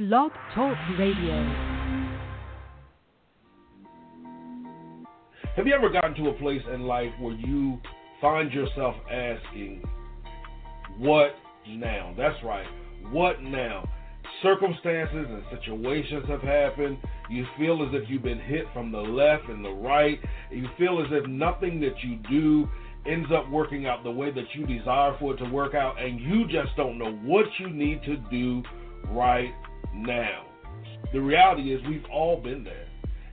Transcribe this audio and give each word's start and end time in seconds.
Blog 0.00 0.32
Talk 0.54 0.78
Radio. 0.98 1.44
Have 5.54 5.66
you 5.66 5.74
ever 5.74 5.90
gotten 5.90 6.14
to 6.24 6.30
a 6.30 6.32
place 6.38 6.62
in 6.72 6.84
life 6.84 7.10
where 7.20 7.34
you 7.34 7.78
find 8.18 8.50
yourself 8.50 8.94
asking, 9.12 9.82
What 10.96 11.34
now? 11.68 12.14
That's 12.16 12.42
right. 12.42 12.64
What 13.10 13.42
now? 13.42 13.86
Circumstances 14.42 15.26
and 15.28 15.42
situations 15.50 16.24
have 16.28 16.40
happened. 16.40 16.96
You 17.28 17.44
feel 17.58 17.86
as 17.86 17.90
if 17.92 18.08
you've 18.08 18.22
been 18.22 18.40
hit 18.40 18.64
from 18.72 18.90
the 18.90 19.02
left 19.02 19.50
and 19.50 19.62
the 19.62 19.68
right. 19.68 20.18
You 20.50 20.66
feel 20.78 21.02
as 21.04 21.08
if 21.10 21.28
nothing 21.28 21.78
that 21.80 22.02
you 22.02 22.16
do 22.30 22.66
ends 23.06 23.28
up 23.36 23.50
working 23.50 23.86
out 23.86 24.02
the 24.02 24.10
way 24.10 24.30
that 24.30 24.46
you 24.54 24.64
desire 24.64 25.14
for 25.20 25.34
it 25.34 25.36
to 25.44 25.50
work 25.50 25.74
out, 25.74 26.02
and 26.02 26.18
you 26.18 26.46
just 26.46 26.74
don't 26.78 26.96
know 26.96 27.12
what 27.22 27.44
you 27.58 27.68
need 27.68 28.02
to 28.04 28.16
do 28.30 28.62
right 29.10 29.52
now. 29.94 30.46
The 31.12 31.20
reality 31.20 31.72
is, 31.72 31.80
we've 31.88 32.04
all 32.12 32.40
been 32.40 32.64
there. 32.64 32.86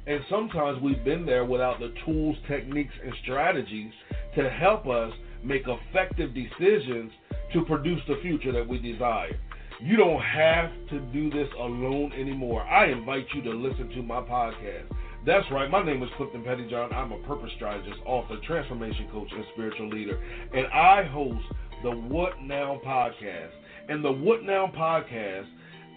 And 0.08 0.22
sometimes 0.30 0.82
we've 0.82 1.04
been 1.04 1.26
there 1.26 1.44
without 1.44 1.80
the 1.80 1.94
tools, 2.06 2.38
techniques, 2.48 2.94
and 3.04 3.14
strategies 3.24 3.92
to 4.36 4.50
help 4.50 4.88
us 4.88 5.12
make 5.44 5.64
effective 5.68 6.34
decisions 6.34 7.12
to 7.54 7.66
produce 7.66 8.02
the 8.08 8.18
future 8.22 8.52
that 8.54 8.68
we 8.68 8.80
desire. 8.80 9.38
You 9.80 9.96
don't 9.98 10.22
have 10.22 10.72
to 10.90 11.00
do 11.14 11.30
this 11.30 11.50
alone 11.60 12.12
anymore. 12.14 12.64
I 12.64 12.88
invite 12.88 13.28
you 13.36 13.44
to 13.44 13.52
listen 13.52 13.90
to 13.90 14.02
my 14.02 14.22
podcast. 14.22 14.86
That's 15.26 15.46
right. 15.52 15.70
My 15.70 15.84
name 15.84 16.02
is 16.02 16.10
Clifton 16.18 16.42
Pettyjohn. 16.42 16.94
I'm 16.94 17.12
a 17.12 17.20
purpose 17.28 17.52
strategist, 17.58 18.00
author, 18.06 18.38
transformation 18.48 19.08
coach, 19.12 19.28
and 19.32 19.46
spiritual 19.54 19.90
leader. 19.90 20.20
And 20.54 20.68
I 20.68 21.04
host 21.04 21.46
the 21.84 21.92
What 21.92 22.42
Now 22.42 22.80
podcast. 22.84 23.52
And 23.90 24.04
the 24.04 24.12
What 24.12 24.44
Now 24.44 24.72
podcast 24.76 25.48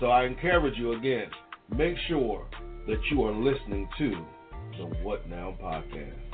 So 0.00 0.06
I 0.06 0.24
encourage 0.24 0.76
you 0.76 0.92
again, 0.92 1.28
make 1.76 1.96
sure 2.08 2.46
that 2.86 2.98
you 3.10 3.24
are 3.24 3.32
listening 3.32 3.88
to 3.98 4.10
the 4.78 4.84
What 5.02 5.28
Now 5.28 5.56
podcast. 5.60 6.27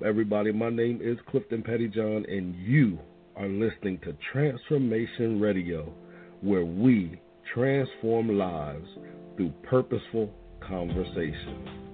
Up, 0.00 0.06
everybody? 0.06 0.52
My 0.52 0.70
name 0.70 1.00
is 1.02 1.18
Clifton 1.30 1.62
Pettyjohn, 1.62 2.30
and 2.30 2.54
you 2.56 2.98
are 3.36 3.48
listening 3.48 3.98
to 4.04 4.16
Transformation 4.32 5.40
Radio, 5.40 5.92
where 6.40 6.64
we 6.64 7.20
transform 7.52 8.38
lives 8.38 8.86
through 9.36 9.52
purposeful 9.62 10.32
conversations. 10.60 11.89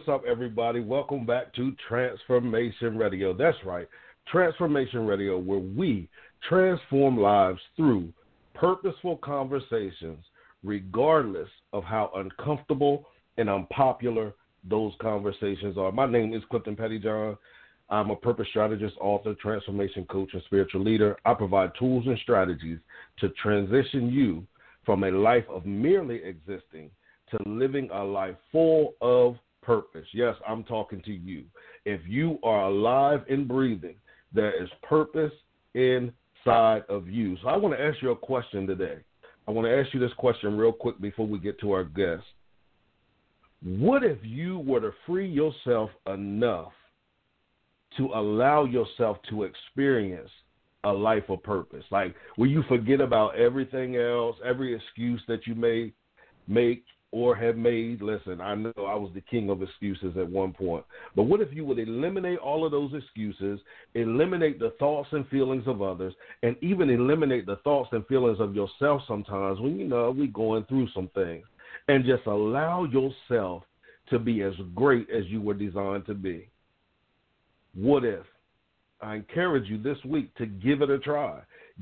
What's 0.00 0.08
up, 0.08 0.26
everybody? 0.26 0.80
Welcome 0.80 1.26
back 1.26 1.54
to 1.56 1.76
Transformation 1.86 2.96
Radio. 2.96 3.34
That's 3.34 3.58
right, 3.66 3.86
Transformation 4.32 5.06
Radio, 5.06 5.38
where 5.38 5.58
we 5.58 6.08
transform 6.48 7.18
lives 7.18 7.60
through 7.76 8.10
purposeful 8.54 9.18
conversations, 9.18 10.24
regardless 10.64 11.50
of 11.74 11.84
how 11.84 12.10
uncomfortable 12.16 13.08
and 13.36 13.50
unpopular 13.50 14.32
those 14.64 14.94
conversations 15.02 15.76
are. 15.76 15.92
My 15.92 16.06
name 16.06 16.32
is 16.32 16.42
Clifton 16.48 16.76
Pettyjohn. 16.76 17.36
I'm 17.90 18.08
a 18.08 18.16
purpose 18.16 18.46
strategist, 18.48 18.96
author, 19.02 19.34
transformation 19.34 20.06
coach, 20.06 20.30
and 20.32 20.42
spiritual 20.46 20.82
leader. 20.82 21.14
I 21.26 21.34
provide 21.34 21.72
tools 21.78 22.06
and 22.06 22.18
strategies 22.22 22.78
to 23.18 23.28
transition 23.42 24.10
you 24.10 24.46
from 24.86 25.04
a 25.04 25.10
life 25.10 25.44
of 25.50 25.66
merely 25.66 26.22
existing 26.24 26.90
to 27.32 27.38
living 27.46 27.90
a 27.92 28.02
life 28.02 28.36
full 28.50 28.94
of 29.02 29.36
purpose. 29.62 30.06
Yes, 30.12 30.36
I'm 30.46 30.64
talking 30.64 31.02
to 31.02 31.12
you. 31.12 31.44
If 31.84 32.00
you 32.06 32.38
are 32.42 32.66
alive 32.66 33.20
and 33.28 33.46
breathing, 33.46 33.96
there 34.32 34.62
is 34.62 34.68
purpose 34.82 35.32
inside 35.74 36.82
of 36.88 37.08
you. 37.08 37.36
So 37.42 37.48
I 37.48 37.56
want 37.56 37.76
to 37.76 37.82
ask 37.82 38.00
you 38.02 38.10
a 38.10 38.16
question 38.16 38.66
today. 38.66 38.98
I 39.48 39.50
want 39.50 39.66
to 39.66 39.76
ask 39.76 39.92
you 39.92 40.00
this 40.00 40.12
question 40.16 40.56
real 40.56 40.72
quick 40.72 41.00
before 41.00 41.26
we 41.26 41.38
get 41.38 41.58
to 41.60 41.72
our 41.72 41.84
guest. 41.84 42.24
What 43.62 44.04
if 44.04 44.18
you 44.22 44.58
were 44.60 44.80
to 44.80 44.92
free 45.06 45.28
yourself 45.28 45.90
enough 46.06 46.72
to 47.96 48.06
allow 48.14 48.64
yourself 48.64 49.18
to 49.28 49.42
experience 49.42 50.30
a 50.84 50.92
life 50.92 51.24
of 51.28 51.42
purpose? 51.42 51.84
Like, 51.90 52.14
will 52.38 52.46
you 52.46 52.62
forget 52.68 53.00
about 53.00 53.36
everything 53.36 53.96
else, 53.96 54.36
every 54.44 54.74
excuse 54.74 55.20
that 55.28 55.46
you 55.46 55.54
may 55.54 55.92
make, 56.48 56.84
or 57.12 57.34
have 57.34 57.56
made. 57.56 58.02
Listen, 58.02 58.40
I 58.40 58.54
know 58.54 58.72
I 58.78 58.94
was 58.94 59.10
the 59.14 59.20
king 59.20 59.50
of 59.50 59.62
excuses 59.62 60.16
at 60.16 60.28
one 60.28 60.52
point. 60.52 60.84
But 61.16 61.24
what 61.24 61.40
if 61.40 61.48
you 61.52 61.64
would 61.64 61.78
eliminate 61.78 62.38
all 62.38 62.64
of 62.64 62.72
those 62.72 62.92
excuses, 62.94 63.60
eliminate 63.94 64.58
the 64.58 64.74
thoughts 64.78 65.08
and 65.12 65.26
feelings 65.28 65.64
of 65.66 65.82
others, 65.82 66.14
and 66.42 66.56
even 66.62 66.90
eliminate 66.90 67.46
the 67.46 67.56
thoughts 67.56 67.90
and 67.92 68.06
feelings 68.06 68.38
of 68.40 68.54
yourself 68.54 69.02
sometimes 69.08 69.60
when 69.60 69.78
you 69.78 69.88
know 69.88 70.10
we're 70.10 70.26
going 70.28 70.64
through 70.64 70.88
some 70.94 71.08
things, 71.14 71.44
and 71.88 72.04
just 72.04 72.26
allow 72.26 72.84
yourself 72.84 73.64
to 74.10 74.18
be 74.18 74.42
as 74.42 74.54
great 74.74 75.08
as 75.10 75.24
you 75.26 75.40
were 75.40 75.54
designed 75.54 76.06
to 76.06 76.14
be? 76.14 76.48
What 77.74 78.04
if? 78.04 78.24
I 79.00 79.16
encourage 79.16 79.68
you 79.68 79.82
this 79.82 79.98
week 80.04 80.34
to 80.36 80.46
give 80.46 80.82
it 80.82 80.90
a 80.90 80.98
try. 80.98 81.40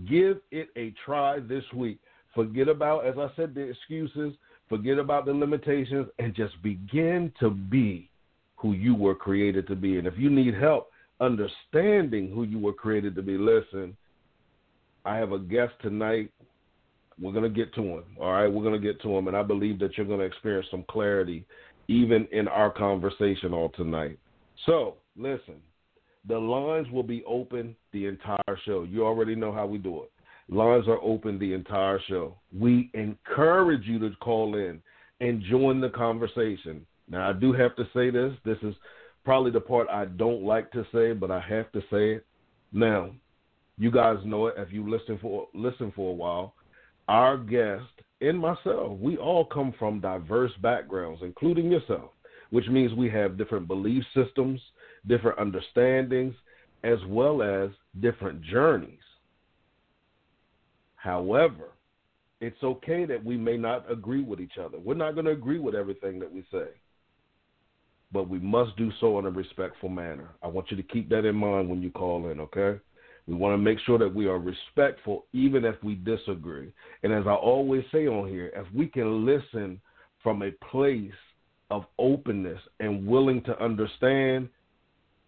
Give 0.09 0.39
it 0.53 0.69
a 0.77 0.95
try 1.05 1.41
this 1.41 1.65
week. 1.75 1.99
Forget 2.35 2.69
about, 2.69 3.07
as 3.07 3.17
I 3.19 3.29
said, 3.35 3.55
the 3.55 3.63
excuses 3.63 4.35
Forget 4.69 4.99
about 4.99 5.25
the 5.25 5.33
limitations 5.33 6.09
and 6.19 6.35
just 6.35 6.61
begin 6.63 7.33
to 7.41 7.51
be 7.51 8.11
who 8.57 8.73
you 8.73 8.95
were 8.95 9.15
created 9.15 9.67
to 9.69 9.77
be. 9.77 9.99
And 9.99 10.07
if 10.07 10.15
you 10.17 10.31
need 10.31 10.55
help 10.55 10.91
understanding 11.21 12.31
who 12.33 12.45
you 12.45 12.59
were 12.59 12.73
created 12.73 13.15
to 13.17 13.23
be, 13.23 13.39
listen, 13.39 13.97
I 15.05 15.17
have 15.17 15.33
a 15.33 15.39
guest 15.39 15.73
tonight. 15.81 16.31
We're 17.21 17.33
going 17.33 17.45
to 17.45 17.51
get 17.51 17.75
to 17.75 17.83
him. 17.83 18.05
All 18.21 18.33
right, 18.33 18.47
we're 18.47 18.63
going 18.63 18.81
to 18.81 18.87
get 18.87 19.01
to 19.03 19.17
him. 19.17 19.27
And 19.27 19.37
I 19.37 19.43
believe 19.43 19.79
that 19.81 19.97
you're 19.97 20.07
going 20.07 20.21
to 20.21 20.27
experience 20.27 20.69
some 20.71 20.85
clarity 20.89 21.45
even 21.89 22.29
in 22.33 22.47
our 22.47 22.71
conversation 22.71 23.55
all 23.55 23.71
tonight. 23.71 24.19
So, 24.67 24.97
listen, 25.17 25.57
the 26.27 26.39
lines 26.39 26.87
will 26.93 27.03
be 27.03 27.25
open 27.27 27.75
the 27.93 28.07
entire 28.07 28.59
show. 28.65 28.85
You 28.85 29.07
already 29.07 29.35
know 29.35 29.53
how 29.53 29.67
we 29.67 29.79
do 29.79 30.03
it. 30.03 30.11
Lines 30.49 30.89
are 30.89 31.01
open 31.03 31.39
the 31.39 31.53
entire 31.53 32.01
show. 32.09 32.37
We 32.57 32.91
encourage 32.95 33.85
you 33.85 33.99
to 33.99 34.11
call 34.17 34.57
in 34.57 34.81
and 35.21 35.43
join 35.43 35.81
the 35.81 35.91
conversation. 35.91 36.87
Now, 37.11 37.29
I 37.29 37.33
do 37.33 37.53
have 37.53 37.77
to 37.77 37.85
say 37.95 38.11
this. 38.11 38.33
This 38.45 38.59
is 38.63 38.75
probably 39.25 39.51
the 39.51 39.61
part 39.61 39.89
I 39.91 40.07
don't 40.07 40.43
like 40.43 40.71
to 40.73 40.87
say, 40.93 41.13
but 41.13 41.31
I 41.31 41.41
have 41.41 41.71
to 41.73 41.81
say 41.91 42.13
it. 42.15 42.27
Now, 42.73 43.11
you 43.79 43.91
guys 43.91 44.17
know 44.25 44.47
it 44.47 44.55
if 44.59 44.73
you 44.73 44.89
listen 44.89 45.19
for 45.21 45.49
listen 45.55 45.93
for 45.95 46.11
a 46.11 46.15
while. 46.15 46.55
Our 47.09 47.39
guest 47.39 47.85
and 48.21 48.39
myself, 48.39 48.99
we 48.99 49.17
all 49.17 49.45
come 49.45 49.75
from 49.79 50.01
diverse 50.01 50.53
backgrounds, 50.63 51.21
including 51.23 51.71
yourself, 51.71 52.11
which 52.51 52.67
means 52.69 52.93
we 52.95 53.09
have 53.11 53.39
different 53.39 53.69
belief 53.69 54.03
systems, 54.15 54.61
different 55.07 55.39
understandings, 55.39 56.35
as 56.85 56.99
well 57.07 57.43
as 57.43 57.71
different 58.01 58.43
journeys. 58.43 58.99
However, 60.99 61.71
it's 62.41 62.63
okay 62.63 63.05
that 63.05 63.25
we 63.25 63.37
may 63.37 63.57
not 63.57 63.91
agree 63.91 64.23
with 64.23 64.41
each 64.41 64.59
other. 64.61 64.79
We're 64.79 64.95
not 64.95 65.15
going 65.15 65.27
to 65.27 65.33
agree 65.33 65.61
with 65.61 65.75
everything 65.75 66.19
that 66.19 66.33
we 66.33 66.45
say, 66.53 66.67
but 68.13 68.29
we 68.29 68.41
must 68.41 68.77
do 68.77 68.91
so 69.01 69.19
in 69.21 69.27
a 69.27 69.31
respectful 69.31 69.89
manner. 69.89 70.31
I 70.43 70.49
want 70.49 70.71
you 70.71 70.77
to 70.77 70.83
keep 70.83 71.09
that 71.11 71.25
in 71.25 71.37
mind 71.37 71.69
when 71.69 71.83
you 71.83 71.91
call 71.91 72.29
in, 72.31 72.41
okay? 72.41 72.81
We 73.29 73.35
want 73.35 73.55
to 73.55 73.59
make 73.59 73.79
sure 73.81 73.99
that 73.99 74.13
we 74.13 74.27
are 74.27 74.39
respectful 74.39 75.27
even 75.33 75.65
if 75.65 75.77
we 75.85 75.95
disagree. 75.95 76.73
And 77.05 77.13
as 77.13 77.27
I 77.27 77.35
always 77.35 77.85
say 77.93 78.09
on 78.09 78.29
here, 78.29 78.51
if 78.55 78.67
we 78.75 78.87
can 78.87 79.25
listen 79.25 79.81
from 80.23 80.43
a 80.43 80.51
place 80.71 81.13
of 81.71 81.85
openness 81.99 82.61
and 82.81 83.07
willing 83.07 83.43
to 83.43 83.63
understand, 83.63 84.49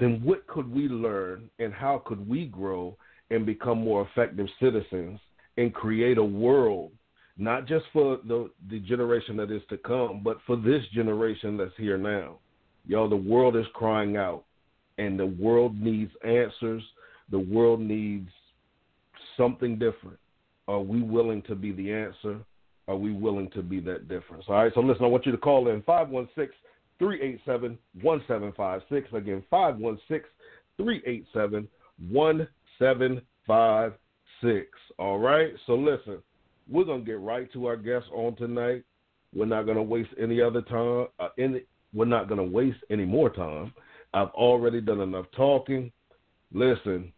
then 0.01 0.21
what 0.25 0.47
could 0.49 0.73
we 0.73 0.89
learn 0.89 1.49
and 1.61 1.73
how 1.73 2.03
could 2.05 2.29
we 2.29 2.47
grow 2.47 2.97
and 3.31 3.47
become 3.47 3.79
more 3.79 4.09
effective 4.11 4.49
citizens 4.59 5.21
and 5.57 5.75
create 5.75 6.19
a 6.19 6.25
world 6.25 6.93
not 7.41 7.67
just 7.67 7.87
for 7.93 8.19
the 8.29 8.51
the 8.69 8.79
generation 8.81 9.37
that 9.39 9.51
is 9.51 9.63
to 9.71 9.79
come, 9.79 10.21
but 10.23 10.37
for 10.47 10.57
this 10.57 10.83
generation 10.93 11.57
that's 11.57 11.73
here 11.79 11.97
now. 11.97 12.37
Y'all, 12.87 13.09
the 13.09 13.17
world 13.17 13.57
is 13.57 13.65
crying 13.73 14.19
out, 14.19 14.45
and 14.99 15.19
the 15.19 15.27
world 15.27 15.75
needs 15.81 16.13
answers. 16.23 16.83
The 17.31 17.39
world 17.39 17.81
needs 17.81 18.29
something 19.39 19.79
different. 19.79 20.19
Are 20.69 20.81
we 20.81 21.03
willing 21.03 21.41
to 21.43 21.55
be 21.55 21.73
the 21.73 21.91
answer? 21.93 22.41
Are 22.89 22.97
we 22.97 23.13
willing 23.13 23.51
to 23.53 23.63
be 23.63 23.81
that 23.81 24.09
difference? 24.09 24.45
All 24.49 24.57
right, 24.57 24.73
so 24.75 24.81
listen, 24.81 25.05
I 25.05 25.09
want 25.09 25.25
you 25.25 25.33
to 25.33 25.39
call 25.39 25.69
in 25.69 25.81
516 25.83 26.49
387 26.99 27.79
1756. 28.03 29.15
Again, 29.15 29.43
516 29.49 30.29
387 30.77 31.69
1756. 32.11 34.01
All 34.99 35.19
right, 35.19 35.53
so 35.67 35.75
listen, 35.75 36.19
we're 36.69 36.85
to 37.01 37.07
get 37.07 37.21
right 37.21 37.53
to 37.53 37.67
our 37.67 37.77
guests 37.77 38.09
on 38.15 38.37
tonight. 38.37 38.85
We're 39.35 39.47
not 39.47 39.67
to 39.77 39.83
waste 39.83 40.11
any 40.21 40.41
other 40.41 40.63
time. 40.63 41.07
Uh, 41.19 41.29
any, 41.39 41.63
we're 41.93 42.05
not 42.05 42.29
to 42.39 42.45
waste 42.45 42.79
any 42.91 43.05
more 43.05 43.31
time. 43.31 43.73
I've 44.15 44.29
already 44.29 44.81
done 44.81 45.01
enough 45.01 45.27
talking. 45.37 45.93
Listen, 46.53 47.13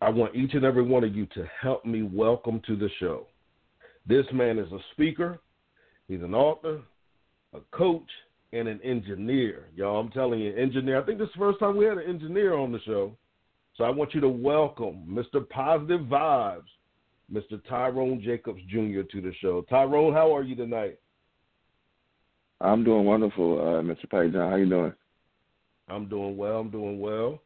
I 0.00 0.10
want 0.10 0.34
each 0.34 0.54
and 0.54 0.64
every 0.64 0.82
one 0.82 1.04
of 1.04 1.14
you 1.14 1.26
to 1.26 1.48
help 1.60 1.84
me 1.84 2.02
welcome 2.02 2.60
to 2.66 2.76
the 2.76 2.88
show. 2.98 3.26
This 4.06 4.26
man 4.32 4.58
is 4.58 4.70
a 4.72 4.78
speaker, 4.92 5.38
he's 6.08 6.22
an 6.22 6.34
author, 6.34 6.80
a 7.54 7.60
coach, 7.70 8.10
and 8.52 8.66
an 8.66 8.80
engineer. 8.82 9.68
Y'all, 9.76 10.00
I'm 10.00 10.10
telling 10.10 10.40
you, 10.40 10.54
engineer. 10.54 11.00
I 11.00 11.06
think 11.06 11.18
this 11.18 11.28
is 11.28 11.34
the 11.34 11.38
first 11.38 11.60
time 11.60 11.76
we 11.76 11.84
had 11.84 11.98
an 11.98 12.08
engineer 12.08 12.54
on 12.54 12.72
the 12.72 12.80
show. 12.80 13.16
So 13.82 13.86
I 13.86 13.90
want 13.90 14.14
you 14.14 14.20
to 14.20 14.28
welcome 14.28 15.04
Mr. 15.10 15.48
Positive 15.48 16.02
Vibes, 16.02 16.68
Mr. 17.32 17.60
Tyrone 17.68 18.22
Jacobs 18.22 18.60
Jr. 18.68 19.02
to 19.10 19.20
the 19.20 19.32
show. 19.40 19.62
Tyrone, 19.62 20.12
how 20.14 20.32
are 20.32 20.44
you 20.44 20.54
tonight? 20.54 21.00
I'm 22.60 22.84
doing 22.84 23.04
wonderful, 23.04 23.58
uh, 23.58 23.82
Mr. 23.82 24.06
Pettyjohn. 24.08 24.50
How 24.50 24.54
you 24.54 24.68
doing? 24.68 24.92
I'm 25.88 26.08
doing 26.08 26.36
well. 26.36 26.60
I'm 26.60 26.70
doing 26.70 27.00
well. 27.00 27.40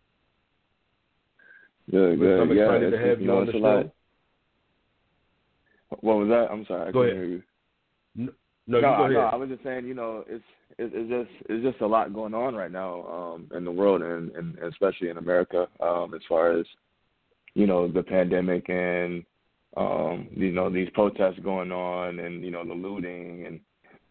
Good, 1.90 2.18
good. 2.18 2.40
I'm 2.42 2.54
yeah, 2.54 2.64
excited 2.64 2.90
to 2.90 2.98
have 2.98 3.20
you, 3.22 3.28
know, 3.28 3.38
on 3.38 3.46
the 3.46 3.52
show. 3.52 3.58
Lot. 3.58 3.86
What 6.00 6.16
was 6.18 6.28
that? 6.28 6.48
I'm 6.52 6.66
sorry, 6.66 6.88
I 6.88 6.92
go 6.92 7.00
couldn't 7.00 7.16
ahead. 7.16 7.28
hear 7.28 7.34
you. 7.36 7.42
No, 8.14 8.24
no, 8.26 8.32
no, 8.66 8.76
you 8.76 8.82
go 8.82 9.04
ahead. 9.04 9.12
no, 9.12 9.20
I 9.20 9.36
was 9.36 9.48
just 9.48 9.62
saying, 9.62 9.86
you 9.86 9.94
know, 9.94 10.22
it's 10.28 10.44
it's, 10.78 10.92
it's 10.94 11.10
just 11.10 11.50
it's 11.50 11.64
just 11.64 11.80
a 11.80 11.86
lot 11.86 12.14
going 12.14 12.34
on 12.34 12.54
right 12.54 12.72
now 12.72 13.06
um, 13.06 13.50
in 13.56 13.64
the 13.64 13.70
world 13.70 14.02
and, 14.02 14.30
and 14.32 14.58
especially 14.58 15.08
in 15.08 15.18
America 15.18 15.68
um, 15.80 16.14
as 16.14 16.20
far 16.28 16.58
as 16.58 16.66
you 17.54 17.66
know 17.66 17.88
the 17.88 18.02
pandemic 18.02 18.68
and 18.68 19.24
um, 19.76 20.28
you 20.32 20.52
know 20.52 20.70
these 20.70 20.88
protests 20.94 21.38
going 21.42 21.72
on 21.72 22.18
and 22.20 22.44
you 22.44 22.50
know 22.50 22.64
the 22.64 22.74
looting 22.74 23.46
and 23.46 23.60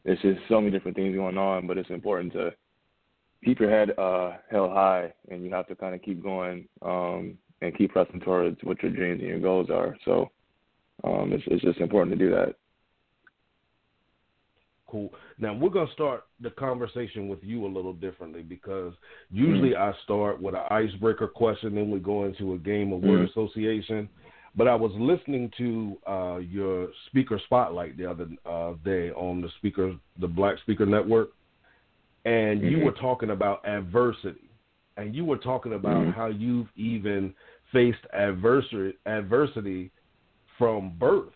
it's 0.06 0.22
just 0.22 0.40
so 0.48 0.62
many 0.62 0.72
different 0.72 0.96
things 0.96 1.16
going 1.16 1.38
on. 1.38 1.68
But 1.68 1.78
it's 1.78 1.90
important 1.90 2.32
to 2.34 2.54
keep 3.44 3.60
your 3.60 3.70
head 3.70 3.98
uh, 3.98 4.34
held 4.50 4.72
high 4.72 5.12
and 5.30 5.44
you 5.44 5.52
have 5.52 5.68
to 5.68 5.76
kind 5.76 5.96
of 5.96 6.02
keep 6.02 6.24
going 6.24 6.68
um, 6.82 7.38
and 7.62 7.78
keep 7.78 7.92
pressing 7.92 8.20
towards 8.22 8.58
what 8.64 8.82
your 8.82 8.92
dreams 8.92 9.20
and 9.20 9.30
your 9.30 9.40
goals 9.40 9.70
are. 9.70 9.98
So 10.06 10.32
um, 11.04 11.34
it's, 11.34 11.44
it's 11.48 11.64
just 11.64 11.80
important 11.80 12.18
to 12.18 12.24
do 12.24 12.32
that. 12.32 12.56
Cool. 14.96 15.12
Now 15.40 15.54
we're 15.54 15.72
gonna 15.72 15.92
start 15.92 16.24
the 16.40 16.52
conversation 16.52 17.28
with 17.28 17.40
you 17.44 17.66
a 17.66 17.68
little 17.68 17.92
differently 17.92 18.44
because 18.44 18.94
usually 19.30 19.72
mm-hmm. 19.72 19.90
I 19.90 20.04
start 20.06 20.42
with 20.42 20.56
an 20.56 20.62
icebreaker 20.70 21.28
question, 21.28 21.76
then 21.76 21.92
we 21.92 22.00
go 22.00 22.24
into 22.24 22.54
a 22.54 22.58
game 22.58 22.94
of 22.94 23.02
word 23.02 23.28
mm-hmm. 23.28 23.38
association. 23.38 24.08
But 24.56 24.70
I 24.70 24.76
was 24.76 24.94
listening 24.98 25.52
to 25.58 25.98
uh, 26.08 26.38
your 26.38 26.88
speaker 27.08 27.42
spotlight 27.44 27.98
the 27.98 28.10
other 28.10 28.28
uh, 28.46 28.76
day 28.86 29.12
on 29.12 29.42
the 29.42 29.50
speaker, 29.58 29.98
the 30.22 30.30
Black 30.30 30.60
Speaker 30.60 30.86
Network, 30.86 31.32
and 32.24 32.62
mm-hmm. 32.62 32.70
you 32.70 32.86
were 32.86 32.94
talking 32.94 33.32
about 33.32 33.68
adversity, 33.68 34.50
and 34.96 35.14
you 35.14 35.26
were 35.26 35.40
talking 35.40 35.74
about 35.74 36.04
mm-hmm. 36.04 36.12
how 36.12 36.28
you've 36.28 36.70
even 36.78 37.34
faced 37.74 38.00
adversity, 38.14 38.98
adversity 39.06 39.92
from 40.58 40.94
birth. 40.98 41.34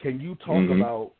Can 0.00 0.20
you 0.20 0.36
talk 0.36 0.54
mm-hmm. 0.54 0.80
about 0.80 1.14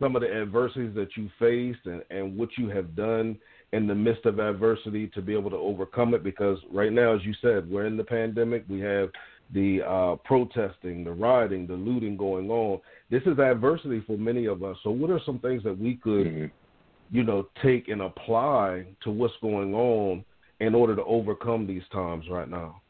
some 0.00 0.16
of 0.16 0.22
the 0.22 0.32
adversities 0.32 0.94
that 0.94 1.16
you 1.16 1.28
faced 1.38 1.86
and, 1.86 2.02
and 2.10 2.36
what 2.36 2.50
you 2.56 2.68
have 2.68 2.94
done 2.96 3.38
in 3.72 3.86
the 3.86 3.94
midst 3.94 4.24
of 4.26 4.38
adversity 4.38 5.08
to 5.08 5.22
be 5.22 5.34
able 5.34 5.50
to 5.50 5.56
overcome 5.56 6.14
it? 6.14 6.22
Because 6.22 6.58
right 6.72 6.92
now, 6.92 7.14
as 7.14 7.24
you 7.24 7.34
said, 7.40 7.68
we're 7.70 7.86
in 7.86 7.96
the 7.96 8.04
pandemic. 8.04 8.64
We 8.68 8.80
have 8.80 9.10
the 9.52 9.82
uh, 9.82 10.16
protesting, 10.24 11.04
the 11.04 11.12
rioting, 11.12 11.66
the 11.66 11.74
looting 11.74 12.16
going 12.16 12.50
on. 12.50 12.80
This 13.10 13.22
is 13.26 13.38
adversity 13.38 14.02
for 14.06 14.16
many 14.16 14.46
of 14.46 14.62
us. 14.62 14.76
So, 14.82 14.90
what 14.90 15.10
are 15.10 15.20
some 15.24 15.38
things 15.38 15.62
that 15.64 15.78
we 15.78 15.96
could, 15.96 16.26
mm-hmm. 16.26 17.16
you 17.16 17.22
know, 17.22 17.48
take 17.62 17.88
and 17.88 18.02
apply 18.02 18.84
to 19.04 19.10
what's 19.10 19.34
going 19.40 19.74
on 19.74 20.24
in 20.60 20.74
order 20.74 20.96
to 20.96 21.04
overcome 21.04 21.66
these 21.66 21.82
times 21.92 22.24
right 22.30 22.48
now? 22.48 22.80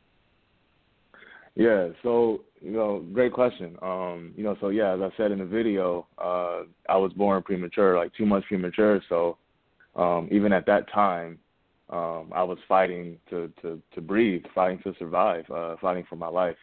Yeah, 1.55 1.88
so 2.03 2.43
you 2.61 2.73
know, 2.73 3.05
great 3.13 3.33
question. 3.33 3.77
Um, 3.83 4.33
you 4.37 4.45
know, 4.45 4.57
so 4.61 4.69
yeah, 4.69 4.95
as 4.95 5.01
I 5.01 5.11
said 5.17 5.31
in 5.31 5.39
the 5.39 5.45
video, 5.45 6.07
uh, 6.19 6.63
I 6.89 6.97
was 6.97 7.13
born 7.13 7.43
premature, 7.43 7.97
like 7.97 8.13
two 8.15 8.27
months 8.27 8.49
premature. 8.49 9.01
So 9.09 9.39
um, 9.95 10.29
even 10.31 10.53
at 10.53 10.67
that 10.67 10.91
time, 10.93 11.39
um, 11.91 12.33
I 12.35 12.43
was 12.43 12.59
fighting 12.67 13.19
to, 13.31 13.53
to, 13.63 13.81
to 13.95 14.01
breathe, 14.01 14.43
fighting 14.55 14.81
to 14.85 14.95
survive, 14.99 15.45
uh, 15.51 15.77
fighting 15.81 16.05
for 16.09 16.17
my 16.17 16.29
life. 16.29 16.57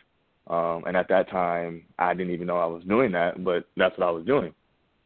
Um, 0.48 0.84
and 0.86 0.98
at 0.98 1.08
that 1.08 1.30
time, 1.30 1.84
I 1.98 2.14
didn't 2.14 2.34
even 2.34 2.48
know 2.48 2.58
I 2.58 2.66
was 2.66 2.84
doing 2.84 3.12
that, 3.14 3.44
but 3.44 3.66
that's 3.78 3.98
what 3.98 4.08
I 4.08 4.12
was 4.12 4.26
doing. 4.26 4.54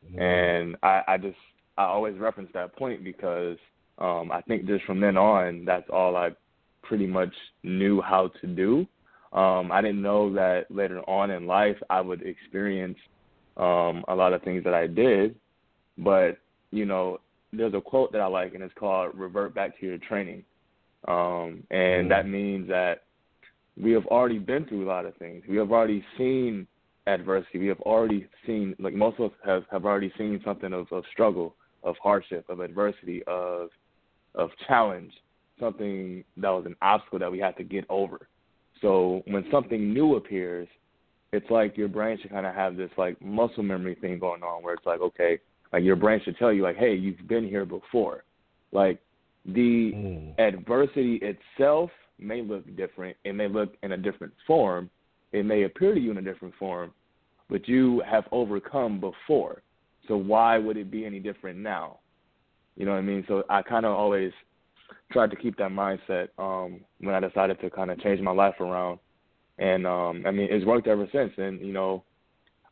Mm-hmm. 0.06 0.20
And 0.20 0.76
I, 0.82 1.02
I 1.08 1.18
just, 1.18 1.38
I 1.78 1.84
always 1.84 2.18
reference 2.18 2.50
that 2.54 2.76
point 2.76 3.04
because 3.04 3.58
um, 4.00 4.32
I 4.32 4.42
think 4.42 4.66
just 4.66 4.86
from 4.86 5.00
then 5.00 5.18
on, 5.18 5.64
that's 5.66 5.88
all 5.92 6.16
I 6.16 6.32
pretty 6.82 7.06
much 7.06 7.34
knew 7.64 8.02
how 8.02 8.32
to 8.42 8.48
do. 8.48 8.88
Um, 9.34 9.72
I 9.72 9.82
didn't 9.82 10.02
know 10.02 10.34
that 10.34 10.66
later 10.70 11.02
on 11.02 11.32
in 11.32 11.46
life 11.46 11.78
I 11.90 12.02
would 12.02 12.22
experience 12.22 12.98
um, 13.58 14.04
a 14.08 14.16
lot 14.16 14.34
of 14.34 14.42
things 14.44 14.64
that 14.64 14.74
I 14.74 14.88
did, 14.88 15.36
but 15.98 16.38
you 16.72 16.86
know, 16.86 17.20
there's 17.52 17.74
a 17.74 17.82
quote 17.82 18.12
that 18.12 18.22
I 18.22 18.28
like, 18.28 18.54
and 18.54 18.64
it's 18.64 18.74
called 18.74 19.12
"Revert 19.16 19.56
back 19.56 19.80
to 19.80 19.86
your 19.86 19.98
training," 19.98 20.44
um, 21.08 21.64
and 21.72 22.06
mm. 22.06 22.10
that 22.10 22.28
means 22.28 22.68
that 22.70 23.04
we 23.82 23.92
have 23.92 24.06
already 24.08 24.40
been 24.40 24.66
through 24.66 24.86
a 24.86 24.90
lot 24.90 25.06
of 25.06 25.16
things. 25.18 25.44
We 25.48 25.58
have 25.58 25.72
already 25.72 26.04
seen 26.18 26.68
adversity. 27.06 27.60
We 27.60 27.68
have 27.68 27.80
already 27.82 28.28
seen, 28.46 28.76
like 28.80 28.94
most 28.94 29.20
of 29.20 29.32
us 29.32 29.38
have, 29.46 29.64
have 29.72 29.86
already 29.86 30.12
seen 30.18 30.42
something 30.44 30.74
of, 30.74 30.92
of 30.92 31.04
struggle, 31.12 31.56
of 31.84 31.96
hardship, 32.02 32.50
of 32.50 32.60
adversity, 32.60 33.24
of 33.28 33.70
of 34.36 34.52
challenge, 34.68 35.12
something 35.60 36.24
that 36.38 36.50
was 36.50 36.66
an 36.66 36.76
obstacle 36.82 37.20
that 37.20 37.32
we 37.32 37.40
had 37.40 37.58
to 37.58 37.64
get 37.64 37.86
over. 37.90 38.28
So 38.82 39.24
when 39.28 39.46
something 39.52 39.94
new 39.94 40.16
appears, 40.16 40.68
it's 41.34 41.50
like 41.50 41.78
your 41.78 41.88
brain 41.88 42.18
should 42.22 42.32
kind 42.32 42.46
of 42.46 42.56
have 42.56 42.78
this 42.78 42.92
like 42.98 43.22
muscle 43.22 43.64
memory 43.64 43.96
thing 44.00 44.20
going 44.20 44.44
on 44.44 44.64
where 44.64 44.74
it's 44.74 44.86
like, 44.86 45.02
okay, 45.02 45.40
like 45.74 45.84
your 45.84 45.96
brain 45.96 46.22
should 46.24 46.38
tell 46.38 46.54
you 46.54 46.64
like, 46.64 46.78
hey, 46.78 46.94
you've 46.94 47.28
been 47.28 47.48
here 47.48 47.66
before. 47.66 48.24
Like 48.72 49.00
the 49.46 49.92
mm. 49.94 50.40
adversity 50.40 51.22
itself 51.22 51.90
may 52.20 52.42
look 52.42 52.64
different, 52.76 53.16
it 53.24 53.34
may 53.34 53.48
look 53.48 53.76
in 53.84 53.92
a 53.92 53.98
different 53.98 54.34
form, 54.46 54.90
it 55.32 55.46
may 55.46 55.64
appear 55.64 55.94
to 55.94 56.00
you 56.00 56.12
in 56.12 56.18
a 56.18 56.22
different 56.22 56.54
form, 56.56 56.92
but 57.50 57.68
you 57.68 58.02
have 58.10 58.26
overcome 58.32 59.00
before. 59.00 59.62
So 60.08 60.16
why 60.16 60.58
would 60.58 60.78
it 60.78 60.90
be 60.90 61.06
any 61.06 61.20
different 61.20 61.60
now? 61.60 62.00
You 62.76 62.86
know 62.86 62.92
what 62.92 63.00
I 63.00 63.02
mean? 63.02 63.26
So 63.28 63.44
I 63.50 63.62
kind 63.62 63.86
of 63.86 63.94
always 63.94 64.32
tried 65.12 65.32
to 65.32 65.36
keep 65.36 65.58
that 65.58 65.72
mindset 65.72 66.30
um, 66.38 66.82
when 67.00 67.16
I 67.16 67.20
decided 67.20 67.60
to 67.62 67.70
kind 67.70 67.92
of 67.92 68.00
change 68.02 68.22
my 68.22 68.32
life 68.32 68.56
around. 68.60 69.00
And 69.58 69.88
um, 69.88 70.24
I 70.26 70.32
mean, 70.32 70.48
it's 70.52 70.66
worked 70.66 70.88
ever 70.88 71.08
since. 71.12 71.32
And 71.38 71.60
you 71.62 71.74
know, 71.74 72.04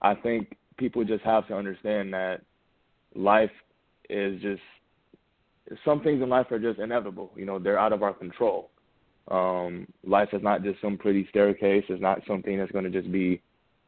I 0.01 0.15
think 0.15 0.55
people 0.77 1.03
just 1.03 1.23
have 1.23 1.47
to 1.47 1.55
understand 1.55 2.13
that 2.13 2.41
life 3.15 3.51
is 4.09 4.41
just 4.41 4.61
some 5.83 6.01
things 6.01 6.21
in 6.21 6.29
life 6.29 6.51
are 6.51 6.59
just 6.59 6.79
inevitable. 6.79 7.31
You 7.35 7.45
know, 7.45 7.59
they're 7.59 7.79
out 7.79 7.93
of 7.93 8.03
our 8.03 8.13
control. 8.13 8.69
Um, 9.29 9.87
life 10.05 10.29
is 10.33 10.43
not 10.43 10.63
just 10.63 10.79
some 10.81 10.97
pretty 10.97 11.25
staircase. 11.29 11.83
It's 11.89 12.01
not 12.01 12.21
something 12.27 12.57
that's 12.57 12.71
going 12.71 12.83
to 12.83 12.91
just 12.91 13.11
be 13.11 13.41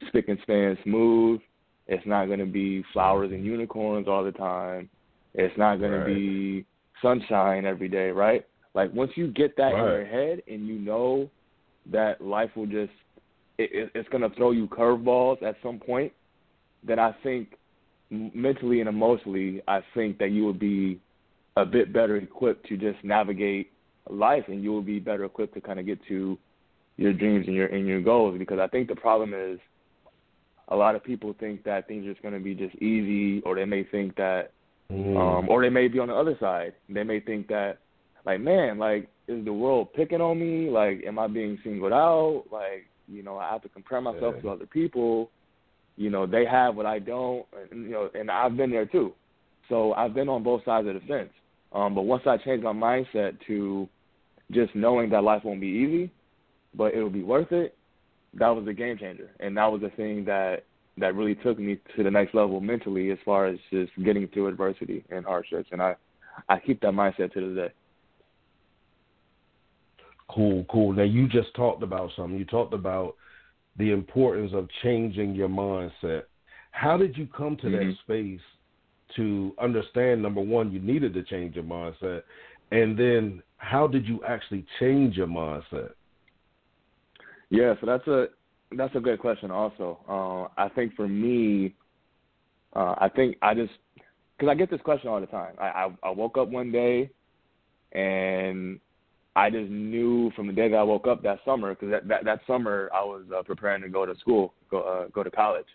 spick 0.08 0.30
and 0.30 0.40
span 0.42 0.78
smooth. 0.84 1.42
It's 1.88 2.06
not 2.06 2.26
going 2.26 2.40
to 2.40 2.46
be 2.46 2.84
flowers 2.92 3.32
and 3.32 3.46
unicorns 3.46 4.08
all 4.08 4.24
the 4.24 4.32
time. 4.32 4.90
It's 5.36 5.56
not 5.58 5.78
going 5.78 5.92
right. 5.92 6.08
to 6.08 6.14
be 6.14 6.66
sunshine 7.02 7.66
every 7.66 7.88
day, 7.88 8.10
right? 8.10 8.46
Like 8.74 8.94
once 8.94 9.12
you 9.16 9.28
get 9.28 9.56
that 9.58 9.74
right. 9.74 9.80
in 9.80 9.86
your 9.86 10.06
head 10.06 10.42
and 10.48 10.68
you 10.68 10.80
know 10.80 11.30
that 11.92 12.22
life 12.22 12.52
will 12.56 12.66
just 12.66 12.92
it, 13.58 13.92
it's 13.96 14.10
going 14.10 14.28
to 14.30 14.36
throw 14.36 14.52
you 14.52 14.68
curveballs 14.68 15.42
at 15.42 15.56
some 15.64 15.80
point, 15.80 16.12
then 16.84 17.00
I 17.00 17.16
think 17.24 17.58
mentally 18.10 18.80
and 18.80 18.90
emotionally, 18.90 19.62
I 19.68 19.82
think 19.94 20.18
that 20.20 20.32
you 20.32 20.44
will 20.44 20.54
be 20.54 21.00
a 21.56 21.66
bit 21.66 21.92
better 21.92 22.18
equipped 22.18 22.68
to 22.68 22.78
just 22.78 23.04
navigate 23.04 23.72
life, 24.10 24.44
and 24.48 24.64
you 24.64 24.72
will 24.72 24.82
be 24.82 25.00
better 25.00 25.26
equipped 25.26 25.56
to 25.56 25.62
kind 25.62 25.80
of 25.80 25.86
get 25.86 26.00
to 26.08 26.38
your 26.98 27.14
dreams 27.14 27.48
and 27.48 27.56
your 27.56 27.68
and 27.68 27.88
your 27.88 28.02
goals. 28.02 28.38
Because 28.38 28.60
I 28.60 28.68
think 28.68 28.88
the 28.88 28.96
problem 28.96 29.34
is 29.34 29.60
a 30.70 30.76
lot 30.76 30.96
of 30.96 31.04
people 31.04 31.36
think 31.40 31.64
that 31.64 31.88
things 31.88 32.06
are 32.06 32.12
just 32.12 32.22
going 32.22 32.34
to 32.34 32.40
be 32.40 32.54
just 32.54 32.76
easy, 32.76 33.42
or 33.42 33.56
they 33.56 33.66
may 33.66 33.84
think 33.84 34.16
that, 34.18 34.52
mm. 34.92 35.18
um, 35.18 35.50
or 35.50 35.62
they 35.62 35.70
may 35.70 35.88
be 35.88 36.00
on 36.00 36.08
the 36.08 36.16
other 36.16 36.38
side. 36.40 36.74
They 36.90 37.04
may 37.04 37.20
think 37.20 37.48
that, 37.48 37.80
like, 38.26 38.42
man, 38.42 38.78
like, 38.78 39.10
is 39.28 39.44
the 39.44 39.54
world 39.54 39.94
picking 39.94 40.22
on 40.22 40.40
me? 40.40 40.70
Like, 40.70 41.04
am 41.06 41.20
I 41.20 41.28
being 41.28 41.58
singled 41.64 41.94
out? 41.94 42.46
Like, 42.52 42.86
you 43.08 43.24
know, 43.24 43.38
I 43.38 43.50
have 43.50 43.62
to 43.64 43.70
compare 43.70 44.02
myself 44.02 44.36
yeah. 44.38 44.42
to 44.44 44.50
other 44.50 44.66
people. 44.66 45.30
You 45.96 46.10
know, 46.10 46.26
they 46.26 46.46
have 46.46 46.76
what 46.76 46.86
I 46.86 47.00
don't, 47.00 47.46
and, 47.72 47.84
you 47.86 47.92
know, 47.92 48.10
and 48.14 48.30
I've 48.30 48.56
been 48.56 48.70
there 48.70 48.86
too. 48.86 49.14
So 49.68 49.94
I've 49.94 50.14
been 50.14 50.30
on 50.30 50.44
both 50.44 50.64
sides 50.64 50.88
of 50.88 50.94
the 50.94 51.00
fence. 51.02 51.32
Um, 51.74 51.96
but 51.96 52.04
once 52.04 52.24
I 52.26 52.38
changed 52.38 52.64
my 52.64 52.72
mindset 52.72 53.38
to 53.48 53.90
just 54.52 54.76
knowing 54.76 55.10
that 55.10 55.24
life 55.24 55.44
won't 55.44 55.60
be 55.60 55.68
easy, 55.68 56.12
but 56.76 56.94
it'll 56.94 57.10
be 57.10 57.24
worth 57.24 57.52
it, 57.52 57.76
that 58.36 58.50
was 58.50 58.68
a 58.68 58.74
game 58.74 58.98
changer, 58.98 59.32
and 59.40 59.58
that 59.58 59.66
was 59.72 59.82
the 59.82 59.90
thing 59.90 60.24
that 60.26 60.64
that 60.98 61.16
really 61.16 61.36
took 61.36 61.60
me 61.60 61.80
to 61.96 62.04
the 62.04 62.12
next 62.12 62.34
level 62.34 62.60
mentally, 62.60 63.12
as 63.12 63.18
far 63.24 63.48
as 63.48 63.58
just 63.72 63.92
getting 64.04 64.28
through 64.28 64.48
adversity 64.48 65.04
and 65.10 65.26
hardships. 65.26 65.70
And 65.72 65.82
I, 65.82 65.96
I 66.50 66.60
keep 66.60 66.82
that 66.82 66.92
mindset 66.92 67.34
to 67.34 67.50
this 67.50 67.68
day. 67.68 67.74
Cool, 70.30 70.66
cool. 70.70 70.94
Now 70.94 71.04
you 71.04 71.28
just 71.28 71.54
talked 71.56 71.84
about 71.84 72.12
something. 72.16 72.38
You 72.38 72.46
talked 72.46 72.74
about 72.74 73.16
the 73.78 73.92
importance 73.92 74.52
of 74.54 74.68
changing 74.84 75.36
your 75.36 75.50
mindset. 75.50 76.24
How 76.72 76.98
did 76.98 77.18
you 77.18 77.28
come 77.28 77.56
to 77.58 77.68
mm-hmm. 77.68 77.90
that 77.90 77.96
space 78.04 78.42
to 79.16 79.54
understand 79.60 80.22
number 80.22 80.42
one, 80.42 80.72
you 80.72 80.80
needed 80.80 81.14
to 81.14 81.24
change 81.24 81.56
your 81.56 81.64
mindset, 81.64 82.24
and 82.72 82.98
then 82.98 83.42
how 83.58 83.88
did 83.88 84.06
you 84.06 84.20
actually 84.28 84.66
change 84.80 85.16
your 85.16 85.28
mindset? 85.28 85.92
Yeah, 87.50 87.76
so 87.80 87.86
that's 87.86 88.08
a 88.08 88.28
that's 88.76 88.96
a 88.96 89.00
good 89.00 89.20
question. 89.20 89.52
Also, 89.52 90.00
uh, 90.08 90.62
I 90.62 90.70
think 90.70 90.96
for 90.96 91.08
me, 91.08 91.76
uh, 92.76 92.96
I 92.98 93.10
think 93.16 93.38
I 93.42 93.54
just 93.54 93.72
because 94.38 94.52
I 94.52 94.56
get 94.56 94.70
this 94.70 94.82
question 94.82 95.10
all 95.10 95.22
the 95.22 95.28
time. 95.28 95.54
I, 95.60 95.68
I 95.68 95.90
I 96.04 96.10
woke 96.12 96.38
up 96.38 96.50
one 96.50 96.72
day, 96.72 97.10
and 97.94 98.80
I 99.36 99.50
just 99.50 99.70
knew 99.70 100.32
from 100.36 100.48
the 100.48 100.54
day 100.54 100.70
that 100.70 100.78
I 100.78 100.84
woke 100.84 101.08
up 101.08 101.24
that 101.24 101.40
summer 101.46 101.74
because 101.74 101.92
that, 101.92 102.08
that 102.08 102.26
that 102.26 102.40
summer 102.48 102.90
I 102.94 103.04
was 103.04 103.24
uh, 103.36 103.44
preparing 103.44 103.82
to 103.84 103.90
go 103.90 104.06
to 104.06 104.16
school, 104.20 104.54
go 104.70 104.82
uh, 104.82 105.08
go 105.14 105.24
to 105.24 105.32
college, 105.32 105.68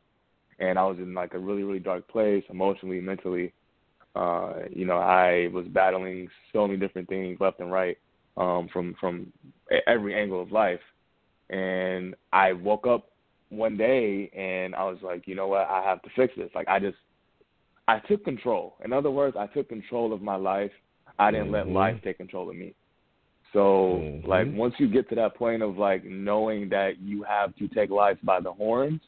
and 0.58 0.78
I 0.78 0.84
was 0.84 0.98
in 0.98 1.14
like 1.14 1.34
a 1.34 1.38
really 1.38 1.62
really 1.62 1.78
dark 1.78 2.06
place 2.08 2.44
emotionally, 2.50 3.00
mentally. 3.00 3.52
Uh, 4.14 4.54
you 4.70 4.84
know, 4.84 4.98
I 4.98 5.48
was 5.54 5.66
battling 5.68 6.28
so 6.52 6.66
many 6.66 6.78
different 6.78 7.08
things 7.08 7.38
left 7.40 7.60
and 7.60 7.72
right 7.72 7.96
um, 8.36 8.68
from 8.72 8.94
from 9.00 9.32
every 9.86 10.14
angle 10.14 10.42
of 10.42 10.52
life, 10.52 10.80
and 11.52 12.16
I 12.32 12.54
woke 12.54 12.86
up 12.86 13.10
one 13.50 13.76
day 13.76 14.30
and 14.34 14.74
I 14.74 14.84
was 14.84 14.98
like, 15.02 15.28
you 15.28 15.34
know 15.34 15.48
what, 15.48 15.68
I 15.68 15.82
have 15.82 16.02
to 16.02 16.08
fix 16.16 16.34
this. 16.36 16.50
Like 16.54 16.66
I 16.66 16.80
just, 16.80 16.96
I 17.86 17.98
took 18.00 18.24
control. 18.24 18.76
In 18.84 18.92
other 18.92 19.10
words, 19.10 19.36
I 19.38 19.46
took 19.46 19.68
control 19.68 20.12
of 20.12 20.22
my 20.22 20.36
life. 20.36 20.70
I 21.18 21.30
didn't 21.30 21.46
mm-hmm. 21.46 21.54
let 21.54 21.68
life 21.68 22.00
take 22.02 22.16
control 22.16 22.48
of 22.48 22.56
me. 22.56 22.74
So 23.52 24.00
mm-hmm. 24.02 24.28
like 24.28 24.46
once 24.50 24.74
you 24.78 24.88
get 24.88 25.08
to 25.10 25.14
that 25.16 25.36
point 25.36 25.62
of 25.62 25.76
like 25.76 26.04
knowing 26.04 26.70
that 26.70 26.98
you 27.00 27.22
have 27.24 27.54
to 27.56 27.68
take 27.68 27.90
life 27.90 28.16
by 28.22 28.40
the 28.40 28.52
horns, 28.52 29.02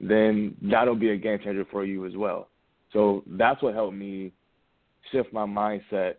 then 0.00 0.54
that'll 0.62 0.94
be 0.94 1.10
a 1.10 1.16
game 1.16 1.40
changer 1.42 1.66
for 1.70 1.84
you 1.84 2.06
as 2.06 2.16
well. 2.16 2.48
So 2.92 3.24
that's 3.26 3.60
what 3.60 3.74
helped 3.74 3.96
me 3.96 4.32
shift 5.10 5.32
my 5.32 5.46
mindset 5.46 6.14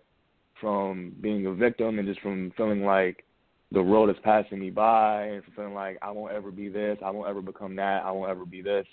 from 0.60 1.14
being 1.22 1.46
a 1.46 1.54
victim 1.54 2.00
and 2.00 2.08
just 2.08 2.20
from 2.20 2.52
feeling 2.58 2.84
like 2.84 3.24
the 3.72 3.82
world 3.82 4.10
is 4.10 4.16
passing 4.24 4.60
me 4.60 4.70
by 4.70 5.24
and 5.24 5.44
feeling 5.56 5.74
like 5.74 5.98
I 6.02 6.12
won't 6.12 6.34
ever 6.34 6.52
be 6.52 6.70
this, 6.70 6.98
I 7.04 7.10
won't 7.10 7.30
ever 7.30 7.42
become 7.42 7.76
that, 7.76 8.04
I 8.04 8.12
won't 8.12 8.30
ever 8.30 8.46
be 8.46 8.62
this, 8.62 8.86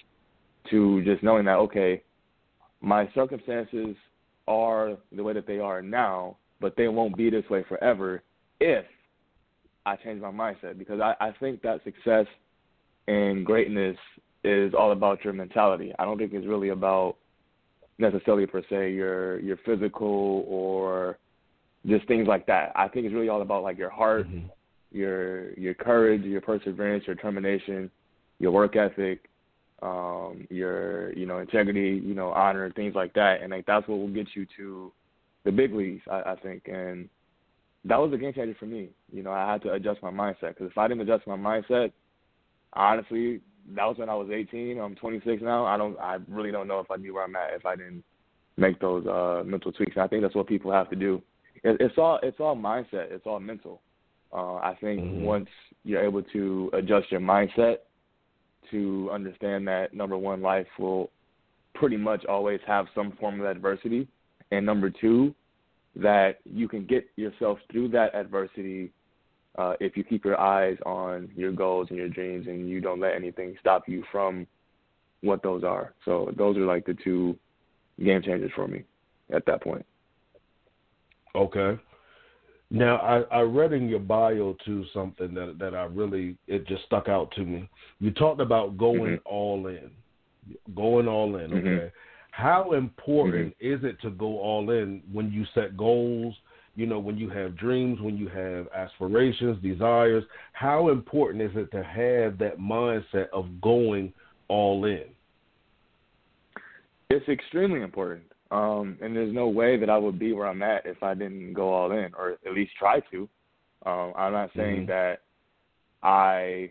to 0.71 1.03
just 1.05 1.23
knowing 1.23 1.45
that 1.45 1.57
okay, 1.57 2.03
my 2.81 3.09
circumstances 3.15 3.97
are 4.47 4.97
the 5.13 5.23
way 5.23 5.33
that 5.33 5.47
they 5.47 5.59
are 5.59 5.81
now, 5.81 6.37
but 6.61 6.77
they 6.77 6.89
won't 6.89 7.17
be 7.17 7.31
this 7.31 7.49
way 7.49 7.65
forever 7.69 8.23
if 8.61 8.85
I 9.87 9.97
change 9.97 10.21
my 10.21 10.31
mindset 10.31 10.79
because 10.79 11.01
I, 11.01 11.15
I 11.21 11.33
think 11.39 11.63
that 11.63 11.83
success 11.85 12.27
and 13.07 13.45
greatness 13.45 13.97
is 14.43 14.75
all 14.75 14.93
about 14.93 15.25
your 15.25 15.33
mentality. 15.33 15.93
I 15.99 16.05
don't 16.05 16.19
think 16.19 16.33
it's 16.33 16.47
really 16.47 16.71
about 16.71 17.17
necessarily 17.99 18.47
per 18.47 18.63
se 18.69 18.93
your 18.93 19.39
your 19.41 19.57
physical 19.65 20.45
or 20.49 21.19
just 21.87 22.07
things 22.09 22.27
like 22.27 22.47
that. 22.47 22.73
I 22.75 22.89
think 22.89 23.07
it's 23.07 23.15
really 23.15 23.29
all 23.29 23.43
about 23.43 23.63
like 23.63 23.79
your 23.79 23.91
heart, 23.91 24.27
mm-hmm. 24.27 24.49
Your 24.95 25.53
your 25.55 25.75
courage, 25.75 26.23
your 26.23 26.41
perseverance, 26.41 27.05
your 27.07 27.17
determination, 27.17 27.91
your 28.39 28.53
work 28.53 28.77
ethic, 28.77 29.29
um, 29.83 30.47
your 30.51 31.13
you 31.13 31.27
know 31.27 31.39
integrity, 31.39 32.01
you 32.03 32.15
know 32.15 32.31
honor, 32.31 32.71
things 32.73 32.95
like 32.95 33.13
that. 33.15 33.43
And 33.43 33.51
like 33.51 33.67
that's 33.67 33.87
what 33.89 33.99
will 33.99 34.09
get 34.09 34.29
you 34.35 34.47
to 34.57 34.93
the 35.45 35.53
big 35.53 35.75
leagues, 35.75 36.03
I, 36.11 36.33
I 36.33 36.37
think. 36.43 36.69
And 36.69 37.09
that 37.85 37.99
was 37.99 38.13
a 38.13 38.17
game 38.17 38.33
changer 38.33 38.57
for 38.59 38.67
me. 38.67 38.89
You 39.13 39.23
know, 39.23 39.33
I 39.33 39.53
had 39.53 39.63
to 39.63 39.73
adjust 39.73 40.03
my 40.03 40.11
mindset 40.11 40.55
because 40.55 40.71
if 40.71 40.79
I 40.79 40.89
didn't 40.89 41.03
adjust 41.03 41.27
my 41.27 41.37
mindset, 41.37 41.93
honestly, 42.73 43.41
that 43.75 43.85
was 43.85 43.99
when 43.99 44.09
I 44.09 44.15
was 44.15 44.29
18. 44.33 44.79
I'm 44.79 44.95
26 44.95 45.43
now. 45.43 45.67
I 45.67 45.77
don't. 45.77 45.99
I 45.99 46.19
really 46.29 46.53
don't 46.53 46.69
know 46.69 46.81
if 46.81 46.91
I'd 46.91 47.03
be 47.03 47.11
where 47.11 47.25
I'm 47.25 47.37
at 47.37 47.55
if 47.55 47.67
I 47.67 47.77
didn't 47.77 48.05
make 48.57 48.81
those 48.81 49.07
uh, 49.07 49.43
mental 49.45 49.73
tweaks. 49.73 49.97
And 49.97 50.05
I 50.05 50.07
think 50.07 50.23
that's 50.23 50.35
what 50.35 50.47
people 50.47 50.71
have 50.71 50.89
to 50.91 50.97
do. 50.97 51.21
It, 51.65 51.79
it's 51.81 51.99
all. 51.99 52.21
It's 52.23 52.39
all 52.39 52.57
mindset. 52.57 53.11
It's 53.11 53.27
all 53.27 53.41
mental. 53.41 53.81
Uh, 54.35 54.57
I 54.57 54.77
think 54.81 55.01
mm-hmm. 55.01 55.23
once 55.23 55.49
you're 55.85 56.05
able 56.05 56.23
to 56.23 56.71
adjust 56.73 57.11
your 57.13 57.21
mindset 57.21 57.77
to 58.71 59.09
understand 59.13 59.69
that 59.69 59.95
number 59.95 60.19
one, 60.19 60.43
life 60.43 60.67
will 60.79 61.11
pretty 61.75 61.97
much 61.97 62.25
always 62.25 62.61
have 62.67 62.87
some 62.95 63.13
form 63.21 63.41
of 63.41 63.47
adversity, 63.47 64.09
and 64.51 64.67
number 64.67 64.91
two, 64.91 65.35
that 65.97 66.39
you 66.45 66.67
can 66.67 66.85
get 66.85 67.07
yourself 67.17 67.59
through 67.71 67.89
that 67.89 68.15
adversity 68.15 68.91
uh, 69.57 69.75
if 69.79 69.97
you 69.97 70.03
keep 70.03 70.25
your 70.25 70.41
eyes 70.41 70.77
on 70.85 71.31
your 71.37 71.53
goals 71.53 71.87
and 71.91 71.99
your 71.99 72.09
dreams 72.09 72.47
and 72.49 72.69
you 72.69 72.81
don't 72.81 73.01
let 73.01 73.15
anything 73.15 73.55
stop 73.61 73.89
you 73.89 74.03
from 74.11 74.47
what 75.21 75.43
those 75.43 75.63
are. 75.63 75.95
So 76.05 76.33
those 76.37 76.57
are 76.57 76.67
like 76.67 76.85
the 76.85 76.97
two 77.05 77.39
game 78.05 78.23
changers 78.23 78.51
for 78.57 78.67
me 78.67 78.85
at 79.33 79.47
that 79.47 79.63
point. 79.63 79.87
Okay. 81.37 81.81
Now 82.75 82.97
I, 82.97 83.39
I 83.39 83.41
read 83.43 83.73
in 83.73 83.89
your 83.89 84.01
bio 84.01 84.57
too 84.65 84.85
something 84.93 85.35
that 85.35 85.57
that 85.59 85.75
I 85.75 85.85
really 85.85 86.37
it 86.47 86.67
just 86.67 86.85
stuck 86.85 87.09
out 87.09 87.31
to 87.33 87.45
me. 87.45 87.69
You 88.01 88.11
talked 88.11 88.41
about 88.41 88.77
going 88.77 89.19
mm-hmm. 89.19 89.29
all 89.35 89.67
in. 89.67 89.91
Going 90.75 91.09
all 91.09 91.37
in, 91.37 91.51
mm-hmm. 91.51 91.69
okay. 91.69 91.93
How 92.31 92.73
important 92.73 93.55
mm-hmm. 93.57 93.75
is 93.75 93.85
it 93.85 94.01
to 94.03 94.11
go 94.11 94.39
all 94.39 94.71
in 94.71 95.03
when 95.13 95.31
you 95.33 95.45
set 95.55 95.77
goals 95.77 96.35
you 96.77 96.87
know, 96.87 96.99
when 96.99 97.17
you 97.17 97.31
have 97.31 97.57
dreams, 97.57 98.01
when 98.01 98.17
you 98.17 98.29
have 98.29 98.67
aspirations, 98.75 99.63
desires, 99.63 100.25
how 100.53 100.89
important 100.89 101.43
is 101.43 101.53
it 101.55 101.71
to 101.71 101.85
have 101.85 102.39
that 102.39 102.59
mindset 102.59 103.29
of 103.33 103.61
going 103.61 104.13
all 104.49 104.85
in? 104.85 105.05
It's 107.11 107.29
extremely 107.29 107.83
important. 107.83 108.25
Um, 108.51 108.99
and 109.01 109.17
there's 109.17 109.35
no 109.35 109.49
way 109.49 109.79
that 109.79 109.91
I 109.91 109.97
would 109.97 110.19
be 110.19 110.33
where 110.33 110.47
I'm 110.47 110.63
at 110.63 110.87
if 110.87 111.03
I 111.03 111.15
didn't 111.15 111.55
go 111.55 111.73
all 111.73 111.91
in, 111.93 112.13
or 112.17 112.37
at 112.47 112.53
least 112.53 112.73
try 112.79 113.01
to. 113.11 113.29
Um, 113.87 114.13
I'm 114.17 114.33
not 114.33 114.51
saying 114.57 114.87
mm-hmm. 114.87 114.91
that 114.91 115.23
I 116.03 116.71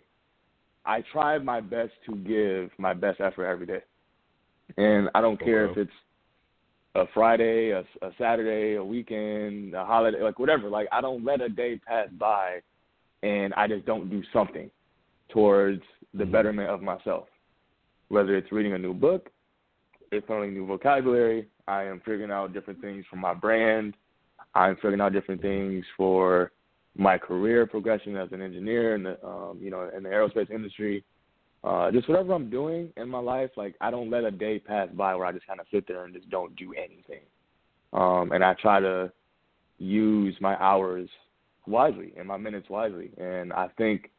I 0.85 1.03
try 1.11 1.37
my 1.37 1.61
best 1.61 1.91
to 2.07 2.15
give 2.15 2.71
my 2.77 2.93
best 2.93 3.19
effort 3.21 3.45
every 3.45 3.65
day, 3.65 3.81
and 4.77 5.09
I 5.13 5.21
don't 5.21 5.39
care 5.39 5.69
if 5.69 5.77
it's 5.77 5.91
a 6.95 7.05
Friday, 7.13 7.71
a, 7.71 7.79
a 8.05 8.11
Saturday, 8.17 8.75
a 8.75 8.83
weekend, 8.83 9.73
a 9.73 9.85
holiday, 9.85 10.21
like 10.21 10.39
whatever. 10.39 10.69
Like 10.69 10.87
I 10.91 11.01
don't 11.01 11.25
let 11.25 11.41
a 11.41 11.49
day 11.49 11.79
pass 11.85 12.07
by, 12.17 12.61
and 13.23 13.53
I 13.55 13.67
just 13.67 13.85
don't 13.85 14.09
do 14.09 14.21
something 14.31 14.69
towards 15.29 15.81
the 16.13 16.23
Mm-hmm. 16.23 16.31
betterment 16.31 16.69
of 16.69 16.81
myself. 16.81 17.27
Whether 18.09 18.37
it's 18.37 18.51
reading 18.51 18.73
a 18.73 18.77
new 18.77 18.93
book, 18.93 19.31
it's 20.11 20.29
learning 20.29 20.53
new 20.53 20.67
vocabulary, 20.67 21.47
I 21.67 21.83
am 21.83 21.99
figuring 21.99 22.31
out 22.31 22.53
different 22.53 22.81
things 22.81 23.05
for 23.09 23.15
my 23.15 23.33
brand. 23.33 23.95
I'm 24.55 24.75
figuring 24.75 25.01
out 25.01 25.13
different 25.13 25.41
things 25.41 25.85
for 25.97 26.51
my 26.95 27.17
career 27.17 27.65
progression 27.65 28.15
as 28.17 28.31
an 28.31 28.41
engineer 28.41 28.95
in 28.95 29.03
the 29.03 29.25
um, 29.25 29.59
you 29.61 29.71
know 29.71 29.89
in 29.95 30.03
the 30.03 30.09
aerospace 30.09 30.51
industry. 30.51 31.03
Uh, 31.63 31.89
just 31.91 32.09
whatever 32.09 32.33
I'm 32.33 32.49
doing 32.49 32.89
in 32.97 33.07
my 33.07 33.19
life, 33.19 33.49
like 33.55 33.75
I 33.79 33.89
don't 33.89 34.09
let 34.09 34.25
a 34.25 34.31
day 34.31 34.59
pass 34.59 34.89
by 34.93 35.15
where 35.15 35.25
I 35.25 35.31
just 35.31 35.47
kind 35.47 35.61
of 35.61 35.65
sit 35.71 35.87
there 35.87 36.03
and 36.03 36.13
just 36.13 36.29
don't 36.29 36.53
do 36.57 36.73
anything. 36.73 37.23
Um, 37.93 38.33
and 38.33 38.43
I 38.43 38.53
try 38.55 38.81
to 38.81 39.11
use 39.77 40.35
my 40.41 40.61
hours 40.61 41.07
wisely 41.65 42.13
and 42.17 42.27
my 42.27 42.35
minutes 42.35 42.69
wisely. 42.69 43.11
And 43.17 43.53
I 43.53 43.69
think 43.77 44.11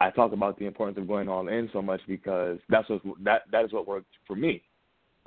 I 0.00 0.10
talk 0.10 0.32
about 0.32 0.58
the 0.58 0.66
importance 0.66 0.98
of 0.98 1.06
going 1.06 1.28
all 1.28 1.46
in 1.46 1.70
so 1.72 1.80
much 1.80 2.00
because 2.08 2.58
that's 2.68 2.88
what 2.88 3.02
that 3.22 3.42
that 3.52 3.64
is 3.64 3.72
what 3.72 3.86
worked 3.86 4.12
for 4.26 4.34
me. 4.34 4.62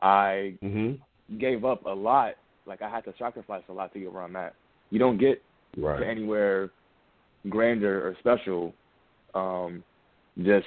I 0.01 0.57
Mm-hmm. 0.63 1.01
Gave 1.37 1.65
up 1.65 1.85
a 1.85 1.89
lot. 1.89 2.33
Like 2.65 2.81
I 2.81 2.89
had 2.89 3.03
to 3.05 3.13
sacrifice 3.17 3.63
a 3.69 3.73
lot 3.73 3.93
to 3.93 3.99
get 3.99 4.11
where 4.11 4.23
I'm 4.23 4.35
at. 4.35 4.53
You 4.89 4.99
don't 4.99 5.17
get 5.17 5.41
to 5.99 6.07
anywhere 6.07 6.69
grander 7.49 8.07
or 8.07 8.15
special. 8.19 8.73
Um, 9.35 9.83
just 10.43 10.65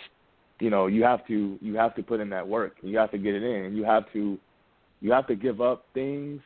you 0.61 0.71
know, 0.71 0.87
you 0.87 1.03
have 1.03 1.27
to 1.27 1.59
you 1.61 1.75
have 1.75 1.95
to 1.97 2.03
put 2.03 2.21
in 2.21 2.31
that 2.31 2.47
work. 2.47 2.77
You 2.83 2.99
have 2.99 3.11
to 3.11 3.19
get 3.19 3.35
it 3.35 3.43
in. 3.43 3.75
You 3.75 3.85
have 3.85 4.05
to 4.13 4.39
you 5.01 5.13
have 5.13 5.27
to 5.27 5.35
give 5.35 5.61
up 5.61 5.85
things 5.95 6.41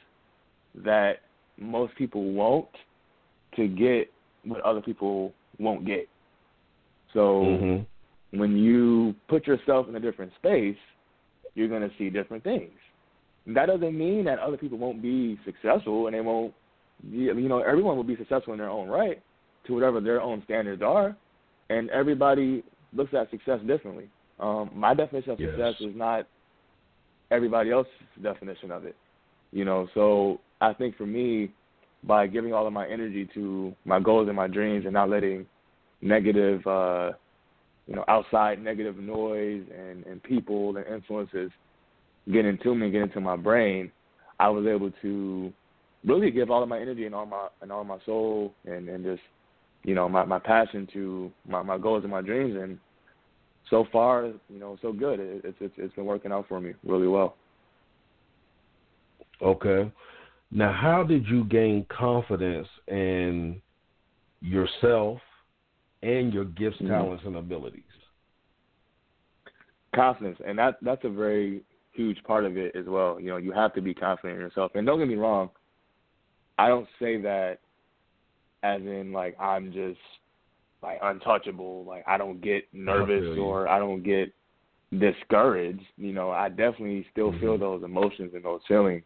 that 0.84 1.20
most 1.58 1.94
people 1.96 2.32
won't 2.32 2.68
to 3.56 3.68
get 3.68 4.10
what 4.44 4.60
other 4.62 4.80
people 4.80 5.32
won't 5.58 5.86
get. 5.86 6.08
So 7.12 7.44
Mm-hmm. 7.44 8.38
when 8.38 8.56
you 8.56 9.14
put 9.28 9.46
yourself 9.46 9.88
in 9.88 9.96
a 9.96 10.00
different 10.00 10.32
space, 10.36 10.76
you're 11.54 11.68
going 11.68 11.82
to 11.82 11.90
see 11.96 12.10
different 12.10 12.44
things. 12.44 12.72
That 13.46 13.66
doesn't 13.66 13.96
mean 13.96 14.24
that 14.24 14.38
other 14.38 14.56
people 14.56 14.78
won't 14.78 15.00
be 15.00 15.38
successful 15.44 16.06
and 16.06 16.14
they 16.14 16.20
won't, 16.20 16.52
be 17.10 17.18
you 17.18 17.48
know, 17.48 17.60
everyone 17.60 17.96
will 17.96 18.04
be 18.04 18.16
successful 18.16 18.52
in 18.52 18.58
their 18.58 18.70
own 18.70 18.88
right 18.88 19.22
to 19.66 19.74
whatever 19.74 20.00
their 20.00 20.20
own 20.20 20.42
standards 20.44 20.82
are. 20.82 21.16
And 21.70 21.90
everybody 21.90 22.64
looks 22.92 23.14
at 23.14 23.30
success 23.30 23.60
differently. 23.66 24.08
Um, 24.40 24.70
my 24.74 24.94
definition 24.94 25.30
of 25.32 25.40
Yes. 25.40 25.50
success 25.50 25.74
is 25.80 25.96
not 25.96 26.26
everybody 27.30 27.70
else's 27.70 27.92
definition 28.22 28.70
of 28.70 28.84
it. 28.84 28.96
You 29.52 29.64
know, 29.64 29.88
so 29.94 30.40
I 30.60 30.72
think 30.72 30.96
for 30.96 31.06
me, 31.06 31.50
by 32.04 32.26
giving 32.26 32.52
all 32.52 32.66
of 32.66 32.72
my 32.72 32.86
energy 32.88 33.28
to 33.34 33.74
my 33.84 34.00
goals 34.00 34.28
and 34.28 34.36
my 34.36 34.46
dreams 34.46 34.84
and 34.84 34.94
not 34.94 35.08
letting 35.08 35.46
negative 36.02 36.66
uh 36.66 37.12
you 37.86 37.94
know, 37.94 38.04
outside 38.08 38.62
negative 38.62 38.98
noise 38.98 39.64
and, 39.76 40.04
and 40.06 40.22
people 40.22 40.76
and 40.76 40.86
influences 40.86 41.50
get 42.32 42.44
into 42.44 42.74
me 42.74 42.86
and 42.86 42.92
get 42.92 43.02
into 43.02 43.20
my 43.20 43.36
brain, 43.36 43.90
I 44.38 44.48
was 44.48 44.66
able 44.66 44.90
to 45.02 45.52
really 46.04 46.30
give 46.30 46.50
all 46.50 46.62
of 46.62 46.68
my 46.68 46.80
energy 46.80 47.06
and 47.06 47.14
all 47.14 47.26
my 47.26 47.48
and 47.62 47.72
all 47.72 47.84
my 47.84 47.98
soul 48.04 48.52
and, 48.64 48.88
and 48.88 49.04
just, 49.04 49.22
you 49.84 49.94
know, 49.94 50.08
my, 50.08 50.24
my 50.24 50.38
passion 50.38 50.88
to 50.92 51.30
my, 51.48 51.62
my 51.62 51.78
goals 51.78 52.02
and 52.02 52.10
my 52.10 52.22
dreams 52.22 52.56
and 52.60 52.78
so 53.70 53.86
far, 53.92 54.26
you 54.48 54.60
know, 54.60 54.78
so 54.80 54.92
good. 54.92 55.18
It, 55.18 55.42
it's 55.44 55.56
it's 55.60 55.74
it's 55.76 55.94
been 55.94 56.04
working 56.04 56.32
out 56.32 56.46
for 56.48 56.60
me 56.60 56.74
really 56.84 57.08
well. 57.08 57.36
Okay. 59.42 59.90
Now, 60.50 60.72
how 60.72 61.02
did 61.02 61.26
you 61.26 61.44
gain 61.44 61.84
confidence 61.88 62.68
in 62.86 63.60
yourself 64.40 65.18
and 66.02 66.32
your 66.32 66.44
gifts, 66.44 66.78
Mhm. 66.80 66.88
talents, 66.88 67.24
and 67.24 67.36
abilities? 67.36 67.82
confidence, 69.94 70.38
and 70.46 70.58
that 70.58 70.76
that's 70.82 71.02
a 71.04 71.08
very 71.08 71.62
huge 71.96 72.22
part 72.24 72.44
of 72.44 72.56
it 72.56 72.74
as 72.76 72.86
well. 72.86 73.18
You 73.20 73.30
know, 73.30 73.36
you 73.38 73.52
have 73.52 73.74
to 73.74 73.80
be 73.80 73.94
confident 73.94 74.34
in 74.36 74.40
yourself. 74.40 74.72
And 74.74 74.86
don't 74.86 74.98
get 74.98 75.08
me 75.08 75.16
wrong, 75.16 75.50
I 76.58 76.68
don't 76.68 76.88
say 76.98 77.20
that 77.22 77.58
as 78.62 78.80
in 78.82 79.12
like 79.12 79.36
I'm 79.40 79.72
just 79.72 80.00
like 80.82 80.98
untouchable. 81.02 81.84
Like 81.84 82.04
I 82.06 82.18
don't 82.18 82.40
get 82.40 82.64
nervous 82.72 83.24
feel 83.34 83.44
or 83.44 83.68
I 83.68 83.78
don't 83.78 84.02
get 84.02 84.32
discouraged. 84.98 85.82
You 85.96 86.12
know, 86.12 86.30
I 86.30 86.48
definitely 86.48 87.06
still 87.10 87.32
feel 87.32 87.56
Mhm. 87.56 87.60
those 87.60 87.82
emotions 87.82 88.34
and 88.34 88.44
those 88.44 88.64
feelings. 88.66 89.04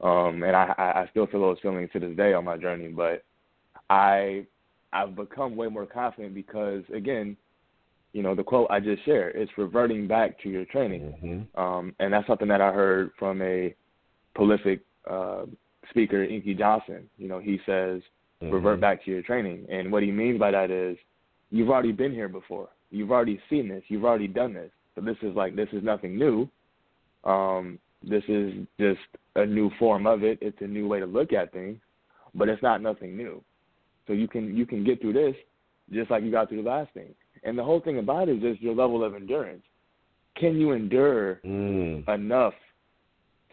Um, 0.00 0.42
and 0.42 0.54
I 0.54 0.74
I 0.78 1.06
still 1.10 1.26
feel 1.26 1.40
those 1.40 1.60
feelings 1.60 1.90
to 1.92 2.00
this 2.00 2.16
day 2.16 2.32
on 2.34 2.44
my 2.44 2.56
journey. 2.56 2.88
But 2.88 3.24
I 3.90 4.46
I've 4.92 5.16
become 5.16 5.56
way 5.56 5.68
more 5.68 5.86
confident 5.86 6.34
because 6.34 6.82
again, 6.92 7.36
you 8.18 8.22
know, 8.24 8.34
the 8.34 8.42
quote 8.50 8.68
I 8.70 8.80
just 8.80 9.04
shared, 9.04 9.36
it's 9.36 9.52
reverting 9.56 10.08
back 10.08 10.30
to 10.42 10.48
your 10.48 10.64
training. 10.64 11.02
Mm-hmm. 11.02 11.60
Um, 11.60 11.94
and 12.00 12.12
that's 12.12 12.26
something 12.26 12.48
that 12.48 12.60
I 12.60 12.72
heard 12.72 13.10
from 13.18 13.40
a 13.42 13.74
prolific 14.34 14.80
uh, 15.08 15.44
speaker, 15.90 16.24
Inky 16.24 16.54
Johnson. 16.54 17.08
You 17.16 17.28
know, 17.28 17.38
he 17.38 17.54
says, 17.64 18.02
Mm-hmm. 18.42 18.54
revert 18.54 18.80
back 18.80 19.04
to 19.04 19.10
your 19.10 19.22
training. 19.22 19.66
And 19.68 19.90
what 19.90 20.04
he 20.04 20.12
means 20.12 20.38
by 20.38 20.52
that 20.52 20.70
is 20.70 20.96
you've 21.50 21.70
already 21.70 21.90
been 21.90 22.12
here 22.12 22.28
before. 22.28 22.68
You've 22.92 23.10
already 23.10 23.40
seen 23.50 23.68
this. 23.68 23.82
You've 23.88 24.04
already 24.04 24.28
done 24.28 24.54
this. 24.54 24.70
So 24.94 25.00
this 25.00 25.16
is 25.22 25.34
like, 25.34 25.56
this 25.56 25.68
is 25.72 25.82
nothing 25.82 26.16
new. 26.16 26.48
Um, 27.24 27.80
this 28.00 28.22
is 28.28 28.52
just 28.78 29.00
a 29.34 29.44
new 29.44 29.72
form 29.80 30.06
of 30.06 30.22
it. 30.22 30.38
It's 30.40 30.56
a 30.60 30.68
new 30.68 30.86
way 30.86 31.00
to 31.00 31.06
look 31.06 31.32
at 31.32 31.52
things, 31.52 31.80
but 32.32 32.48
it's 32.48 32.62
not 32.62 32.80
nothing 32.80 33.16
new. 33.16 33.42
So 34.06 34.12
you 34.12 34.28
can 34.28 34.56
you 34.56 34.66
can 34.66 34.84
get 34.84 35.00
through 35.00 35.14
this 35.14 35.34
just 35.92 36.08
like 36.08 36.22
you 36.22 36.30
got 36.30 36.48
through 36.48 36.62
the 36.62 36.70
last 36.70 36.94
thing. 36.94 37.12
And 37.44 37.58
the 37.58 37.64
whole 37.64 37.80
thing 37.80 37.98
about 37.98 38.28
it 38.28 38.36
is 38.36 38.42
just 38.42 38.60
your 38.60 38.74
level 38.74 39.02
of 39.04 39.14
endurance. 39.14 39.62
Can 40.36 40.56
you 40.56 40.72
endure 40.72 41.40
Mm. 41.44 42.06
enough 42.08 42.54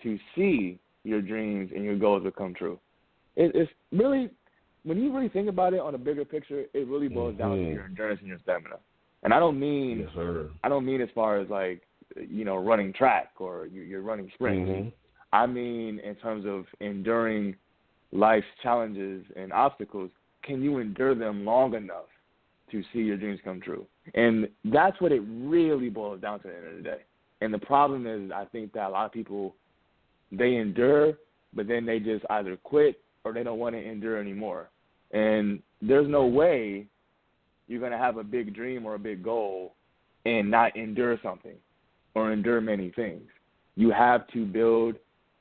to 0.04 0.20
see 0.36 0.80
your 1.04 1.22
dreams 1.22 1.72
and 1.74 1.84
your 1.84 1.96
goals 1.98 2.24
become 2.24 2.54
true? 2.54 2.80
It, 3.36 3.52
it's 3.56 3.72
really 3.92 4.30
when 4.84 5.02
you 5.02 5.12
really 5.12 5.30
think 5.30 5.50
about 5.50 5.74
it 5.74 5.80
on 5.80 5.96
a 5.96 5.98
bigger 5.98 6.24
picture, 6.24 6.66
it 6.74 6.88
really 6.88 7.08
boils 7.08 7.36
down 7.38 7.58
to 7.58 7.64
Mhm. 7.64 7.74
your 7.74 7.86
endurance 7.86 8.20
and 8.20 8.30
your 8.30 8.38
stamina. 8.40 8.78
And 9.24 9.34
I 9.34 9.40
don't 9.40 9.60
mean 9.60 10.02
Yes, 10.02 10.10
sir. 10.14 10.50
I 10.64 10.70
don't 10.70 10.86
mean 10.86 11.02
as 11.02 11.10
far 11.16 11.38
as 11.38 11.50
like 11.50 11.82
you 12.16 12.46
know 12.46 12.58
running 12.58 12.94
track 12.94 13.32
or 13.40 13.66
you- 13.66 13.82
you're 13.82 14.02
running 14.02 14.30
sprints. 14.32 14.70
Mhm. 14.70 14.94
I 15.34 15.48
mean 15.48 16.00
in 16.00 16.16
terms 16.16 16.46
of 16.46 16.68
enduring 16.80 17.56
life's 18.12 18.48
challenges 18.62 19.26
and 19.36 19.52
obstacles. 19.52 20.12
Can 20.44 20.62
you 20.62 20.78
endure 20.78 21.16
them 21.16 21.44
long 21.44 21.74
enough 21.74 22.10
to 22.72 22.84
see 22.94 23.00
your 23.00 23.18
dreams 23.18 23.40
come 23.44 23.62
true? 23.62 23.86
And 24.14 24.48
that's 24.66 25.00
what 25.02 25.12
it 25.12 25.22
really 25.28 25.90
boils 25.90 26.22
down 26.22 26.40
to 26.42 26.48
at 26.48 26.54
the 26.54 26.58
end 26.58 26.78
of 26.78 26.84
the 26.84 26.90
day. 26.90 27.02
And 27.42 27.54
the 27.54 27.60
problem 27.60 28.08
is, 28.08 28.32
I 28.32 28.46
think 28.46 28.74
that 28.74 28.88
a 28.88 28.90
lot 28.90 29.06
of 29.06 29.12
people 29.12 29.56
they 30.32 30.56
endure, 30.56 31.14
but 31.54 31.68
then 31.68 31.86
they 31.86 32.00
just 32.00 32.26
either 32.30 32.58
quit 32.58 33.00
or 33.24 33.34
they 33.34 33.44
don't 33.44 33.60
want 33.60 33.76
to 33.76 33.82
endure 33.82 34.20
anymore. 34.20 34.70
And 35.12 35.62
there's 35.82 36.08
no 36.10 36.26
way 36.26 36.88
you're 37.68 37.80
going 37.80 37.92
to 37.92 37.98
have 37.98 38.18
a 38.18 38.24
big 38.24 38.54
dream 38.54 38.86
or 38.86 38.96
a 38.96 39.00
big 39.00 39.24
goal 39.24 39.74
and 40.26 40.50
not 40.50 40.76
endure 40.76 41.20
something 41.24 41.56
or 42.16 42.32
endure 42.32 42.62
many 42.62 42.92
things. 42.92 43.24
You 43.76 43.92
have 43.92 44.28
to 44.30 44.46
build 44.46 44.96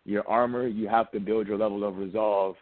your 0.04 0.28
armor. 0.28 0.66
You 0.66 0.88
have 0.88 1.10
to 1.12 1.20
build 1.20 1.46
your 1.46 1.58
level 1.58 1.84
of 1.84 1.96
resolve 1.96 2.56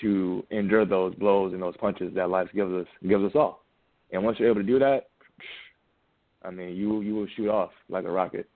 to 0.00 0.44
endure 0.50 0.84
those 0.84 1.14
blows 1.16 1.52
and 1.52 1.62
those 1.62 1.76
punches 1.76 2.14
that 2.14 2.30
life 2.30 2.48
gives 2.54 2.72
us 2.72 2.86
gives 3.06 3.24
us 3.24 3.32
all. 3.34 3.64
And 4.10 4.24
once 4.24 4.38
you're 4.38 4.50
able 4.50 4.60
to 4.60 4.66
do 4.66 4.78
that, 4.78 5.08
I 6.42 6.50
mean, 6.50 6.76
you 6.76 7.00
you 7.00 7.14
will 7.14 7.26
shoot 7.36 7.48
off 7.48 7.70
like 7.88 8.04
a 8.04 8.10
rocket. 8.10 8.48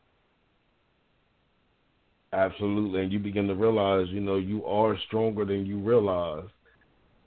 Absolutely. 2.33 3.03
And 3.03 3.13
you 3.13 3.19
begin 3.19 3.47
to 3.49 3.55
realize, 3.55 4.07
you 4.09 4.21
know, 4.21 4.37
you 4.37 4.65
are 4.65 4.97
stronger 5.07 5.45
than 5.45 5.67
you 5.67 5.79
realize. 5.79 6.49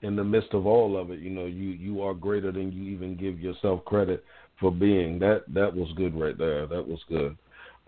In 0.02 0.14
the 0.14 0.24
midst 0.24 0.52
of 0.52 0.66
all 0.66 1.00
of 1.00 1.10
it, 1.10 1.20
you 1.20 1.30
know, 1.30 1.46
you 1.46 1.70
you 1.70 2.02
are 2.02 2.14
greater 2.14 2.52
than 2.52 2.70
you 2.70 2.82
even 2.94 3.16
give 3.16 3.40
yourself 3.40 3.84
credit 3.84 4.24
for 4.60 4.70
being. 4.70 5.18
That 5.18 5.44
that 5.48 5.74
was 5.74 5.88
good 5.96 6.14
right 6.18 6.36
there. 6.36 6.66
That 6.66 6.86
was 6.86 7.00
good. 7.08 7.36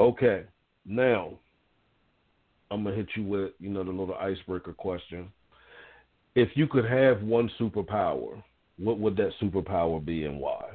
Okay. 0.00 0.44
Now, 0.86 1.32
I'm 2.70 2.84
gonna 2.84 2.96
hit 2.96 3.08
you 3.14 3.24
with, 3.24 3.52
you 3.60 3.68
know, 3.70 3.84
the 3.84 3.90
little 3.90 4.14
icebreaker 4.14 4.72
question. 4.72 5.30
If 6.34 6.50
you 6.54 6.66
could 6.66 6.84
have 6.84 7.22
one 7.22 7.50
superpower, 7.58 8.42
what 8.78 8.98
would 8.98 9.16
that 9.16 9.32
superpower 9.42 10.04
be 10.04 10.24
and 10.24 10.38
why? 10.38 10.70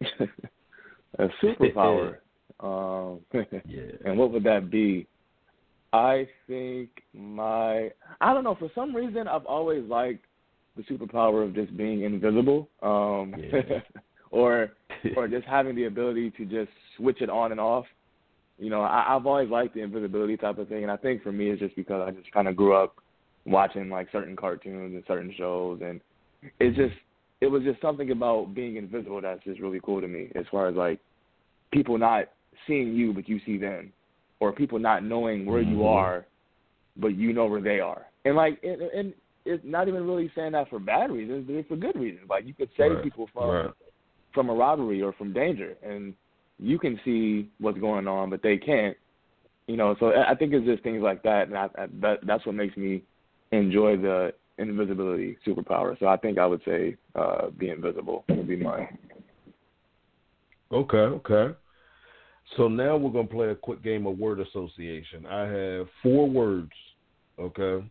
a 1.18 1.28
superpower. 1.42 2.16
um, 2.60 3.20
Yeah. 3.66 3.82
and 4.04 4.18
what 4.18 4.30
would 4.32 4.44
that 4.44 4.70
be? 4.70 5.06
I 5.92 6.26
think 6.46 6.90
my 7.12 7.90
I 8.20 8.32
don't 8.34 8.44
know, 8.44 8.56
for 8.56 8.70
some 8.74 8.94
reason 8.94 9.28
I've 9.28 9.46
always 9.46 9.84
liked 9.88 10.24
the 10.76 10.82
superpower 10.82 11.46
of 11.46 11.54
just 11.54 11.76
being 11.76 12.02
invisible. 12.02 12.68
Um 12.82 13.34
Yeah. 13.38 13.80
or 14.30 14.70
or 15.16 15.28
just 15.28 15.46
having 15.46 15.76
the 15.76 15.84
ability 15.84 16.30
to 16.32 16.44
just 16.44 16.70
switch 16.96 17.20
it 17.20 17.30
on 17.30 17.52
and 17.52 17.60
off. 17.60 17.86
You 18.58 18.70
know, 18.70 18.82
I, 18.82 19.14
I've 19.14 19.26
always 19.26 19.50
liked 19.50 19.74
the 19.74 19.82
invisibility 19.82 20.36
type 20.36 20.58
of 20.58 20.68
thing, 20.68 20.82
and 20.82 20.90
I 20.90 20.96
think 20.96 21.22
for 21.22 21.32
me 21.32 21.50
it's 21.50 21.60
just 21.60 21.76
because 21.76 22.06
I 22.06 22.10
just 22.12 22.30
kind 22.32 22.48
of 22.48 22.56
grew 22.56 22.74
up 22.74 22.96
watching 23.44 23.88
like 23.88 24.08
certain 24.10 24.36
cartoons 24.36 24.94
and 24.94 25.04
certain 25.06 25.32
shows, 25.36 25.80
and 25.82 26.00
it 26.60 26.74
just 26.74 26.94
it 27.40 27.46
was 27.46 27.62
just 27.62 27.80
something 27.80 28.10
about 28.10 28.54
being 28.54 28.76
invisible 28.76 29.20
that's 29.20 29.42
just 29.44 29.60
really 29.60 29.80
cool 29.82 30.00
to 30.00 30.08
me. 30.08 30.30
As 30.34 30.44
far 30.50 30.68
as 30.68 30.74
like 30.74 31.00
people 31.72 31.98
not 31.98 32.24
seeing 32.66 32.94
you 32.94 33.12
but 33.12 33.28
you 33.28 33.40
see 33.44 33.56
them, 33.58 33.92
or 34.40 34.52
people 34.52 34.78
not 34.78 35.04
knowing 35.04 35.46
where 35.46 35.62
mm-hmm. 35.62 35.72
you 35.72 35.86
are, 35.86 36.26
but 36.96 37.16
you 37.16 37.32
know 37.32 37.46
where 37.46 37.60
they 37.60 37.80
are, 37.80 38.06
and 38.24 38.36
like 38.36 38.58
and, 38.62 38.82
and 38.82 39.14
it's 39.44 39.62
not 39.64 39.88
even 39.88 40.06
really 40.06 40.30
saying 40.34 40.52
that 40.52 40.70
for 40.70 40.78
bad 40.78 41.10
reasons, 41.10 41.46
but 41.46 41.54
it's 41.54 41.68
for 41.68 41.76
good 41.76 41.96
reasons. 41.96 42.28
Like 42.28 42.46
you 42.46 42.54
could 42.54 42.70
save 42.76 42.92
right. 42.92 43.04
people 43.04 43.28
from 43.32 43.50
right. 43.50 43.70
from 44.32 44.48
a 44.48 44.54
robbery 44.54 45.02
or 45.02 45.12
from 45.12 45.32
danger, 45.32 45.74
and 45.82 46.14
you 46.58 46.78
can 46.78 46.98
see 47.04 47.50
what's 47.58 47.78
going 47.78 48.08
on, 48.08 48.30
but 48.30 48.42
they 48.42 48.56
can't. 48.56 48.96
You 49.66 49.78
know, 49.78 49.96
so 49.98 50.12
I 50.14 50.34
think 50.34 50.52
it's 50.52 50.66
just 50.66 50.82
things 50.82 51.02
like 51.02 51.22
that, 51.22 51.48
and 51.48 51.56
I, 51.56 51.68
I, 51.78 51.86
that 52.02 52.18
that's 52.26 52.44
what 52.44 52.54
makes 52.54 52.76
me 52.76 53.02
enjoy 53.50 53.96
the 53.96 54.32
invisibility 54.58 55.36
superpower. 55.46 55.98
So 55.98 56.06
I 56.06 56.16
think 56.16 56.38
I 56.38 56.46
would 56.46 56.62
say 56.64 56.96
uh, 57.14 57.50
be 57.50 57.70
invisible 57.70 58.24
would 58.28 58.48
be 58.48 58.56
mine. 58.56 58.98
Okay, 60.72 60.96
okay. 60.96 61.54
So 62.56 62.68
now 62.68 62.96
we're 62.96 63.10
gonna 63.10 63.26
play 63.26 63.48
a 63.48 63.54
quick 63.54 63.82
game 63.82 64.06
of 64.06 64.18
word 64.18 64.40
association. 64.40 65.26
I 65.26 65.42
have 65.42 65.86
four 66.02 66.28
words. 66.28 66.72
Okay. 67.38 67.84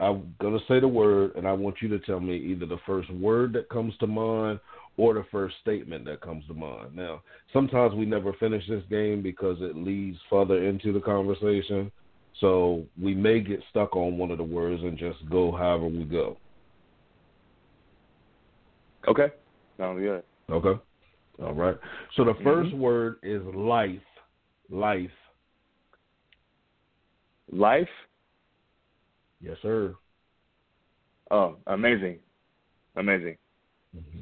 I'm 0.00 0.34
gonna 0.40 0.58
say 0.68 0.80
the 0.80 0.88
word, 0.88 1.32
and 1.36 1.46
I 1.46 1.52
want 1.52 1.76
you 1.80 1.88
to 1.88 1.98
tell 2.00 2.20
me 2.20 2.36
either 2.36 2.66
the 2.66 2.80
first 2.86 3.10
word 3.12 3.52
that 3.54 3.68
comes 3.68 3.96
to 3.98 4.06
mind 4.06 4.58
or 4.96 5.14
the 5.14 5.24
first 5.30 5.54
statement 5.60 6.04
that 6.04 6.20
comes 6.20 6.46
to 6.48 6.54
mind. 6.54 6.94
Now, 6.94 7.22
sometimes 7.52 7.94
we 7.94 8.04
never 8.04 8.32
finish 8.34 8.66
this 8.68 8.82
game 8.90 9.22
because 9.22 9.56
it 9.60 9.76
leads 9.76 10.18
further 10.28 10.66
into 10.66 10.92
the 10.92 11.00
conversation. 11.00 11.90
So 12.40 12.84
we 13.00 13.14
may 13.14 13.40
get 13.40 13.60
stuck 13.70 13.94
on 13.94 14.18
one 14.18 14.30
of 14.30 14.38
the 14.38 14.44
words 14.44 14.82
and 14.82 14.98
just 14.98 15.18
go 15.30 15.52
however 15.52 15.86
we 15.86 16.04
go. 16.04 16.36
Okay. 19.06 19.28
Sounds 19.78 20.00
good. 20.00 20.22
Okay. 20.50 20.80
All 21.42 21.54
right. 21.54 21.76
So 22.16 22.24
the 22.24 22.34
1st 22.34 22.66
mm-hmm. 22.66 22.78
word 22.78 23.16
is 23.22 23.42
life. 23.54 24.00
Life. 24.70 25.10
Life? 27.50 27.88
Yes, 29.40 29.56
sir. 29.60 29.94
Oh, 31.30 31.56
amazing. 31.66 32.18
Amazing. 32.96 33.36
Mm-hmm. 33.96 34.20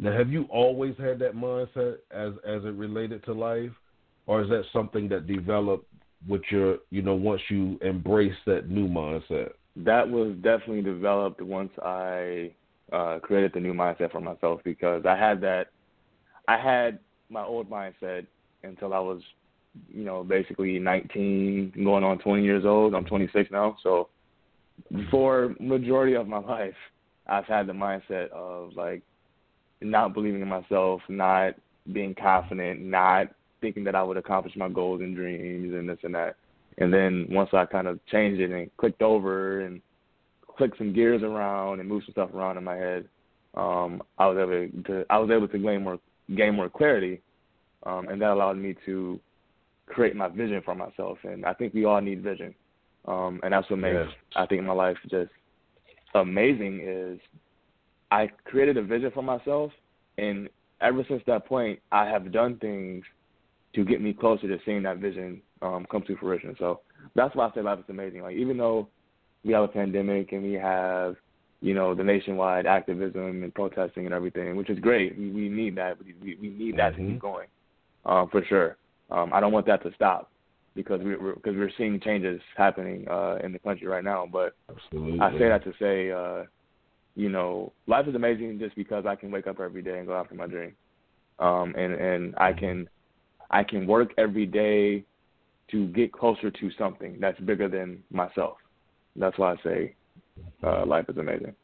Now, 0.00 0.16
have 0.16 0.30
you 0.30 0.44
always 0.50 0.94
had 0.98 1.18
that 1.20 1.34
mindset 1.34 1.96
as 2.12 2.32
as 2.46 2.64
it 2.64 2.74
related 2.74 3.24
to 3.24 3.32
life, 3.32 3.72
or 4.28 4.42
is 4.42 4.48
that 4.50 4.64
something 4.74 5.08
that 5.08 5.26
developed 5.26 5.86
with 6.28 6.42
your, 6.50 6.76
you 6.90 7.00
know, 7.00 7.14
once 7.14 7.40
you 7.48 7.78
embrace 7.80 8.34
that 8.46 8.68
new 8.68 8.86
mindset? 8.86 9.52
That 9.74 10.08
was 10.08 10.34
definitely 10.42 10.82
developed 10.82 11.40
once 11.40 11.70
I 11.82 12.52
uh, 12.92 13.20
created 13.20 13.52
the 13.54 13.60
new 13.60 13.72
mindset 13.72 14.12
for 14.12 14.20
myself 14.20 14.60
because 14.64 15.06
I 15.06 15.16
had 15.16 15.40
that, 15.40 15.68
I 16.46 16.58
had 16.58 16.98
my 17.30 17.42
old 17.42 17.70
mindset 17.70 18.26
until 18.62 18.92
I 18.92 18.98
was, 18.98 19.22
you 19.88 20.04
know, 20.04 20.22
basically 20.22 20.78
19, 20.78 21.72
going 21.82 22.04
on 22.04 22.18
20 22.18 22.42
years 22.42 22.66
old. 22.66 22.94
I'm 22.94 23.06
26 23.06 23.50
now, 23.50 23.78
so 23.82 24.08
for 25.10 25.54
majority 25.58 26.16
of 26.16 26.28
my 26.28 26.38
life, 26.56 26.74
I've 27.26 27.46
had 27.46 27.66
the 27.66 27.72
mindset 27.72 28.28
of 28.30 28.74
like 28.74 29.02
not 29.80 30.12
believing 30.12 30.42
in 30.42 30.48
myself, 30.48 31.00
not 31.08 31.54
being 31.92 32.14
confident, 32.14 32.82
not 32.82 33.28
thinking 33.60 33.84
that 33.84 33.94
I 33.94 34.02
would 34.02 34.16
accomplish 34.16 34.54
my 34.56 34.68
goals 34.68 35.00
and 35.00 35.14
dreams 35.14 35.74
and 35.74 35.88
this 35.88 35.98
and 36.02 36.14
that. 36.14 36.36
And 36.78 36.92
then 36.92 37.26
once 37.30 37.50
I 37.52 37.64
kind 37.66 37.86
of 37.86 38.04
changed 38.06 38.40
it 38.40 38.50
and 38.50 38.70
clicked 38.76 39.02
over 39.02 39.60
and 39.60 39.80
clicked 40.56 40.78
some 40.78 40.92
gears 40.92 41.22
around 41.22 41.80
and 41.80 41.88
moved 41.88 42.06
some 42.06 42.12
stuff 42.12 42.34
around 42.34 42.56
in 42.56 42.64
my 42.64 42.76
head, 42.76 43.08
um, 43.54 44.02
I 44.18 44.26
was 44.26 44.38
able 44.38 44.82
to 44.84 45.04
I 45.10 45.18
was 45.18 45.30
able 45.30 45.48
to 45.48 45.58
gain 45.58 45.82
more 45.82 45.98
gain 46.36 46.54
more 46.54 46.68
clarity, 46.68 47.20
um, 47.84 48.08
and 48.08 48.20
that 48.20 48.30
allowed 48.30 48.58
me 48.58 48.76
to 48.86 49.18
create 49.86 50.14
my 50.14 50.28
vision 50.28 50.62
for 50.64 50.74
myself. 50.74 51.18
And 51.24 51.44
I 51.44 51.54
think 51.54 51.74
we 51.74 51.84
all 51.84 52.00
need 52.00 52.22
vision, 52.22 52.54
um, 53.06 53.40
and 53.42 53.52
that's 53.52 53.68
what 53.70 53.80
makes. 53.80 53.94
I 54.36 54.46
think 54.46 54.62
my 54.62 54.72
life 54.74 54.96
just 55.10 55.30
amazing. 56.14 56.80
Is 56.84 57.18
I 58.10 58.28
created 58.44 58.76
a 58.76 58.82
vision 58.82 59.10
for 59.12 59.22
myself, 59.22 59.72
and 60.18 60.48
ever 60.80 61.04
since 61.08 61.22
that 61.26 61.46
point, 61.46 61.80
I 61.90 62.04
have 62.06 62.30
done 62.30 62.58
things 62.58 63.04
to 63.74 63.84
get 63.84 64.00
me 64.00 64.12
closer 64.12 64.48
to 64.48 64.58
seeing 64.64 64.82
that 64.82 64.98
vision 64.98 65.40
um, 65.62 65.86
come 65.90 66.02
to 66.02 66.16
fruition. 66.16 66.54
So 66.58 66.80
that's 67.14 67.34
why 67.34 67.48
I 67.48 67.54
say 67.54 67.62
life 67.62 67.78
is 67.78 67.84
amazing. 67.88 68.22
Like 68.22 68.36
even 68.36 68.56
though 68.56 68.88
we 69.44 69.52
have 69.52 69.64
a 69.64 69.68
pandemic 69.68 70.32
and 70.32 70.42
we 70.42 70.54
have, 70.54 71.16
you 71.60 71.74
know, 71.74 71.94
the 71.94 72.04
nationwide 72.04 72.66
activism 72.66 73.42
and 73.42 73.54
protesting 73.54 74.04
and 74.04 74.14
everything, 74.14 74.56
which 74.56 74.70
is 74.70 74.78
great. 74.78 75.18
We, 75.18 75.30
we 75.30 75.48
need 75.48 75.76
that. 75.76 75.96
We, 76.22 76.36
we 76.40 76.48
need 76.50 76.76
that 76.76 76.94
mm-hmm. 76.94 77.06
to 77.06 77.12
keep 77.12 77.20
going, 77.20 77.48
um, 78.04 78.28
for 78.30 78.44
sure. 78.44 78.76
Um, 79.10 79.32
I 79.32 79.40
don't 79.40 79.52
want 79.52 79.66
that 79.66 79.82
to 79.84 79.92
stop 79.94 80.30
because 80.74 81.00
we, 81.00 81.16
we're 81.16 81.34
because 81.34 81.56
we're 81.56 81.72
seeing 81.76 81.98
changes 82.00 82.40
happening 82.56 83.06
uh, 83.08 83.38
in 83.42 83.52
the 83.52 83.58
country 83.58 83.86
right 83.86 84.04
now. 84.04 84.28
But 84.30 84.54
Absolutely. 84.70 85.20
I 85.20 85.32
say 85.32 85.48
that 85.48 85.64
to 85.64 85.72
say, 85.80 86.12
uh, 86.12 86.44
you 87.16 87.28
know, 87.28 87.72
life 87.86 88.06
is 88.06 88.14
amazing 88.14 88.58
just 88.60 88.76
because 88.76 89.04
I 89.06 89.16
can 89.16 89.30
wake 89.30 89.46
up 89.46 89.60
every 89.60 89.82
day 89.82 89.98
and 89.98 90.06
go 90.06 90.14
after 90.14 90.34
my 90.36 90.46
dream, 90.46 90.74
um, 91.40 91.74
and 91.76 91.94
and 91.94 92.34
I 92.36 92.52
mm-hmm. 92.52 92.58
can 92.60 92.88
I 93.50 93.62
can 93.62 93.86
work 93.86 94.12
every 94.18 94.46
day 94.46 95.04
to 95.70 95.86
get 95.88 96.12
closer 96.12 96.50
to 96.50 96.70
something 96.78 97.18
that's 97.20 97.38
bigger 97.40 97.68
than 97.68 98.02
myself. 98.10 98.56
That's 99.16 99.36
why 99.38 99.52
I 99.52 99.56
say 99.62 99.94
uh, 100.62 100.86
life 100.86 101.06
is 101.08 101.16
amazing. 101.16 101.54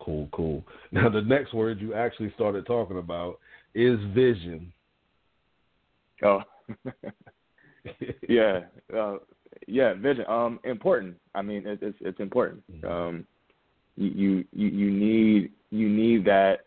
Cool, 0.00 0.28
cool. 0.32 0.64
Now 0.92 1.08
the 1.08 1.20
next 1.20 1.54
word 1.54 1.80
you 1.80 1.94
actually 1.94 2.32
started 2.34 2.66
talking 2.66 2.98
about 2.98 3.38
is 3.74 3.98
vision. 4.12 4.72
Oh, 6.22 6.42
yeah, 8.28 8.60
uh, 8.96 9.16
yeah, 9.66 9.94
vision. 9.94 10.24
Um, 10.28 10.58
important. 10.64 11.16
I 11.34 11.42
mean, 11.42 11.66
it, 11.66 11.78
it's 11.80 11.96
it's 12.00 12.20
important. 12.20 12.62
Mm-hmm. 12.72 12.90
Um, 12.90 13.26
you 13.96 14.44
you 14.52 14.68
you 14.68 14.90
need 14.90 15.52
you 15.70 15.88
need 15.88 16.24
that 16.24 16.66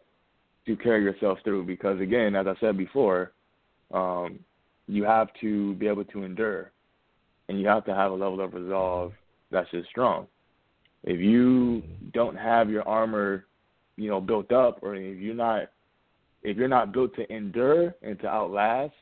to 0.65 0.75
carry 0.77 1.03
yourself 1.03 1.39
through 1.43 1.65
because 1.65 1.99
again, 1.99 2.35
as 2.35 2.47
I 2.47 2.53
said 2.59 2.77
before, 2.77 3.32
um, 3.93 4.39
you 4.87 5.03
have 5.03 5.29
to 5.41 5.75
be 5.75 5.87
able 5.87 6.05
to 6.05 6.23
endure, 6.23 6.71
and 7.47 7.59
you 7.59 7.67
have 7.67 7.85
to 7.85 7.95
have 7.95 8.11
a 8.11 8.15
level 8.15 8.41
of 8.41 8.53
resolve 8.53 9.13
that's 9.51 9.69
just 9.71 9.89
strong. 9.89 10.27
If 11.03 11.19
you 11.19 11.83
don't 12.13 12.35
have 12.35 12.69
your 12.69 12.87
armor, 12.87 13.45
you 13.97 14.09
know, 14.09 14.19
built 14.19 14.51
up, 14.51 14.79
or 14.81 14.95
if 14.95 15.19
you're 15.19 15.35
not, 15.35 15.69
if 16.41 16.57
you're 16.57 16.67
not 16.67 16.91
built 16.91 17.15
to 17.15 17.31
endure 17.31 17.93
and 18.01 18.19
to 18.19 18.27
outlast, 18.27 18.93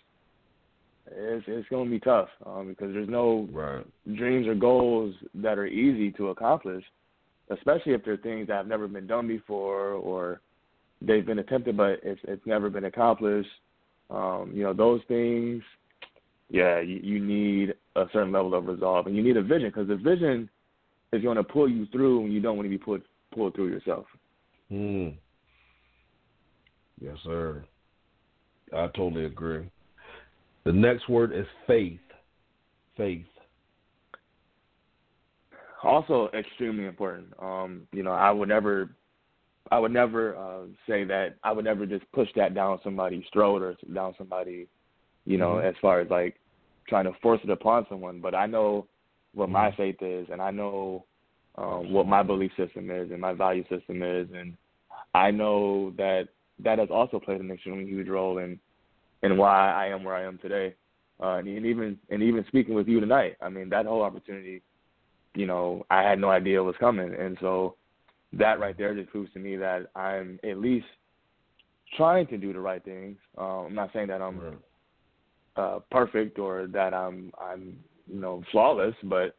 it's 1.08 1.45
it's 1.47 1.67
going 1.69 1.86
to 1.86 1.91
be 1.91 1.99
tough 1.99 2.30
um, 2.45 2.67
because 2.69 2.93
there's 2.93 3.10
no 3.10 3.47
right. 3.51 3.86
dreams 4.15 4.47
or 4.47 4.56
goals 4.56 5.15
that 5.36 5.58
are 5.58 5.67
easy 5.67 6.12
to 6.12 6.30
accomplish, 6.30 6.84
especially 7.49 7.93
if 7.93 8.04
they're 8.04 8.17
things 8.17 8.47
that 8.47 8.58
have 8.58 8.67
never 8.67 8.88
been 8.88 9.08
done 9.08 9.27
before 9.27 9.93
or 9.93 10.41
they've 11.01 11.25
been 11.25 11.39
attempted 11.39 11.75
but 11.75 11.99
it's 12.04 12.21
it's 12.25 12.45
never 12.45 12.69
been 12.69 12.86
accomplished 12.86 13.49
um, 14.12 14.52
you 14.54 14.63
know, 14.63 14.74
those 14.74 15.02
things, 15.08 15.63
yeah, 16.50 16.80
you, 16.80 17.00
you 17.02 17.19
need 17.19 17.74
a 17.95 18.06
certain 18.12 18.32
level 18.32 18.54
of 18.54 18.67
resolve, 18.67 19.08
and 19.08 19.15
you 19.15 19.24
need 19.24 19.38
a 19.38 19.41
vision 19.41 19.69
because 19.69 19.88
the 19.88 19.95
vision 19.95 20.50
is 21.13 21.21
going 21.21 21.38
to 21.38 21.43
pull 21.43 21.69
you 21.69 21.86
through 21.88 22.24
and 22.24 22.34
you 22.34 22.41
don't 22.41 22.58
want 22.58 22.65
to 22.65 22.69
be 22.69 22.78
pulled 22.78 23.02
pulled 23.34 23.56
through 23.56 23.69
yourself. 23.69 24.06
Hmm. 24.69 25.10
Yes, 27.00 27.15
sir. 27.24 27.63
I 28.74 28.88
totally 28.88 29.26
agree. 29.26 29.69
The 30.65 30.71
next 30.71 31.10
word 31.10 31.34
is 31.34 31.45
faith. 31.65 32.00
Faith. 32.95 33.26
Also, 35.84 36.30
extremely 36.38 36.86
important. 36.86 37.28
Um, 37.41 37.88
you 37.91 38.04
know, 38.04 38.12
I 38.12 38.30
would 38.30 38.50
never 38.50 38.91
I 39.71 39.79
would 39.79 39.93
never 39.93 40.36
uh, 40.36 40.65
say 40.88 41.05
that 41.05 41.38
I 41.43 41.53
would 41.53 41.65
never 41.65 41.86
just 41.86 42.10
push 42.12 42.27
that 42.36 42.53
down 42.53 42.79
somebody's 42.84 43.23
throat 43.31 43.62
or 43.62 43.77
down 43.93 44.13
somebody, 44.17 44.67
you 45.25 45.38
know, 45.38 45.53
mm-hmm. 45.53 45.67
as 45.67 45.75
far 45.81 46.01
as 46.01 46.10
like 46.10 46.36
trying 46.89 47.05
to 47.05 47.13
force 47.21 47.39
it 47.43 47.49
upon 47.49 47.86
someone. 47.89 48.19
But 48.19 48.36
I 48.36 48.45
know 48.45 48.88
what 49.34 49.45
mm-hmm. 49.45 49.53
my 49.53 49.75
faith 49.75 50.01
is, 50.01 50.27
and 50.29 50.41
I 50.41 50.51
know 50.51 51.05
um, 51.55 51.93
what 51.93 52.05
my 52.05 52.21
belief 52.21 52.51
system 52.57 52.91
is, 52.91 53.12
and 53.12 53.21
my 53.21 53.34
value 53.34 53.63
system 53.69 54.03
is, 54.03 54.27
and 54.36 54.57
I 55.15 55.31
know 55.31 55.91
that 55.97 56.27
that 56.63 56.77
has 56.77 56.89
also 56.91 57.19
played 57.19 57.39
an 57.39 57.49
extremely 57.49 57.86
huge 57.86 58.10
role 58.10 58.39
in 58.39 58.60
in 59.23 59.38
why 59.38 59.71
I 59.71 59.88
am 59.88 60.03
where 60.03 60.15
I 60.15 60.23
am 60.23 60.38
today. 60.38 60.75
Uh, 61.21 61.36
and, 61.36 61.47
and 61.47 61.65
even 61.65 61.97
and 62.10 62.21
even 62.21 62.43
speaking 62.47 62.75
with 62.75 62.89
you 62.89 62.99
tonight, 62.99 63.38
I 63.41 63.47
mean 63.47 63.69
that 63.69 63.86
whole 63.86 64.01
opportunity, 64.01 64.62
you 65.34 65.45
know, 65.45 65.86
I 65.89 66.01
had 66.01 66.19
no 66.19 66.29
idea 66.29 66.62
was 66.62 66.75
coming, 66.77 67.13
and 67.13 67.38
so 67.39 67.75
that 68.34 68.60
right 68.60 68.78
there 68.78 68.96
just 68.96 69.10
proves 69.10 69.32
to 69.34 69.39
me 69.39 69.58
that 69.58 69.88
I'm 69.96 70.39
at 70.44 70.58
least 70.58 70.86
trying 71.98 72.28
to 72.28 72.38
do 72.38 72.54
the 72.54 72.60
right 72.60 72.84
things. 72.84 73.17
Um, 73.38 73.67
I'm 73.67 73.76
not 73.76 73.91
saying 73.94 74.08
that 74.08 74.22
I'm 74.22 74.39
Right. 74.39 74.58
uh, 75.58 75.80
perfect 75.91 76.39
or 76.39 76.67
that 76.67 76.94
I'm 76.94 77.32
I'm 77.38 77.78
you 78.08 78.20
know 78.20 78.44
flawless, 78.52 78.96
but 79.04 79.36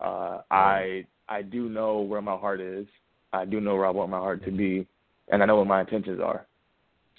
uh, 0.00 0.42
I 0.50 1.06
I 1.28 1.42
do 1.42 1.68
know 1.68 2.00
where 2.00 2.22
my 2.22 2.36
heart 2.36 2.60
is. 2.60 2.86
I 3.32 3.44
do 3.44 3.60
know 3.60 3.74
where 3.76 3.86
I 3.86 3.90
want 3.90 4.10
my 4.10 4.18
heart 4.18 4.44
to 4.44 4.50
be, 4.50 4.86
and 5.28 5.42
I 5.42 5.46
know 5.46 5.56
what 5.56 5.66
my 5.66 5.80
intentions 5.80 6.20
are. 6.20 6.46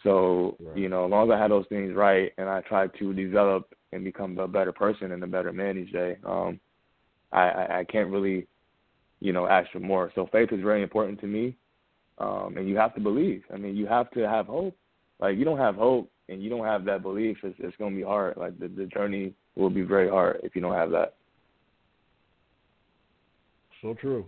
So 0.04 0.58
Right. 0.60 0.78
you 0.78 0.90
know, 0.90 1.06
as 1.06 1.12
long 1.12 1.32
as 1.32 1.34
I 1.34 1.40
have 1.40 1.50
those 1.50 1.68
things 1.68 1.96
right, 1.96 2.34
and 2.38 2.50
I 2.50 2.62
try 2.62 2.88
to 2.88 3.14
develop 3.14 3.74
and 3.94 4.04
become 4.04 4.38
a 4.38 4.48
better 4.48 4.72
person 4.74 5.12
and 5.12 5.24
a 5.24 5.28
better 5.28 5.54
man 5.54 5.78
each 5.78 5.94
day, 5.94 6.18
um, 6.26 6.60
I, 7.32 7.50
I, 7.50 7.80
I 7.80 7.84
can't 7.86 8.10
really, 8.10 8.48
you 9.24 9.32
know, 9.32 9.48
ask 9.48 9.72
for 9.72 9.80
more. 9.80 10.12
So 10.16 10.28
faith 10.34 10.50
is 10.52 10.62
very 10.62 10.84
important 10.84 11.20
to 11.22 11.28
me, 11.28 11.56
um, 12.18 12.56
and 12.58 12.68
you 12.68 12.76
have 12.76 12.94
to 12.96 13.00
believe. 13.00 13.44
I 13.54 13.58
mean, 13.58 13.76
you 13.78 13.88
have 13.88 14.12
to 14.12 14.28
have 14.28 14.48
hope. 14.48 14.76
Like 15.22 15.38
you 15.38 15.46
don't 15.46 15.58
have 15.58 15.76
hope 15.76 16.12
and 16.28 16.44
you 16.44 16.50
don't 16.50 16.66
have 16.66 16.84
that 16.86 17.02
belief, 17.02 17.38
it's, 17.44 17.56
it's 17.60 17.76
going 17.78 17.92
to 17.92 17.98
be 17.98 18.04
hard. 18.04 18.36
Like 18.36 18.60
the, 18.60 18.68
the 18.68 18.86
journey 18.86 19.34
will 19.56 19.70
be 19.70 19.82
very 19.82 20.10
hard 20.10 20.42
if 20.44 20.56
you 20.56 20.62
don't 20.62 20.74
have 20.74 20.92
that. 20.92 21.16
So 23.82 23.94
true. 23.94 24.26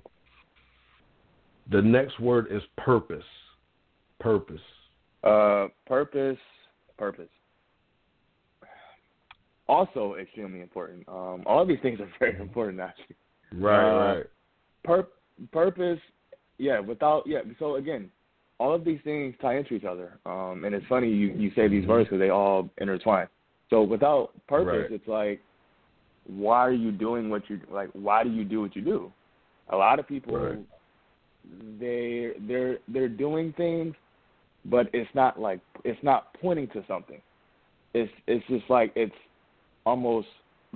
The 1.71 1.81
next 1.81 2.19
word 2.19 2.47
is 2.49 2.61
purpose. 2.77 3.23
Purpose. 4.19 4.61
Uh, 5.23 5.67
purpose, 5.85 6.37
purpose. 6.97 7.29
Also 9.67 10.13
extremely 10.21 10.61
important. 10.61 11.03
Um, 11.09 11.41
all 11.47 11.65
these 11.65 11.79
things 11.81 11.99
are 11.99 12.07
very 12.19 12.39
important 12.39 12.79
actually. 12.79 13.15
Right, 13.51 13.89
Uh, 13.89 14.15
right. 14.15 14.25
Pur- 14.85 15.07
purpose, 15.51 15.99
yeah. 16.57 16.79
Without, 16.79 17.23
yeah. 17.25 17.39
So 17.59 17.75
again, 17.75 18.09
all 18.59 18.73
of 18.73 18.85
these 18.85 18.99
things 19.03 19.35
tie 19.41 19.57
into 19.57 19.73
each 19.73 19.83
other. 19.83 20.17
Um, 20.25 20.63
and 20.65 20.73
it's 20.73 20.85
funny 20.87 21.09
you 21.09 21.33
you 21.33 21.51
say 21.55 21.67
these 21.67 21.87
words 21.87 22.07
because 22.07 22.19
they 22.19 22.29
all 22.29 22.69
intertwine. 22.79 23.27
So 23.69 23.81
without 23.83 24.29
purpose, 24.47 24.87
Right. 24.89 24.91
it's 24.91 25.07
like, 25.07 25.41
why 26.27 26.59
are 26.59 26.71
you 26.71 26.91
doing 26.91 27.29
what 27.29 27.49
you 27.49 27.59
like? 27.69 27.89
Why 27.93 28.23
do 28.23 28.29
you 28.29 28.43
do 28.45 28.61
what 28.61 28.75
you 28.75 28.81
do? 28.81 29.11
A 29.69 29.75
lot 29.75 29.99
of 29.99 30.07
people, 30.07 30.37
Right. 30.37 30.59
they 31.79 32.31
they're 32.47 32.77
they're 32.87 33.09
doing 33.09 33.53
things, 33.53 33.95
but 34.65 34.89
it's 34.93 35.13
not 35.13 35.39
like 35.39 35.59
it's 35.83 36.01
not 36.03 36.33
pointing 36.35 36.67
to 36.69 36.83
something. 36.87 37.21
It's 37.93 38.11
it's 38.27 38.45
just 38.47 38.69
like 38.69 38.91
it's 38.95 39.15
almost 39.85 40.27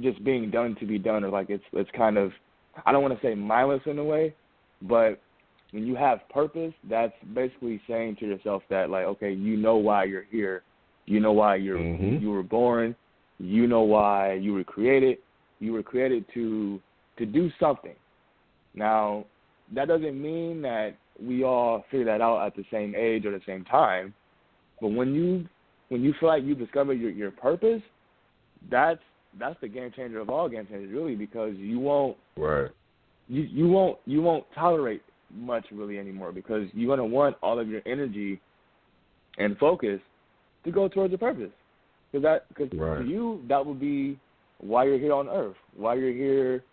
just 0.01 0.23
being 0.23 0.49
done 0.49 0.75
to 0.75 0.85
be 0.85 0.97
done, 0.97 1.23
or 1.23 1.29
like 1.29 1.49
it's 1.49 1.63
it's 1.73 1.89
kind 1.91 2.17
of 2.17 2.31
I 2.85 2.91
don't 2.91 3.01
want 3.01 3.19
to 3.19 3.27
say 3.27 3.35
mindless 3.35 3.81
in 3.85 3.99
a 3.99 4.03
way, 4.03 4.33
but 4.83 5.21
when 5.71 5.85
you 5.85 5.95
have 5.95 6.27
purpose, 6.29 6.73
that's 6.89 7.13
basically 7.33 7.81
saying 7.87 8.17
to 8.17 8.25
yourself 8.25 8.63
that 8.69 8.89
like, 8.89 9.05
okay, 9.05 9.31
you 9.31 9.57
know 9.57 9.77
why 9.77 10.05
you're 10.05 10.25
here, 10.31 10.63
you 11.05 11.19
know 11.19 11.31
why 11.31 11.55
you're 11.55 11.77
Mhm. 11.77 12.21
you 12.21 12.31
were 12.31 12.43
born, 12.43 12.95
you 13.39 13.67
know 13.67 13.81
why 13.81 14.33
you 14.33 14.53
were 14.53 14.63
created. 14.63 15.19
You 15.59 15.73
were 15.73 15.83
created 15.83 16.25
to 16.33 16.81
to 17.17 17.25
do 17.25 17.51
something. 17.59 17.95
Now, 18.73 19.25
that 19.73 19.87
doesn't 19.87 20.19
mean 20.21 20.61
that 20.61 20.95
we 21.21 21.43
all 21.43 21.81
figure 21.91 22.05
that 22.05 22.21
out 22.21 22.45
at 22.45 22.55
the 22.55 22.63
same 22.71 22.95
age 22.95 23.25
or 23.25 23.31
the 23.31 23.41
same 23.45 23.65
time, 23.65 24.13
but 24.79 24.89
when 24.89 25.13
you 25.13 25.47
when 25.89 26.01
you 26.01 26.13
feel 26.13 26.29
like 26.29 26.43
you 26.43 26.55
discover 26.55 26.93
your 26.93 27.11
your 27.11 27.31
purpose, 27.31 27.81
that's 28.69 29.01
that's 29.37 29.59
the 29.61 29.67
game 29.67 29.91
changer 29.95 30.19
of 30.19 30.29
all 30.29 30.49
game 30.49 30.65
changers, 30.65 30.91
really, 30.91 31.15
because 31.15 31.55
you 31.55 31.79
won't 31.79 32.17
Right. 32.37 32.71
you 33.27 33.43
you 33.43 33.67
won't 33.67 33.99
you 34.05 34.21
won't 34.21 34.45
tolerate 34.55 35.03
much 35.31 35.65
really 35.71 35.99
anymore 35.99 36.31
because 36.31 36.67
you're 36.73 36.95
gonna 36.95 37.07
want 37.07 37.35
all 37.43 37.59
of 37.59 37.67
your 37.67 37.81
energy 37.85 38.39
and 39.37 39.57
focus 39.57 39.99
to 40.63 40.71
go 40.71 40.87
towards 40.87 41.11
your 41.11 41.19
purpose. 41.19 41.51
Because 42.11 42.23
that 42.23 42.47
because 42.49 42.71
Right. 42.77 42.97
to 42.97 43.03
you 43.05 43.43
that 43.47 43.63
would 43.63 43.79
be 43.79 44.17
why 44.59 44.85
you're 44.85 44.97
here 44.97 45.13
on 45.13 45.29
Earth, 45.29 45.55
why 45.75 45.93
you're 45.93 46.11
here 46.11 46.63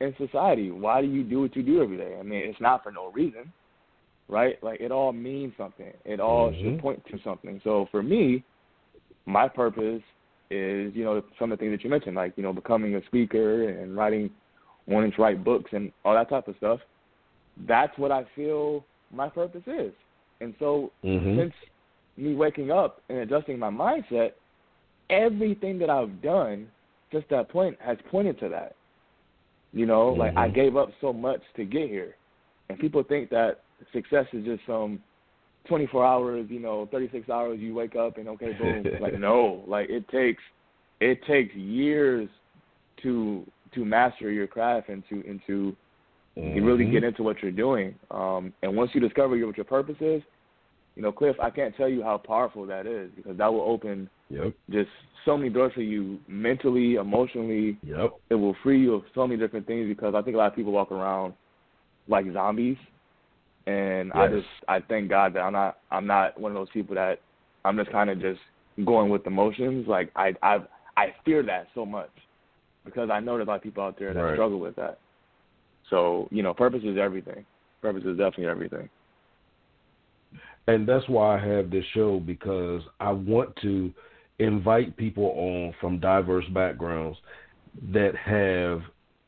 in 0.00 0.14
society. 0.16 0.70
Why 0.70 1.00
do 1.00 1.08
you 1.08 1.24
do 1.24 1.40
what 1.40 1.56
you 1.56 1.62
do 1.62 1.82
every 1.82 1.96
day? 1.96 2.16
I 2.18 2.22
mean, 2.22 2.42
it's 2.44 2.60
not 2.60 2.82
for 2.82 2.92
no 2.92 3.10
reason, 3.10 3.52
right? 4.28 4.62
Like 4.62 4.80
it 4.80 4.92
all 4.92 5.12
means 5.12 5.54
something. 5.56 5.92
It 6.04 6.20
all 6.20 6.50
Mhm. 6.50 6.60
should 6.60 6.78
point 6.78 7.04
to 7.06 7.18
something. 7.18 7.60
So 7.64 7.86
for 7.86 8.02
me, 8.02 8.44
my 9.26 9.48
purpose 9.48 10.02
is 10.50 10.94
you 10.94 11.04
know 11.04 11.22
some 11.38 11.52
of 11.52 11.58
the 11.58 11.62
things 11.62 11.76
that 11.76 11.84
you 11.84 11.90
mentioned, 11.90 12.16
like 12.16 12.34
you 12.36 12.42
know 12.42 12.52
becoming 12.52 12.94
a 12.94 13.04
speaker 13.06 13.68
and 13.68 13.96
writing, 13.96 14.30
wanting 14.86 15.12
to 15.12 15.22
write 15.22 15.44
books 15.44 15.70
and 15.72 15.92
all 16.04 16.14
that 16.14 16.28
type 16.28 16.48
of 16.48 16.56
stuff. 16.56 16.80
That's 17.66 17.96
what 17.98 18.12
I 18.12 18.24
feel 18.34 18.86
my 19.12 19.28
purpose 19.28 19.62
is. 19.66 19.92
And 20.40 20.54
so 20.58 20.92
Mhm. 21.04 21.36
since 21.36 21.54
me 22.16 22.34
waking 22.34 22.70
up 22.70 23.02
and 23.08 23.18
adjusting 23.18 23.58
my 23.58 23.70
mindset, 23.70 24.32
everything 25.10 25.78
that 25.78 25.90
I've 25.90 26.20
done 26.22 26.68
since 27.12 27.24
that 27.30 27.48
point 27.48 27.80
has 27.80 27.98
pointed 28.10 28.38
to 28.40 28.48
that. 28.48 28.76
You 29.72 29.86
know, 29.86 30.12
like 30.12 30.32
I 30.36 30.48
Mhm. 30.48 30.54
gave 30.54 30.76
up 30.76 30.90
so 31.00 31.12
much 31.12 31.42
to 31.56 31.64
get 31.64 31.88
here. 31.88 32.16
And 32.68 32.78
people 32.78 33.02
think 33.02 33.30
that 33.30 33.64
success 33.92 34.26
is 34.32 34.44
just 34.44 34.64
some 34.66 35.02
24 35.68 36.04
hours, 36.04 36.46
you 36.48 36.60
know, 36.60 36.88
36 36.90 37.28
hours 37.28 37.58
you 37.60 37.74
wake 37.74 37.96
up 37.96 38.18
and 38.18 38.28
okay, 38.28 38.52
boom. 38.58 38.84
like 39.00 39.18
no, 39.18 39.64
like 39.66 39.88
it 39.90 40.08
takes 40.08 40.42
it 41.00 41.20
takes 41.26 41.54
years 41.54 42.28
to 43.02 43.44
to 43.74 43.84
master 43.84 44.30
your 44.30 44.46
craft 44.46 44.88
and 44.88 45.02
to 45.08 45.22
and 45.28 45.40
to 45.46 45.76
you 46.36 46.64
really 46.64 46.84
get 46.90 47.02
into 47.02 47.22
what 47.22 47.42
you're 47.42 47.50
doing. 47.50 47.94
Um, 48.10 48.52
and 48.62 48.76
once 48.76 48.90
you 48.92 49.00
discover 49.00 49.36
your, 49.36 49.46
what 49.46 49.56
your 49.56 49.64
purpose 49.64 49.96
is, 50.00 50.22
you 50.94 51.02
know, 51.02 51.10
Cliff, 51.10 51.36
I 51.40 51.50
can't 51.50 51.74
tell 51.76 51.88
you 51.88 52.02
how 52.02 52.18
powerful 52.18 52.66
that 52.66 52.86
is 52.86 53.10
because 53.16 53.38
that 53.38 53.52
will 53.52 53.62
open 53.62 54.10
Yep. 54.28 54.54
just 54.70 54.90
so 55.24 55.36
many 55.36 55.50
doors 55.50 55.72
for 55.72 55.82
you 55.82 56.18
mentally, 56.26 56.96
emotionally. 56.96 57.78
Yep. 57.84 58.10
It 58.30 58.34
will 58.34 58.56
free 58.62 58.80
you 58.80 58.94
of 58.94 59.02
so 59.14 59.26
many 59.26 59.38
different 59.38 59.66
things 59.66 59.88
because 59.88 60.14
I 60.16 60.22
think 60.22 60.34
a 60.34 60.38
lot 60.38 60.48
of 60.48 60.56
people 60.56 60.72
walk 60.72 60.90
around 60.90 61.34
like 62.08 62.26
zombies, 62.32 62.76
and 63.66 64.12
I 64.12 64.28
just 64.28 64.46
I 64.68 64.80
thank 64.80 65.08
God 65.08 65.34
that 65.34 65.40
I'm 65.40 65.52
not 65.52 65.76
I'm 65.90 66.06
not 66.06 66.38
one 66.40 66.52
of 66.52 66.56
those 66.56 66.70
people 66.72 66.94
that 66.96 67.20
I'm 67.64 67.76
just 67.76 67.90
kind 67.90 68.10
of 68.10 68.20
just 68.20 68.40
going 68.84 69.10
with 69.10 69.26
emotions. 69.26 69.86
Like 69.88 70.10
I 70.16 70.34
I 70.42 70.58
I 70.96 71.14
fear 71.24 71.42
that 71.44 71.68
so 71.74 71.84
much 71.84 72.10
because 72.84 73.10
I 73.10 73.20
know 73.20 73.36
there's 73.36 73.46
a 73.46 73.50
lot 73.50 73.56
of 73.56 73.62
people 73.62 73.84
out 73.84 73.98
there 73.98 74.14
that 74.14 74.22
Right. 74.22 74.32
struggle 74.32 74.58
with 74.60 74.76
that. 74.76 74.98
So 75.90 76.28
you 76.30 76.42
know, 76.42 76.54
purpose 76.54 76.82
is 76.84 76.98
everything. 76.98 77.44
Purpose 77.82 78.04
is 78.04 78.16
definitely 78.18 78.46
everything. 78.46 78.88
And 80.66 80.86
that's 80.88 81.08
why 81.08 81.36
I 81.38 81.46
have 81.46 81.70
this 81.70 81.84
show 81.94 82.20
because 82.20 82.82
I 83.00 83.10
want 83.12 83.54
to 83.62 83.92
invite 84.38 84.96
people 84.96 85.26
on 85.36 85.74
from 85.80 86.00
diverse 86.00 86.46
backgrounds 86.52 87.18
that 87.92 88.14
have 88.16 88.82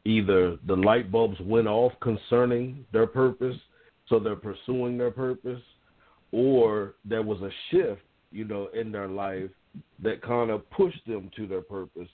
either 0.04 0.56
the 0.66 0.76
light 0.76 1.10
bulbs 1.10 1.38
went 1.40 1.68
off 1.68 1.92
concerning 2.00 2.84
their 2.92 3.06
purpose, 3.06 3.56
so 4.08 4.18
they're 4.18 4.36
pursuing 4.36 4.98
their 4.98 5.10
purpose, 5.10 5.62
or 6.32 6.94
there 7.04 7.22
was 7.22 7.40
a 7.42 7.50
shift, 7.70 8.02
you 8.30 8.44
know, 8.44 8.68
in 8.74 8.92
their 8.92 9.08
life 9.08 9.50
that 10.02 10.22
kind 10.22 10.50
of 10.50 10.68
pushed 10.70 11.06
them 11.06 11.30
to 11.36 11.46
their 11.46 11.60
purpose 11.60 12.08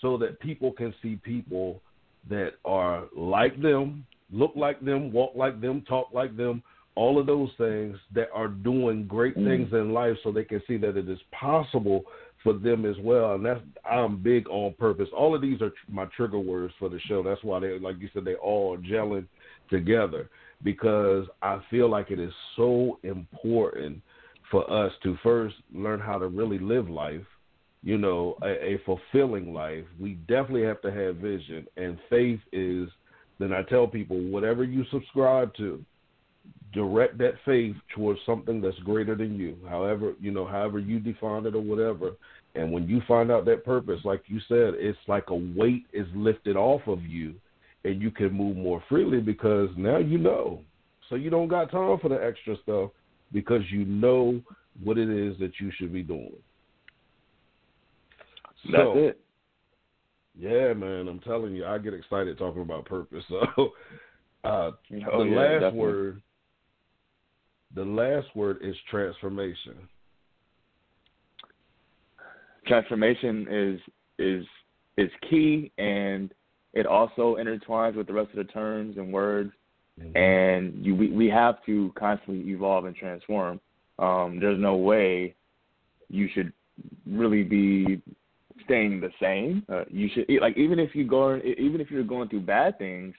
so 0.00 0.16
that 0.18 0.40
people 0.40 0.72
can 0.72 0.94
see 1.02 1.16
people 1.16 1.80
that 2.28 2.52
are 2.64 3.04
like 3.16 3.60
them, 3.60 4.04
look 4.32 4.52
like 4.54 4.80
them, 4.84 5.12
walk 5.12 5.32
like 5.34 5.60
them, 5.60 5.82
talk 5.88 6.08
like 6.12 6.36
them, 6.36 6.62
all 6.94 7.18
of 7.18 7.26
those 7.26 7.50
things 7.56 7.96
that 8.14 8.28
are 8.32 8.48
doing 8.48 9.06
great 9.06 9.36
Mhm. 9.36 9.44
things 9.44 9.72
in 9.72 9.92
life 9.92 10.18
so 10.22 10.32
they 10.32 10.44
can 10.44 10.60
see 10.66 10.76
that 10.76 10.96
it 10.96 11.08
is 11.08 11.22
possible 11.30 12.04
for 12.42 12.52
them 12.52 12.84
as 12.84 12.98
well. 12.98 13.34
And 13.34 13.44
that's 13.44 13.60
i'm 13.84 14.16
big 14.16 14.48
on 14.48 14.72
purpose. 14.74 15.08
All 15.12 15.34
of 15.34 15.40
these 15.40 15.60
are 15.62 15.70
tr- 15.70 15.76
my 15.88 16.06
trigger 16.06 16.38
words 16.38 16.74
for 16.78 16.88
the 16.88 16.98
show. 17.00 17.22
That's 17.22 17.42
why 17.44 17.60
they 17.60 17.78
like 17.78 18.00
you 18.00 18.08
said 18.12 18.24
they 18.24 18.34
all 18.34 18.74
are 18.74 18.78
gelling 18.78 19.26
together 19.68 20.28
because 20.62 21.26
i 21.42 21.58
feel 21.70 21.88
like 21.90 22.10
it 22.10 22.20
is 22.20 22.32
so 22.56 22.98
important 23.02 24.00
for 24.50 24.70
us 24.70 24.92
to 25.02 25.16
first 25.22 25.54
learn 25.72 26.00
how 26.00 26.18
to 26.18 26.26
really 26.26 26.58
live 26.58 26.88
life 26.88 27.22
you 27.82 27.96
know 27.96 28.36
a, 28.42 28.74
a 28.74 28.80
fulfilling 28.84 29.54
life. 29.54 29.84
We 29.98 30.14
definitely 30.28 30.64
have 30.64 30.82
to 30.82 30.92
have 30.92 31.16
vision 31.16 31.66
and 31.76 31.98
faith 32.08 32.40
is 32.52 32.88
then 33.38 33.52
i 33.52 33.62
tell 33.62 33.86
people 33.86 34.20
whatever 34.20 34.64
you 34.64 34.84
subscribe 34.90 35.54
to 35.56 35.82
direct 36.72 37.18
that 37.18 37.34
faith 37.44 37.74
towards 37.94 38.20
something 38.24 38.60
that's 38.60 38.78
greater 38.80 39.14
than 39.14 39.34
you 39.34 39.56
however 39.68 40.14
you 40.20 40.30
know 40.30 40.46
however 40.46 40.78
you 40.78 41.00
define 41.00 41.46
it 41.46 41.54
or 41.54 41.60
whatever. 41.60 42.12
And 42.56 42.72
when 42.72 42.88
you 42.88 43.00
find 43.06 43.30
out 43.30 43.44
that 43.46 43.64
purpose 43.64 44.00
like 44.04 44.22
you 44.26 44.40
said 44.48 44.74
it's 44.76 44.98
like 45.06 45.30
a 45.30 45.34
weight 45.56 45.86
is 45.92 46.06
lifted 46.14 46.56
off 46.56 46.82
of 46.86 47.02
you 47.04 47.34
and 47.84 48.00
you 48.00 48.10
can 48.10 48.32
move 48.32 48.56
more 48.56 48.82
freely 48.88 49.20
because 49.20 49.68
now 49.76 49.98
you 49.98 50.18
know 50.18 50.60
so 51.08 51.14
you 51.14 51.30
don't 51.30 51.48
got 51.48 51.70
time 51.70 51.98
for 52.00 52.08
the 52.08 52.22
extra 52.22 52.56
stuff 52.62 52.90
because 53.32 53.62
you 53.70 53.84
know 53.84 54.40
what 54.82 54.98
it 54.98 55.08
is 55.08 55.38
that 55.38 55.52
you 55.60 55.70
should 55.76 55.92
be 55.92 56.02
doing 56.02 56.32
That's 58.64 58.74
so, 58.74 58.98
it. 58.98 59.20
yeah 60.38 60.72
man 60.72 61.08
i'm 61.08 61.20
telling 61.20 61.54
you 61.54 61.64
i 61.66 61.78
get 61.78 61.94
excited 61.94 62.38
talking 62.38 62.62
about 62.62 62.84
purpose 62.84 63.24
so 63.28 63.70
uh 64.44 64.70
Oh, 65.12 65.24
the 65.24 65.30
yeah, 65.30 65.36
last 65.36 65.60
definitely. 65.60 65.78
word 65.78 66.22
the 67.74 67.84
last 67.84 68.26
word 68.34 68.58
is 68.62 68.74
transformation. 68.90 69.74
Transformation 72.66 73.46
is 73.50 73.80
is 74.18 74.46
is 74.96 75.10
key, 75.28 75.70
and 75.78 76.32
it 76.72 76.86
also 76.86 77.36
intertwines 77.36 77.96
with 77.96 78.06
the 78.06 78.12
rest 78.12 78.30
of 78.30 78.36
the 78.36 78.52
terms 78.52 78.96
and 78.96 79.12
words. 79.12 79.52
Mm-hmm. 80.00 80.16
And 80.16 80.84
you, 80.86 80.94
we 80.94 81.10
we 81.10 81.28
have 81.28 81.56
to 81.66 81.92
constantly 81.98 82.50
evolve 82.52 82.84
and 82.84 82.96
transform. 82.96 83.60
Um, 83.98 84.38
there's 84.40 84.60
no 84.60 84.76
way 84.76 85.34
you 86.08 86.28
should 86.32 86.52
really 87.06 87.42
be 87.42 88.00
staying 88.64 89.00
the 89.00 89.10
same. 89.20 89.64
Uh, 89.68 89.84
you 89.90 90.08
should 90.14 90.26
like 90.40 90.56
even 90.56 90.78
if 90.78 90.94
you 90.94 91.06
go 91.06 91.36
even 91.36 91.80
if 91.80 91.90
you're 91.90 92.04
going 92.04 92.28
through 92.28 92.40
bad 92.40 92.78
things, 92.78 93.14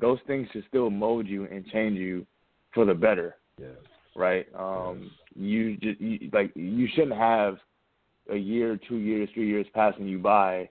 those 0.00 0.18
things 0.26 0.48
should 0.52 0.64
still 0.68 0.90
mold 0.90 1.26
you 1.26 1.46
and 1.50 1.66
change 1.66 1.98
you 1.98 2.26
for 2.72 2.84
the 2.84 2.94
better. 2.94 3.36
Yes. 3.58 3.70
Right. 4.14 4.46
Um, 4.58 5.02
yes. 5.02 5.10
You 5.34 5.76
just 5.76 6.00
you, 6.00 6.30
like 6.32 6.52
you 6.54 6.88
shouldn't 6.94 7.18
have 7.18 7.58
a 8.30 8.36
year, 8.36 8.78
two 8.88 8.96
years, 8.96 9.28
three 9.34 9.48
years 9.48 9.66
passing 9.74 10.06
you 10.06 10.18
by, 10.18 10.68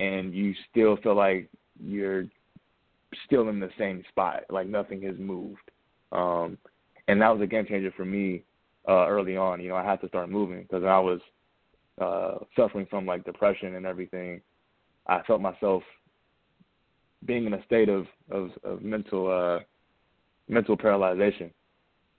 and 0.00 0.34
you 0.34 0.54
still 0.70 0.96
feel 0.98 1.14
like 1.14 1.48
you're 1.82 2.24
still 3.26 3.48
in 3.48 3.60
the 3.60 3.70
same 3.78 4.02
spot, 4.08 4.44
like 4.50 4.66
nothing 4.66 5.02
has 5.02 5.16
moved. 5.18 5.70
Um, 6.12 6.58
and 7.08 7.20
that 7.20 7.32
was 7.32 7.42
a 7.42 7.46
game 7.46 7.66
changer 7.66 7.92
for 7.96 8.04
me 8.04 8.42
uh, 8.88 9.06
early 9.08 9.36
on. 9.36 9.60
You 9.60 9.70
know, 9.70 9.76
I 9.76 9.84
had 9.84 10.00
to 10.02 10.08
start 10.08 10.30
moving 10.30 10.62
because 10.62 10.84
I 10.84 10.98
was 10.98 11.20
uh, 12.00 12.44
suffering 12.56 12.86
from 12.88 13.06
like 13.06 13.24
depression 13.24 13.74
and 13.74 13.86
everything. 13.86 14.40
I 15.06 15.22
felt 15.26 15.40
myself 15.40 15.82
being 17.24 17.46
in 17.46 17.54
a 17.54 17.64
state 17.64 17.88
of 17.88 18.06
of, 18.30 18.50
of 18.62 18.82
mental 18.82 19.30
uh, 19.30 19.64
mental 20.48 20.76
paralyzation, 20.76 21.50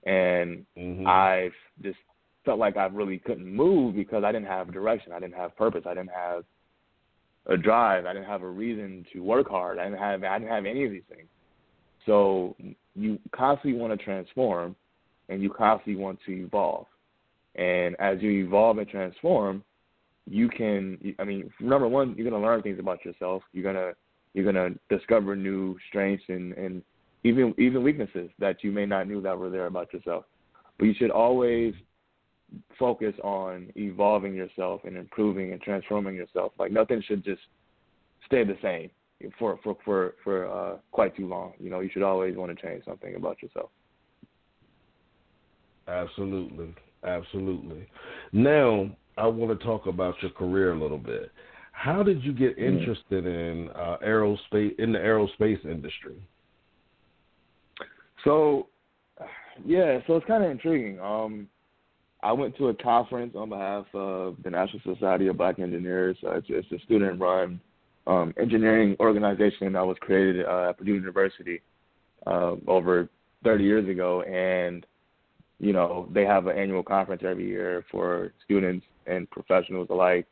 and 0.05 0.65
mm-hmm. 0.77 1.07
I 1.07 1.49
just 1.81 1.97
felt 2.45 2.59
like 2.59 2.77
I 2.77 2.85
really 2.85 3.19
couldn't 3.19 3.47
move 3.47 3.95
because 3.95 4.23
I 4.23 4.31
didn't 4.31 4.47
have 4.47 4.73
direction, 4.73 5.11
I 5.11 5.19
didn't 5.19 5.35
have 5.35 5.55
purpose, 5.55 5.83
I 5.85 5.93
didn't 5.93 6.11
have 6.11 6.43
a 7.49 7.57
drive, 7.57 8.05
I 8.05 8.13
didn't 8.13 8.27
have 8.27 8.43
a 8.43 8.49
reason 8.49 9.05
to 9.13 9.19
work 9.21 9.49
hard, 9.49 9.79
I 9.79 9.85
didn't 9.85 9.99
have 9.99 10.23
I 10.23 10.39
didn't 10.39 10.51
have 10.51 10.65
any 10.65 10.85
of 10.85 10.91
these 10.91 11.03
things. 11.09 11.27
So 12.05 12.55
you 12.95 13.19
constantly 13.31 13.79
want 13.79 13.97
to 13.97 14.03
transform, 14.03 14.75
and 15.29 15.41
you 15.41 15.49
constantly 15.49 16.01
want 16.01 16.19
to 16.25 16.31
evolve. 16.31 16.87
And 17.55 17.95
as 17.99 18.21
you 18.21 18.45
evolve 18.45 18.77
and 18.77 18.87
transform, 18.87 19.63
you 20.27 20.47
can. 20.49 21.15
I 21.19 21.23
mean, 21.23 21.51
number 21.59 21.87
one, 21.87 22.15
you're 22.15 22.29
gonna 22.29 22.43
learn 22.43 22.61
things 22.61 22.79
about 22.79 23.03
yourself. 23.03 23.43
You're 23.51 23.63
gonna 23.63 23.93
you're 24.33 24.45
gonna 24.45 24.75
discover 24.89 25.35
new 25.35 25.77
strengths 25.89 26.25
and 26.27 26.53
and 26.53 26.83
even 27.23 27.53
even 27.57 27.83
weaknesses 27.83 28.29
that 28.39 28.63
you 28.63 28.71
may 28.71 28.85
not 28.85 29.07
knew 29.07 29.21
that 29.21 29.37
were 29.37 29.49
there 29.49 29.65
about 29.65 29.91
yourself. 29.93 30.25
But 30.77 30.85
you 30.85 30.93
should 30.97 31.11
always 31.11 31.73
focus 32.77 33.13
on 33.23 33.71
evolving 33.75 34.33
yourself 34.33 34.81
and 34.85 34.97
improving 34.97 35.51
and 35.51 35.61
transforming 35.61 36.15
yourself. 36.15 36.53
Like 36.57 36.71
nothing 36.71 37.01
should 37.05 37.23
just 37.23 37.41
stay 38.25 38.43
the 38.43 38.57
same 38.61 38.89
for 39.37 39.59
for 39.63 39.77
for 39.83 40.13
for 40.23 40.47
uh, 40.47 40.77
quite 40.91 41.15
too 41.15 41.27
long. 41.27 41.53
You 41.59 41.69
know, 41.69 41.79
you 41.81 41.89
should 41.91 42.03
always 42.03 42.35
want 42.35 42.55
to 42.55 42.61
change 42.61 42.85
something 42.85 43.15
about 43.15 43.41
yourself. 43.41 43.69
Absolutely, 45.87 46.73
absolutely. 47.03 47.87
Now 48.31 48.89
I 49.17 49.27
want 49.27 49.57
to 49.57 49.65
talk 49.65 49.87
about 49.87 50.15
your 50.21 50.31
career 50.31 50.73
a 50.73 50.79
little 50.79 50.97
bit. 50.97 51.31
How 51.71 52.03
did 52.03 52.23
you 52.23 52.33
get 52.33 52.57
mm-hmm. 52.57 52.77
interested 52.77 53.25
in 53.25 53.69
uh, 53.69 53.97
aerospace 54.05 54.77
in 54.79 54.91
the 54.91 54.99
aerospace 54.99 55.63
industry? 55.65 56.15
So, 58.25 58.67
yeah, 59.65 59.99
so 60.05 60.17
it's 60.17 60.25
kind 60.25 60.43
of 60.43 60.51
intriguing. 60.51 60.99
Um, 60.99 61.47
I 62.21 62.33
went 62.33 62.57
to 62.57 62.67
a 62.67 62.73
conference 62.73 63.33
on 63.35 63.49
behalf 63.49 63.85
of 63.93 64.37
the 64.43 64.49
National 64.49 64.81
Society 64.83 65.27
of 65.27 65.37
Black 65.37 65.59
Engineers. 65.59 66.17
Uh, 66.23 66.35
it's, 66.35 66.47
it's, 66.49 66.71
a 66.71 66.85
student-run 66.85 67.61
um, 68.07 68.33
engineering 68.39 68.97
organization 68.99 69.73
that 69.73 69.85
was 69.85 69.95
created 70.01 70.45
uh, 70.45 70.69
at 70.69 70.77
Purdue 70.77 70.95
University 70.95 71.61
uh, 72.27 72.55
over 72.67 73.07
30 73.43 73.63
years 73.63 73.89
ago, 73.89 74.21
and 74.23 74.85
you 75.59 75.71
know 75.71 76.09
they 76.13 76.25
have 76.25 76.47
an 76.47 76.57
annual 76.57 76.83
conference 76.83 77.21
every 77.25 77.47
year 77.47 77.85
for 77.91 78.33
students 78.43 78.85
and 79.07 79.29
professionals 79.29 79.87
alike 79.89 80.25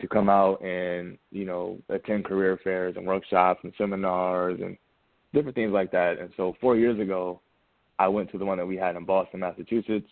to 0.00 0.08
come 0.08 0.28
out 0.28 0.62
and 0.62 1.18
you 1.30 1.44
know 1.44 1.78
attend 1.90 2.24
career 2.24 2.58
fairs 2.62 2.94
and 2.96 3.06
workshops 3.06 3.60
and 3.62 3.72
seminars 3.78 4.58
and 4.60 4.76
different 5.32 5.54
things 5.54 5.72
like 5.72 5.92
that. 5.92 6.18
And 6.18 6.30
so 6.36 6.56
four 6.60 6.76
years 6.76 6.98
ago, 6.98 7.40
I 8.00 8.08
went 8.08 8.32
to 8.32 8.38
the 8.38 8.44
one 8.44 8.58
that 8.58 8.66
we 8.66 8.76
had 8.76 8.96
in 8.96 9.04
Boston, 9.04 9.40
Massachusetts. 9.40 10.08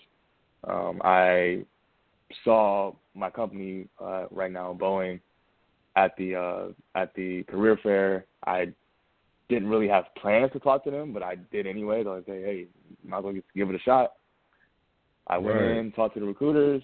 Um, 0.68 1.00
I 1.02 1.64
saw 2.44 2.92
my 3.14 3.31
company 3.31 3.88
uh, 4.00 4.26
right 4.31 4.52
now, 4.52 4.76
Boeing, 4.78 5.20
at 5.96 6.16
the 6.16 6.37
uh, 6.37 6.66
at 6.94 7.14
the 7.14 7.42
career 7.44 7.78
fair. 7.83 8.26
I 8.46 8.72
didn't 9.48 9.68
really 9.68 9.88
have 9.88 10.04
plans 10.20 10.52
to 10.52 10.59
talk 10.59 10.85
to 10.85 10.90
them, 10.90 11.12
but 11.12 11.22
I 11.22 11.37
did 11.50 11.66
anyway. 11.66 12.04
So 12.04 12.16
I 12.16 12.20
say, 12.20 12.42
hey, 12.42 12.66
might 13.07 13.18
as 13.18 13.24
well 13.24 13.35
give 13.54 13.70
it 13.70 13.74
a 13.74 13.81
shot. 13.81 14.12
I 15.26 15.38
went 15.38 15.57
right. 15.57 15.76
in, 15.76 15.92
talked 15.92 16.14
to 16.14 16.20
the 16.20 16.26
recruiters. 16.26 16.83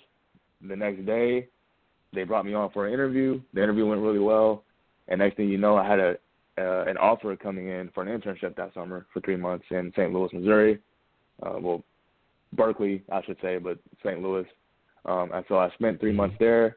The 0.66 0.76
next 0.76 1.04
day, 1.04 1.48
they 2.14 2.24
brought 2.24 2.46
me 2.46 2.54
on 2.54 2.70
for 2.70 2.86
an 2.86 2.94
interview. 2.94 3.40
The 3.52 3.62
interview 3.62 3.86
went 3.86 4.00
really 4.00 4.18
well, 4.18 4.64
and 5.08 5.18
next 5.18 5.36
thing 5.36 5.48
you 5.48 5.58
know, 5.58 5.76
I 5.76 5.86
had 5.86 6.00
a 6.00 6.16
uh, 6.56 6.84
an 6.86 6.96
offer 6.98 7.34
coming 7.36 7.68
in 7.68 7.90
for 7.92 8.04
an 8.04 8.20
internship 8.20 8.54
that 8.56 8.72
summer 8.74 9.06
for 9.12 9.20
three 9.20 9.36
months 9.36 9.64
in 9.70 9.92
St. 9.96 10.12
Louis, 10.12 10.32
Missouri. 10.32 10.78
Uh, 11.42 11.56
well, 11.60 11.84
Berkeley, 12.54 13.02
I 13.12 13.22
should 13.22 13.36
say, 13.42 13.58
but 13.58 13.78
St. 14.04 14.20
Louis. 14.22 14.46
Um, 15.04 15.30
and 15.34 15.44
so 15.48 15.58
I 15.58 15.70
spent 15.74 16.00
three 16.00 16.12
months 16.12 16.36
there. 16.38 16.76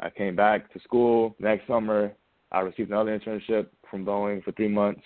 I 0.00 0.10
came 0.10 0.36
back 0.36 0.72
to 0.72 0.80
school 0.80 1.34
next 1.38 1.66
summer. 1.66 2.12
I 2.52 2.60
received 2.60 2.90
another 2.90 3.18
internship 3.18 3.66
from 3.90 4.04
Boeing 4.04 4.42
for 4.44 4.52
three 4.52 4.68
months 4.68 5.02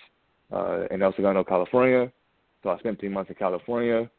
uh, 0.51 0.85
in 0.91 1.01
El 1.01 1.13
Segundo, 1.15 1.43
California. 1.43 2.11
So 2.61 2.69
I 2.69 2.77
spent 2.79 2.99
three 2.99 3.09
months 3.09 3.29
in 3.29 3.35
California, 3.35 4.09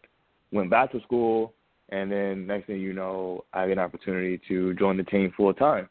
went 0.52 0.68
back 0.68 0.92
to 0.92 1.00
school, 1.02 1.54
and 1.90 2.10
then 2.10 2.46
next 2.46 2.66
thing 2.66 2.80
you 2.80 2.92
know, 2.92 3.44
I 3.52 3.66
get 3.66 3.72
an 3.74 3.78
opportunity 3.78 4.40
to 4.48 4.74
join 4.74 4.96
the 4.96 5.04
team 5.04 5.32
full 5.36 5.54
time. 5.54 5.88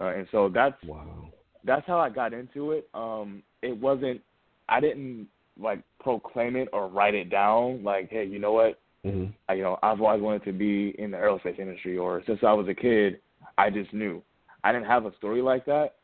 Uh, 0.00 0.14
and 0.16 0.26
so 0.30 0.48
that's 0.52 0.76
wow. 0.84 1.28
that's 1.64 1.86
how 1.86 1.98
I 1.98 2.08
got 2.08 2.32
into 2.32 2.72
it. 2.72 2.88
Um, 2.94 3.42
it 3.62 3.76
wasn't 3.76 4.20
I 4.68 4.80
didn't 4.80 5.28
like 5.60 5.80
proclaim 6.00 6.56
it 6.56 6.68
or 6.72 6.88
write 6.88 7.14
it 7.14 7.30
down 7.30 7.82
like, 7.82 8.10
hey, 8.10 8.24
you 8.24 8.38
know 8.38 8.52
what? 8.52 8.80
Mm-hmm. 9.04 9.30
I, 9.48 9.54
you 9.54 9.62
know, 9.62 9.78
I've 9.82 10.00
always 10.00 10.22
wanted 10.22 10.44
to 10.44 10.52
be 10.52 10.94
in 10.98 11.12
the 11.12 11.16
aerospace 11.16 11.58
industry, 11.58 11.96
or 11.96 12.22
since 12.26 12.40
I 12.46 12.52
was 12.52 12.68
a 12.68 12.74
kid, 12.74 13.20
I 13.56 13.70
just 13.70 13.92
knew. 13.92 14.22
I 14.64 14.72
didn't 14.72 14.86
have 14.86 15.06
a 15.06 15.14
story 15.16 15.40
like 15.40 15.64
that. 15.66 15.94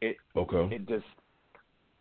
It 0.00 0.16
okay. 0.36 0.74
It 0.74 0.88
just 0.88 1.04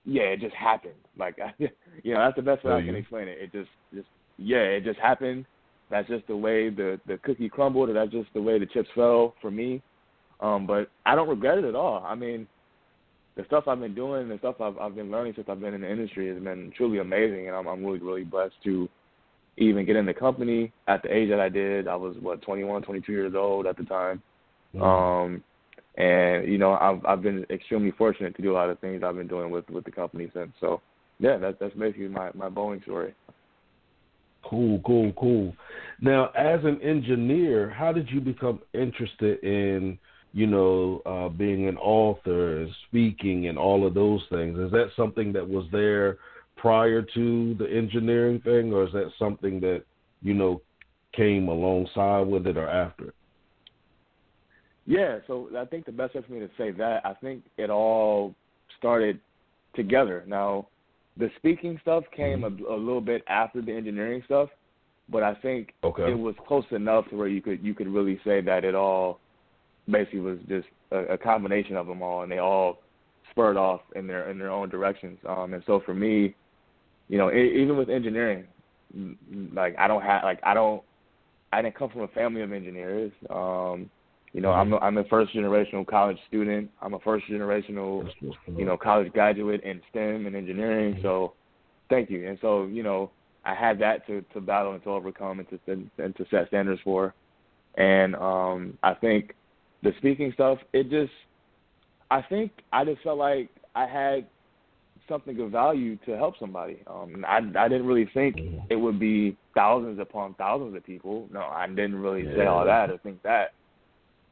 yeah, 0.05 0.23
it 0.23 0.39
just 0.39 0.55
happened. 0.55 0.93
Like 1.17 1.37
you 1.57 2.13
know, 2.13 2.19
that's 2.19 2.35
the 2.35 2.41
best 2.41 2.63
way 2.63 2.71
oh, 2.71 2.77
I 2.77 2.85
can 2.85 2.95
explain 2.95 3.27
it. 3.27 3.37
It 3.39 3.51
just 3.51 3.69
just 3.93 4.07
yeah, 4.37 4.59
it 4.59 4.83
just 4.83 4.99
happened 4.99 5.45
that's 5.91 6.07
just 6.07 6.25
the 6.27 6.35
way 6.35 6.69
the 6.69 6.99
the 7.05 7.17
cookie 7.17 7.49
crumbled, 7.49 7.89
or 7.89 7.93
that's 7.93 8.11
just 8.11 8.29
the 8.33 8.41
way 8.41 8.57
the 8.57 8.65
chips 8.65 8.89
fell 8.95 9.35
for 9.41 9.51
me. 9.51 9.81
Um, 10.39 10.65
but 10.65 10.89
I 11.05 11.13
don't 11.13 11.29
regret 11.29 11.59
it 11.59 11.65
at 11.65 11.75
all. 11.75 12.03
I 12.03 12.15
mean, 12.15 12.47
the 13.35 13.43
stuff 13.45 13.67
I've 13.67 13.79
been 13.79 13.93
doing, 13.93 14.29
the 14.29 14.39
stuff 14.39 14.61
I've 14.61 14.77
I've 14.77 14.95
been 14.95 15.11
learning 15.11 15.33
since 15.35 15.47
I've 15.49 15.59
been 15.59 15.73
in 15.73 15.81
the 15.81 15.91
industry 15.91 16.33
has 16.33 16.41
been 16.41 16.71
truly 16.75 16.99
amazing, 16.99 17.47
and 17.47 17.55
I'm 17.55 17.67
I'm 17.67 17.83
really 17.85 17.99
really 17.99 18.23
blessed 18.23 18.55
to 18.63 18.89
even 19.61 19.85
get 19.85 19.95
in 19.95 20.05
the 20.05 20.13
company 20.13 20.71
at 20.87 21.03
the 21.03 21.15
age 21.15 21.29
that 21.29 21.39
I 21.39 21.49
did. 21.49 21.87
I 21.87 21.95
was 21.95 22.15
what 22.19 22.41
21, 22.41 22.81
22 22.81 23.11
years 23.11 23.33
old 23.35 23.67
at 23.67 23.77
the 23.77 23.83
time. 23.83 24.21
Mm-hmm. 24.75 24.83
Um, 24.83 25.43
and 25.97 26.47
you 26.51 26.57
know 26.57 26.73
I've 26.73 27.05
I've 27.05 27.21
been 27.21 27.45
extremely 27.49 27.91
fortunate 27.91 28.35
to 28.35 28.41
do 28.41 28.53
a 28.53 28.55
lot 28.55 28.69
of 28.69 28.79
things 28.79 29.03
I've 29.03 29.15
been 29.15 29.27
doing 29.27 29.51
with 29.51 29.69
with 29.69 29.83
the 29.83 29.91
company 29.91 30.31
since. 30.33 30.51
So 30.59 30.81
yeah, 31.19 31.37
that's 31.37 31.57
that's 31.59 31.75
basically 31.75 32.07
my 32.07 32.31
my 32.33 32.49
Boeing 32.49 32.81
story. 32.83 33.13
Cool, 34.43 34.81
cool, 34.85 35.13
cool. 35.13 35.53
Now, 36.01 36.31
as 36.35 36.61
an 36.63 36.81
engineer, 36.81 37.69
how 37.69 37.91
did 37.91 38.09
you 38.09 38.19
become 38.19 38.59
interested 38.73 39.41
in, 39.43 39.99
you 40.33 40.47
know, 40.47 41.01
uh, 41.05 41.29
being 41.29 41.67
an 41.67 41.77
author 41.77 42.61
and 42.61 42.71
speaking 42.87 43.47
and 43.47 43.57
all 43.57 43.85
of 43.85 43.93
those 43.93 44.21
things? 44.31 44.57
Is 44.57 44.71
that 44.71 44.89
something 44.95 45.31
that 45.33 45.47
was 45.47 45.65
there 45.71 46.17
prior 46.61 47.01
to 47.01 47.55
the 47.55 47.65
engineering 47.65 48.39
thing, 48.41 48.71
or 48.71 48.85
is 48.85 48.93
that 48.93 49.09
something 49.17 49.59
that, 49.61 49.83
you 50.21 50.35
know, 50.35 50.61
came 51.13 51.47
alongside 51.47 52.27
with 52.27 52.45
it 52.45 52.55
or 52.55 52.69
after 52.69 53.05
it? 53.05 53.15
Yeah, 54.85 55.19
so 55.25 55.49
I 55.57 55.65
think 55.65 55.85
the 55.85 55.91
best 55.91 56.13
way 56.13 56.21
for 56.21 56.31
me 56.33 56.39
to 56.39 56.49
say 56.57 56.69
that, 56.71 57.03
I 57.03 57.15
think 57.15 57.43
it 57.57 57.71
all 57.71 58.35
started 58.77 59.19
together. 59.75 60.23
Now, 60.27 60.67
the 61.17 61.29
speaking 61.37 61.79
stuff 61.81 62.03
came 62.15 62.41
mm-hmm. 62.41 62.63
a, 62.63 62.75
a 62.75 62.77
little 62.77 63.01
bit 63.01 63.23
after 63.27 63.61
the 63.61 63.71
engineering 63.71 64.21
stuff, 64.25 64.49
but 65.09 65.23
I 65.23 65.33
think 65.35 65.73
okay. 65.83 66.11
it 66.11 66.17
was 66.17 66.35
close 66.47 66.65
enough 66.71 67.09
to 67.09 67.15
where 67.15 67.27
you 67.27 67.41
could 67.41 67.63
you 67.63 67.73
could 67.73 67.87
really 67.87 68.19
say 68.23 68.39
that 68.41 68.63
it 68.63 68.75
all 68.75 69.19
basically 69.89 70.19
was 70.19 70.37
just 70.47 70.67
a, 70.91 71.13
a 71.13 71.17
combination 71.17 71.75
of 71.75 71.87
them 71.87 72.01
all, 72.01 72.21
and 72.21 72.31
they 72.31 72.37
all 72.37 72.79
spurred 73.31 73.57
off 73.57 73.81
in 73.95 74.07
their 74.07 74.29
in 74.29 74.37
their 74.37 74.51
own 74.51 74.69
directions. 74.69 75.17
Um, 75.27 75.53
and 75.53 75.63
so 75.65 75.81
for 75.85 75.93
me, 75.93 76.35
you 77.11 77.17
know, 77.17 77.29
even 77.29 77.75
with 77.75 77.89
engineering, 77.89 78.45
like 79.53 79.75
I 79.77 79.87
don't 79.89 80.01
have 80.01 80.23
like 80.23 80.39
I 80.43 80.53
don't 80.53 80.81
I 81.51 81.61
didn't 81.61 81.75
come 81.75 81.89
from 81.89 82.03
a 82.03 82.07
family 82.07 82.41
of 82.41 82.53
engineers. 82.53 83.11
Um, 83.29 83.89
you 84.31 84.39
know, 84.39 84.51
I'm 84.51 84.71
a, 84.71 84.77
I'm 84.77 84.97
a 84.97 85.03
first 85.03 85.35
generational 85.35 85.85
college 85.85 86.17
student. 86.29 86.71
I'm 86.81 86.93
a 86.93 86.99
first 86.99 87.25
generational, 87.29 88.09
you 88.47 88.63
know, 88.63 88.77
college 88.77 89.11
graduate 89.11 89.61
in 89.65 89.81
STEM 89.89 90.25
and 90.25 90.37
engineering. 90.37 90.99
So, 91.01 91.33
thank 91.89 92.09
you. 92.09 92.29
And 92.29 92.37
so, 92.39 92.67
you 92.67 92.81
know, 92.81 93.11
I 93.43 93.55
had 93.55 93.77
that 93.79 94.07
to 94.07 94.23
to 94.33 94.39
battle 94.39 94.71
and 94.71 94.81
to 94.83 94.91
overcome 94.91 95.39
and 95.39 95.49
to 95.49 95.59
and 96.01 96.15
to 96.15 96.25
set 96.31 96.47
standards 96.47 96.79
for. 96.81 97.13
And 97.75 98.15
um, 98.15 98.77
I 98.83 98.93
think 98.93 99.35
the 99.83 99.91
speaking 99.97 100.31
stuff, 100.33 100.59
it 100.71 100.89
just, 100.89 101.11
I 102.09 102.21
think 102.21 102.51
I 102.71 102.85
just 102.85 103.01
felt 103.01 103.17
like 103.17 103.49
I 103.75 103.85
had 103.85 104.27
something 105.11 105.39
of 105.41 105.51
value 105.51 105.97
to 106.05 106.15
help 106.15 106.35
somebody. 106.39 106.81
Um, 106.87 107.25
I 107.27 107.37
I 107.37 107.67
didn't 107.67 107.85
really 107.85 108.09
think 108.13 108.37
it 108.69 108.75
would 108.75 108.99
be 108.99 109.37
thousands 109.53 109.99
upon 109.99 110.33
thousands 110.35 110.75
of 110.75 110.85
people. 110.85 111.27
No, 111.31 111.41
I 111.41 111.67
didn't 111.67 111.95
really 111.95 112.25
say 112.35 112.45
all 112.45 112.65
that 112.65 112.89
or 112.89 112.97
think 112.99 113.21
that. 113.23 113.53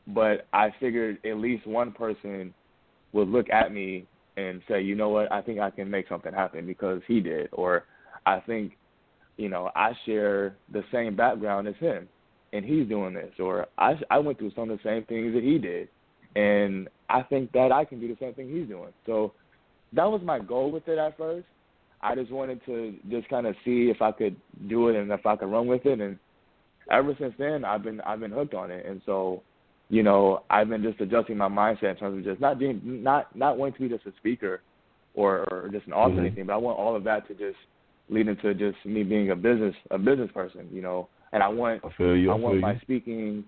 But 0.07 0.47
I 0.53 0.73
figured 0.79 1.17
at 1.25 1.37
least 1.37 1.67
one 1.67 1.91
person 1.91 2.53
would 3.11 3.27
look 3.27 3.49
at 3.49 3.73
me 3.73 4.05
and 4.37 4.61
say, 4.67 4.81
you 4.81 4.95
know 4.95 5.09
what, 5.09 5.31
I 5.31 5.41
think 5.41 5.59
I 5.59 5.69
can 5.69 5.91
make 5.91 6.07
something 6.07 6.33
happen 6.33 6.65
because 6.65 7.01
he 7.07 7.19
did, 7.19 7.49
or 7.51 7.85
I 8.25 8.39
think, 8.39 8.77
you 9.37 9.49
know, 9.49 9.69
I 9.75 9.91
share 10.05 10.55
the 10.71 10.83
same 10.91 11.15
background 11.15 11.67
as 11.67 11.75
him, 11.75 12.07
and 12.53 12.63
he's 12.63 12.87
doing 12.87 13.13
this, 13.13 13.33
or 13.39 13.67
I 13.77 13.95
I 14.09 14.19
went 14.19 14.37
through 14.37 14.51
some 14.55 14.69
of 14.69 14.77
the 14.77 14.89
same 14.89 15.03
things 15.05 15.33
that 15.33 15.43
he 15.43 15.57
did, 15.57 15.89
and 16.35 16.87
I 17.09 17.23
think 17.23 17.51
that 17.51 17.71
I 17.71 17.83
can 17.83 17.99
do 17.99 18.07
the 18.07 18.17
same 18.19 18.33
thing 18.33 18.49
he's 18.49 18.67
doing. 18.67 18.93
So 19.05 19.33
that 19.93 20.05
was 20.05 20.21
my 20.23 20.39
goal 20.39 20.71
with 20.71 20.87
it 20.87 20.97
at 20.97 21.17
first. 21.17 21.45
I 22.01 22.15
just 22.15 22.31
wanted 22.31 22.63
to 22.65 22.95
just 23.09 23.27
kind 23.29 23.45
of 23.45 23.55
see 23.65 23.91
if 23.93 24.01
I 24.01 24.11
could 24.11 24.35
do 24.67 24.87
it 24.89 24.95
and 24.95 25.11
if 25.11 25.25
I 25.25 25.35
could 25.35 25.51
run 25.51 25.67
with 25.67 25.85
it. 25.85 25.99
And 25.99 26.17
ever 26.91 27.15
since 27.19 27.33
then, 27.37 27.65
I've 27.65 27.83
been 27.83 27.99
I've 28.01 28.19
been 28.19 28.31
hooked 28.31 28.53
on 28.53 28.71
it. 28.71 28.85
And 28.85 29.01
so, 29.05 29.43
you 29.89 30.03
know, 30.03 30.43
I've 30.49 30.69
been 30.69 30.83
just 30.83 31.01
adjusting 31.01 31.37
my 31.37 31.49
mindset 31.49 31.91
in 31.91 31.95
terms 31.97 32.19
of 32.19 32.23
just 32.23 32.39
not 32.39 32.57
being 32.57 32.81
not 32.83 33.35
not 33.35 33.57
wanting 33.57 33.73
to 33.75 33.79
be 33.81 33.89
just 33.89 34.05
a 34.05 34.17
speaker 34.17 34.61
or, 35.13 35.39
or 35.51 35.69
just 35.71 35.87
an 35.87 35.93
author 35.93 36.11
mm-hmm. 36.11 36.19
or 36.19 36.25
anything, 36.25 36.45
but 36.45 36.53
I 36.53 36.57
want 36.57 36.79
all 36.79 36.95
of 36.95 37.03
that 37.03 37.27
to 37.27 37.33
just 37.33 37.57
lead 38.09 38.27
into 38.27 38.53
just 38.53 38.77
me 38.85 39.03
being 39.03 39.31
a 39.31 39.35
business 39.35 39.75
a 39.91 39.97
business 39.97 40.31
person. 40.33 40.69
You 40.71 40.81
know, 40.81 41.09
and 41.33 41.43
I 41.43 41.49
want 41.49 41.81
I, 41.83 41.89
feel 41.97 42.15
you, 42.15 42.31
I, 42.31 42.35
I 42.35 42.37
want 42.37 42.55
you. 42.55 42.61
my 42.61 42.79
speaking 42.79 43.43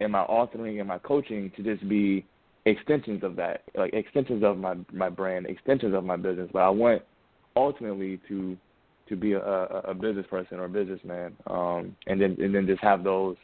and 0.00 0.10
my 0.10 0.24
authoring 0.24 0.80
and 0.80 0.88
my 0.88 0.98
coaching 0.98 1.52
to 1.56 1.62
just 1.62 1.88
be 1.88 2.26
extensions 2.66 3.22
of 3.22 3.36
that, 3.36 3.62
like 3.74 3.92
extensions 3.92 4.42
of 4.42 4.58
my 4.58 4.74
my 4.92 5.08
brand, 5.08 5.46
extensions 5.46 5.94
of 5.94 6.04
my 6.04 6.16
business. 6.16 6.48
But 6.52 6.62
I 6.62 6.70
want 6.70 7.02
ultimately 7.56 8.20
to 8.28 8.56
to 9.08 9.16
be 9.16 9.32
a, 9.32 9.40
a, 9.40 9.92
business 9.92 10.26
person 10.30 10.58
or 10.58 10.64
a 10.64 10.68
businessman, 10.68 11.36
um, 11.46 11.94
and 12.06 12.20
then 12.20 12.36
and 12.40 12.54
then 12.54 12.66
just 12.66 12.82
have 12.82 13.04
those 13.04 13.36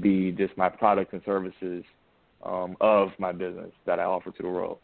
be 0.00 0.32
just 0.32 0.56
my 0.56 0.68
products 0.68 1.12
and 1.12 1.22
services 1.24 1.84
um, 2.44 2.76
of 2.80 3.10
my 3.18 3.32
business 3.32 3.70
that 3.86 3.98
I 3.98 4.04
offer 4.04 4.30
to 4.30 4.42
the 4.42 4.48
world. 4.48 4.78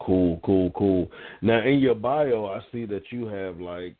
Cool, 0.00 0.40
cool, 0.44 0.70
cool. 0.70 1.10
Now 1.42 1.62
in 1.62 1.78
your 1.78 1.94
bio, 1.94 2.46
I 2.46 2.60
see 2.72 2.86
that 2.86 3.02
you 3.10 3.26
have 3.26 3.60
like 3.60 3.94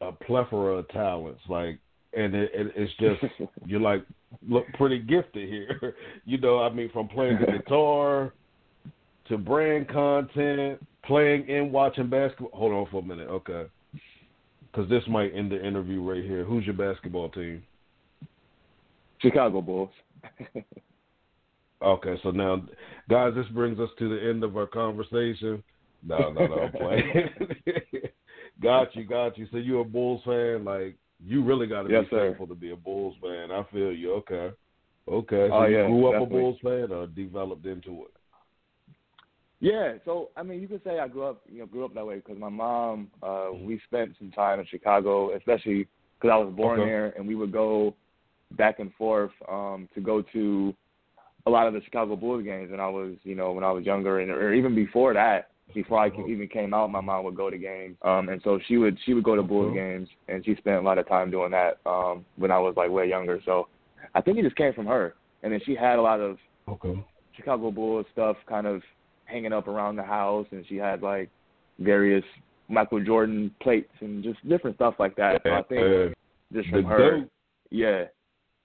a 0.00 0.12
plethora 0.12 0.78
of 0.78 0.88
talents. 0.88 1.42
Like 1.48 1.78
and 2.14 2.34
it, 2.34 2.50
it, 2.54 2.72
it's 2.74 2.92
just 2.98 3.50
you're 3.66 3.80
like 3.80 4.04
look 4.46 4.66
pretty 4.74 4.98
gifted 4.98 5.48
here. 5.48 5.94
you 6.24 6.38
know, 6.38 6.60
I 6.60 6.72
mean, 6.72 6.90
from 6.92 7.08
playing 7.08 7.38
the 7.40 7.52
guitar 7.58 8.32
to 9.28 9.38
brand 9.38 9.88
content, 9.88 10.84
playing 11.04 11.48
and 11.50 11.72
watching 11.72 12.08
basketball. 12.08 12.50
Hold 12.52 12.72
on 12.72 12.86
for 12.90 13.00
a 13.00 13.04
minute, 13.04 13.28
okay? 13.28 13.66
Because 14.70 14.88
this 14.88 15.02
might 15.08 15.34
end 15.34 15.50
the 15.50 15.64
interview 15.64 16.02
right 16.02 16.24
here. 16.24 16.44
Who's 16.44 16.64
your 16.64 16.74
basketball 16.74 17.30
team? 17.30 17.62
Chicago 19.20 19.60
Bulls. 19.60 19.90
okay, 21.82 22.14
so 22.22 22.30
now, 22.30 22.62
guys, 23.08 23.32
this 23.34 23.46
brings 23.48 23.80
us 23.80 23.88
to 23.98 24.08
the 24.08 24.28
end 24.28 24.44
of 24.44 24.56
our 24.56 24.66
conversation. 24.66 25.62
No, 26.06 26.30
no, 26.30 26.46
no, 26.46 26.54
I'm 26.60 26.72
playing. 26.72 27.30
got 28.62 28.94
you, 28.94 29.04
got 29.04 29.36
you. 29.36 29.46
So 29.50 29.56
you're 29.56 29.80
a 29.80 29.84
Bulls 29.84 30.22
fan, 30.24 30.64
like 30.64 30.96
you 31.24 31.42
really 31.42 31.66
got 31.66 31.82
to 31.82 31.90
yes, 31.90 32.04
be 32.04 32.10
sir. 32.10 32.26
thankful 32.26 32.46
to 32.46 32.54
be 32.54 32.72
a 32.72 32.76
Bulls 32.76 33.16
fan. 33.22 33.50
I 33.50 33.64
feel 33.72 33.92
you. 33.92 34.14
Okay. 34.14 34.50
Okay. 35.08 35.48
So 35.48 35.54
oh, 35.54 35.64
you 35.64 35.78
yeah, 35.78 35.86
grew 35.86 36.06
up 36.06 36.12
definitely. 36.14 36.38
a 36.38 36.40
Bulls 36.40 36.58
fan 36.62 36.92
or 36.92 37.06
developed 37.06 37.66
into 37.66 38.02
it? 38.04 38.12
Yeah, 39.60 39.94
so 40.04 40.30
I 40.36 40.44
mean, 40.44 40.60
you 40.60 40.68
could 40.68 40.84
say 40.84 41.00
I 41.00 41.08
grew 41.08 41.24
up, 41.24 41.42
you 41.50 41.58
know, 41.58 41.66
grew 41.66 41.84
up 41.84 41.94
that 41.94 42.06
way 42.06 42.16
because 42.16 42.38
my 42.38 42.48
mom, 42.48 43.08
uh, 43.22 43.48
we 43.52 43.80
spent 43.86 44.14
some 44.18 44.30
time 44.30 44.60
in 44.60 44.66
Chicago, 44.66 45.34
especially 45.34 45.88
because 46.16 46.32
I 46.32 46.36
was 46.36 46.54
born 46.54 46.78
Okay. 46.78 46.88
there, 46.88 47.06
and 47.16 47.26
we 47.26 47.34
would 47.34 47.50
go 47.52 47.94
back 48.52 48.78
and 48.78 48.94
forth 48.94 49.32
um, 49.48 49.88
to 49.94 50.00
go 50.00 50.22
to 50.32 50.74
a 51.46 51.50
lot 51.50 51.66
of 51.66 51.74
the 51.74 51.82
Chicago 51.82 52.14
Bulls 52.14 52.44
games 52.44 52.70
when 52.70 52.78
I 52.78 52.88
was, 52.88 53.14
you 53.24 53.34
know, 53.34 53.50
when 53.52 53.64
I 53.64 53.72
was 53.72 53.84
younger, 53.84 54.20
and 54.20 54.30
or 54.30 54.54
even 54.54 54.76
before 54.76 55.12
that, 55.14 55.50
before 55.74 55.98
I 55.98 56.08
even 56.08 56.48
came 56.48 56.72
out, 56.74 56.90
my 56.90 57.00
mom 57.00 57.24
would 57.24 57.36
go 57.36 57.50
to 57.50 57.58
games, 57.58 57.96
um, 58.02 58.28
and 58.28 58.40
so 58.42 58.58
she 58.66 58.76
would 58.76 58.98
she 59.04 59.14
would 59.14 59.24
go 59.24 59.36
to 59.36 59.42
Bulls 59.42 59.70
Okay. 59.70 59.78
games, 59.78 60.08
and 60.28 60.44
she 60.44 60.54
spent 60.56 60.76
a 60.76 60.80
lot 60.80 60.98
of 60.98 61.06
time 61.08 61.30
doing 61.30 61.50
that 61.52 61.78
um, 61.86 62.24
when 62.36 62.50
I 62.50 62.58
was 62.58 62.74
like 62.76 62.90
way 62.90 63.08
younger. 63.08 63.40
So 63.44 63.68
I 64.14 64.20
think 64.20 64.38
it 64.38 64.42
just 64.42 64.56
came 64.56 64.72
from 64.72 64.86
her, 64.86 65.14
and 65.42 65.52
then 65.52 65.60
she 65.64 65.74
had 65.74 65.98
a 65.98 66.02
lot 66.02 66.20
of 66.20 66.38
Okay. 66.68 67.02
Chicago 67.34 67.70
Bulls 67.70 68.06
stuff 68.12 68.36
kind 68.46 68.66
of 68.66 68.82
hanging 69.24 69.52
up 69.52 69.68
around 69.68 69.96
the 69.96 70.02
house, 70.02 70.46
and 70.50 70.64
she 70.68 70.76
had 70.76 71.02
like 71.02 71.30
various 71.78 72.24
Michael 72.68 73.02
Jordan 73.04 73.54
plates 73.62 73.92
and 74.00 74.22
just 74.22 74.46
different 74.48 74.76
stuff 74.76 74.94
like 74.98 75.16
that. 75.16 75.42
So 75.44 75.52
I 75.52 75.62
think 75.62 75.80
Uh, 75.80 76.14
just 76.52 76.68
from 76.70 76.84
her, 76.84 77.28
yeah, 77.70 78.04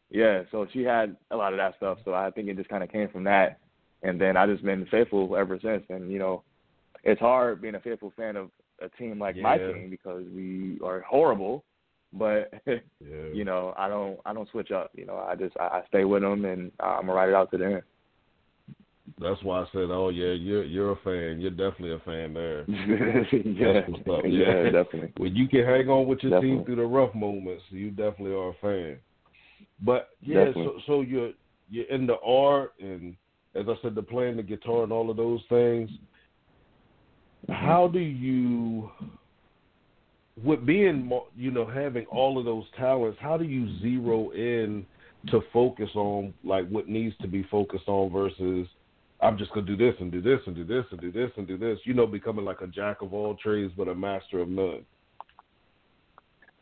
yeah. 0.10 0.44
So 0.52 0.66
she 0.72 0.84
had 0.84 1.16
a 1.32 1.36
lot 1.36 1.54
of 1.54 1.58
that 1.58 1.76
stuff. 1.78 2.00
So 2.06 2.14
I 2.14 2.32
think 2.32 2.48
it 2.48 2.58
just 2.58 2.70
kind 2.70 2.84
of 2.84 2.92
came 2.92 3.10
from 3.10 3.24
that, 3.26 3.60
and 4.04 4.20
then 4.20 4.38
I 4.38 4.48
just 4.48 4.64
been 4.64 4.86
faithful 4.88 5.36
ever 5.36 5.60
since. 5.60 5.84
And 5.90 6.12
you 6.12 6.20
know, 6.20 6.44
it's 7.04 7.20
hard 7.20 7.62
being 7.62 7.76
a 7.76 7.80
faithful 7.80 8.14
fan 8.16 8.36
of 8.36 8.50
a 8.82 8.90
team 8.98 9.20
like 9.20 9.38
my 9.38 9.58
team 9.58 9.90
because 9.90 10.24
we 10.34 10.80
are 10.84 11.02
horrible. 11.02 11.64
But 12.14 12.54
Yeah. 12.68 13.30
you 13.34 13.44
know, 13.44 13.74
I 13.78 13.88
don't 13.88 14.20
I 14.26 14.34
don't 14.34 14.50
switch 14.50 14.72
up. 14.72 14.92
You 14.96 15.06
know, 15.06 15.18
I 15.18 15.36
just 15.36 15.56
I, 15.60 15.64
I 15.64 15.82
stay 15.88 16.06
with 16.06 16.22
them 16.22 16.46
and 16.46 16.72
I'm 16.80 17.02
gonna 17.02 17.14
ride 17.14 17.30
it 17.30 17.36
out 17.36 17.52
to 17.52 17.58
the 17.58 17.66
end. 17.66 17.82
That's 19.20 19.42
why 19.44 19.62
I 19.62 19.66
said, 19.74 19.90
oh 19.92 20.10
yeah, 20.10 20.32
you're 20.32 20.64
you're 20.64 20.92
a 20.92 20.96
fan. 20.98 21.42
You're 21.42 21.52
definitely 21.52 21.94
a 21.94 22.00
fan 22.00 22.34
there. 22.34 22.64
yeah, 22.70 23.74
That's 23.74 23.90
what's 23.90 24.10
up. 24.10 24.24
yeah, 24.26 24.64
Yeah. 24.64 24.64
definitely. 24.72 25.14
When 25.18 25.36
you 25.36 25.48
can 25.48 25.66
hang 25.66 25.90
on 25.90 26.08
with 26.08 26.24
your 26.24 26.40
team 26.42 26.64
through 26.64 26.78
the 26.78 26.86
rough 26.86 27.14
moments, 27.14 27.64
you 27.70 27.90
definitely 27.90 28.34
are 28.34 28.50
a 28.50 28.54
fan. 28.62 28.98
But 29.82 30.10
yeah, 30.22 30.46
so 30.54 30.80
so 30.88 31.02
you're 31.02 31.32
you're 31.70 31.90
in 31.90 32.08
the 32.08 32.18
art 32.26 32.74
and 32.80 33.16
as 33.56 33.66
I 33.68 33.76
said, 33.82 33.96
the 33.96 34.02
playing 34.02 34.38
the 34.38 34.44
guitar 34.44 34.84
and 34.84 34.92
all 34.92 35.10
of 35.12 35.18
those 35.18 35.42
things. 35.50 35.90
How 37.50 37.88
do 37.88 38.00
you, 38.00 38.90
with 40.44 40.66
being 40.66 41.12
you 41.36 41.52
know 41.52 41.66
having 41.66 42.06
all 42.06 42.38
of 42.38 42.46
those 42.46 42.66
talents, 42.78 43.18
how 43.22 43.38
do 43.38 43.44
you 43.44 43.80
zero 43.80 44.32
in 44.32 44.86
to 45.30 45.42
focus 45.52 45.90
on 45.96 46.34
like 46.44 46.68
what 46.70 46.88
needs 46.88 47.16
to 47.22 47.28
be 47.28 47.44
focused 47.44 47.88
on 47.88 48.12
versus 48.12 48.68
I'm 49.22 49.38
just 49.38 49.54
gonna 49.54 49.66
do 49.66 49.78
this 49.78 49.96
and 50.00 50.12
do 50.12 50.22
this 50.22 50.40
and 50.46 50.56
do 50.56 50.66
this 50.66 50.86
and 50.92 51.00
do 51.00 51.12
this 51.12 51.32
and 51.38 51.48
do 51.48 51.58
this. 51.58 51.80
You 51.86 51.94
know, 51.94 52.08
becoming 52.08 52.46
like 52.46 52.62
a 52.62 52.68
jack 52.68 53.02
of 53.02 53.14
all 53.14 53.36
trades 53.36 53.74
but 53.76 53.88
a 53.88 53.96
master 53.96 54.40
of 54.40 54.50
none. 54.50 54.86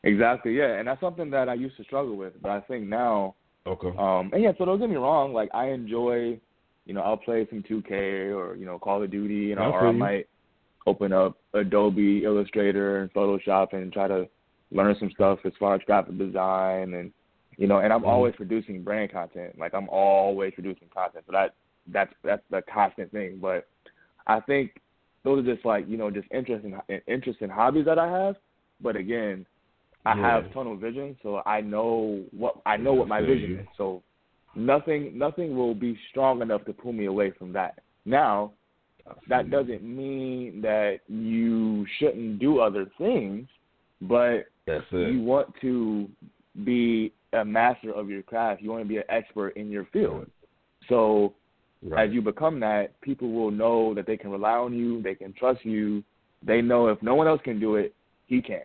Exactly, 0.04 0.58
yeah, 0.58 0.80
and 0.80 0.88
that's 0.88 1.02
something 1.02 1.30
that 1.30 1.48
I 1.48 1.54
used 1.54 1.78
to 1.78 1.84
struggle 1.84 2.16
with, 2.16 2.34
but 2.42 2.50
I 2.50 2.62
think 2.62 2.88
now, 2.88 3.36
Okay. 3.68 3.96
um, 4.00 4.32
and 4.34 4.42
yeah, 4.42 4.52
so 4.58 4.66
don't 4.66 4.80
get 4.80 4.90
me 4.90 4.96
wrong, 4.96 5.32
like 5.32 5.50
I 5.54 5.68
enjoy, 5.70 6.40
you 6.86 6.94
know, 6.96 7.02
I'll 7.02 7.18
play 7.18 7.46
some 7.52 7.62
2K 7.62 8.36
or 8.36 8.56
you 8.56 8.66
know 8.66 8.80
Call 8.80 9.04
of 9.04 9.12
Duty, 9.12 9.36
you 9.36 9.56
know, 9.56 9.72
or 9.72 9.86
I 9.86 9.92
might 9.92 10.28
open 10.88 11.14
up 11.14 11.38
Adobe 11.54 12.24
Illustrator 12.24 13.02
and 13.02 13.14
Photoshop 13.14 13.74
and 13.74 13.92
try 13.94 14.08
to 14.08 14.28
learn 14.72 14.96
some 15.00 15.12
stuff 15.12 15.40
as 15.46 15.54
far 15.60 15.76
as 15.76 15.82
graphic 15.86 16.18
design 16.18 16.94
and 16.96 17.12
you 17.58 17.68
know, 17.68 17.80
and 17.80 17.92
I'm 17.94 18.04
Mhm. 18.04 18.08
always 18.08 18.36
producing 18.36 18.82
brand 18.82 19.12
content, 19.12 19.58
like 19.60 19.74
I'm 19.74 19.90
always 19.90 20.54
producing 20.54 20.88
content, 20.88 21.26
so 21.26 21.34
that 21.34 21.54
that's 21.88 22.14
that's 22.24 22.44
the 22.50 22.62
constant 22.64 23.12
thing, 23.12 23.38
but 23.40 23.68
I 24.26 24.40
think 24.40 24.82
those 25.24 25.44
are 25.46 25.54
just 25.54 25.66
like 25.66 25.88
you 25.88 25.98
know 25.98 26.10
just 26.10 26.28
interesting 26.32 26.80
interesting 27.08 27.50
hobbies 27.50 27.86
that 27.86 28.00
I 28.00 28.10
have, 28.10 28.38
but 28.80 28.96
again. 28.96 29.46
I 30.04 30.16
Yeah. 30.16 30.22
have 30.42 30.52
tunnel 30.54 30.76
vision, 30.76 31.16
so 31.22 31.44
I 31.46 31.62
know 31.62 32.24
what 32.32 32.60
I 32.66 32.76
know 32.76 32.94
what 32.96 33.08
my 33.08 33.22
vision 33.22 33.60
is. 33.60 33.68
So 33.78 34.02
nothing 34.56 35.16
nothing 35.16 35.56
will 35.56 35.76
be 35.76 35.96
strong 36.10 36.42
enough 36.42 36.66
to 36.66 36.74
pull 36.74 36.92
me 36.92 37.06
away 37.06 37.30
from 37.32 37.54
that. 37.54 37.84
Now, 38.06 38.54
that 39.28 39.50
doesn't 39.50 39.84
mean 39.84 40.62
that 40.62 41.00
you 41.08 41.86
shouldn't 42.00 42.40
do 42.40 42.60
other 42.60 42.90
things, 42.98 43.48
but 44.02 44.46
you 44.92 45.22
want 45.22 45.54
to 45.62 46.10
be 46.64 47.14
a 47.34 47.46
master 47.46 47.92
of 47.94 48.10
your 48.10 48.24
craft. 48.24 48.62
You 48.62 48.72
want 48.72 48.84
to 48.84 48.88
be 48.88 48.98
an 48.98 49.04
expert 49.10 49.50
in 49.50 49.70
your 49.70 49.86
field. 49.94 50.28
So 50.90 51.34
Right. 51.84 52.08
as 52.08 52.14
you 52.14 52.22
become 52.22 52.60
that, 52.60 53.00
people 53.02 53.32
will 53.32 53.50
know 53.50 53.94
that 53.96 54.06
they 54.06 54.16
can 54.16 54.30
rely 54.30 54.52
on 54.52 54.74
you, 54.74 55.02
they 55.02 55.16
can 55.16 55.34
trust 55.34 55.66
you. 55.66 56.04
They 56.44 56.62
know 56.62 56.88
if 56.88 57.02
no 57.02 57.16
one 57.16 57.28
else 57.28 57.42
can 57.44 57.60
do 57.60 57.76
it, 57.76 57.94
he 58.28 58.42
can. 58.42 58.62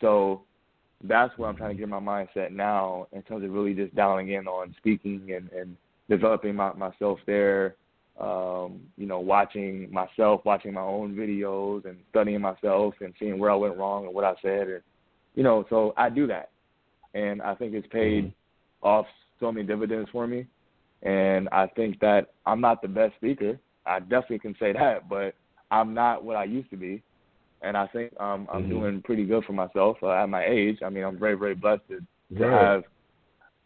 So 0.00 0.42
that's 1.02 1.36
where 1.36 1.48
I'm 1.48 1.56
trying 1.56 1.76
to 1.76 1.80
get 1.80 1.88
my 1.88 1.98
mindset 1.98 2.52
now 2.52 3.08
in 3.12 3.22
terms 3.22 3.44
of 3.44 3.50
really 3.50 3.74
just 3.74 3.94
dialing 3.94 4.30
in 4.30 4.46
on 4.46 4.74
speaking 4.78 5.32
and, 5.34 5.50
and 5.50 5.76
developing 6.08 6.54
my, 6.54 6.72
myself 6.74 7.18
there. 7.26 7.74
Um, 8.20 8.80
you 8.96 9.06
know, 9.06 9.18
watching 9.18 9.92
myself, 9.92 10.42
watching 10.44 10.72
my 10.72 10.80
own 10.80 11.14
videos 11.16 11.84
and 11.84 11.96
studying 12.10 12.40
myself 12.40 12.94
and 13.00 13.12
seeing 13.18 13.40
where 13.40 13.50
I 13.50 13.56
went 13.56 13.76
wrong 13.76 14.06
and 14.06 14.14
what 14.14 14.24
I 14.24 14.34
said 14.40 14.68
and 14.68 14.82
you 15.34 15.42
know, 15.42 15.64
so 15.68 15.92
I 15.96 16.10
do 16.10 16.28
that. 16.28 16.50
And 17.12 17.42
I 17.42 17.56
think 17.56 17.74
it's 17.74 17.88
paid 17.88 18.26
mm-hmm. 18.26 18.86
off 18.86 19.06
so 19.40 19.50
many 19.50 19.66
dividends 19.66 20.08
for 20.12 20.28
me. 20.28 20.46
And 21.02 21.48
I 21.50 21.66
think 21.66 21.98
that 22.00 22.34
I'm 22.46 22.60
not 22.60 22.82
the 22.82 22.88
best 22.88 23.16
speaker. 23.16 23.58
I 23.84 23.98
definitely 23.98 24.38
can 24.38 24.54
say 24.60 24.72
that, 24.72 25.08
but 25.08 25.34
I'm 25.72 25.92
not 25.92 26.22
what 26.22 26.36
I 26.36 26.44
used 26.44 26.70
to 26.70 26.76
be 26.76 27.02
and 27.64 27.76
I 27.78 27.86
think 27.88 28.12
um, 28.20 28.46
I'm 28.52 28.62
mm-hmm. 28.62 28.68
doing 28.68 29.02
pretty 29.02 29.24
good 29.24 29.44
for 29.44 29.54
myself 29.54 29.96
uh, 30.02 30.12
at 30.12 30.28
my 30.28 30.44
age. 30.44 30.78
I 30.84 30.90
mean, 30.90 31.02
I'm 31.02 31.18
very, 31.18 31.34
very 31.34 31.54
blessed 31.54 31.82
to, 31.88 32.00
have 32.38 32.84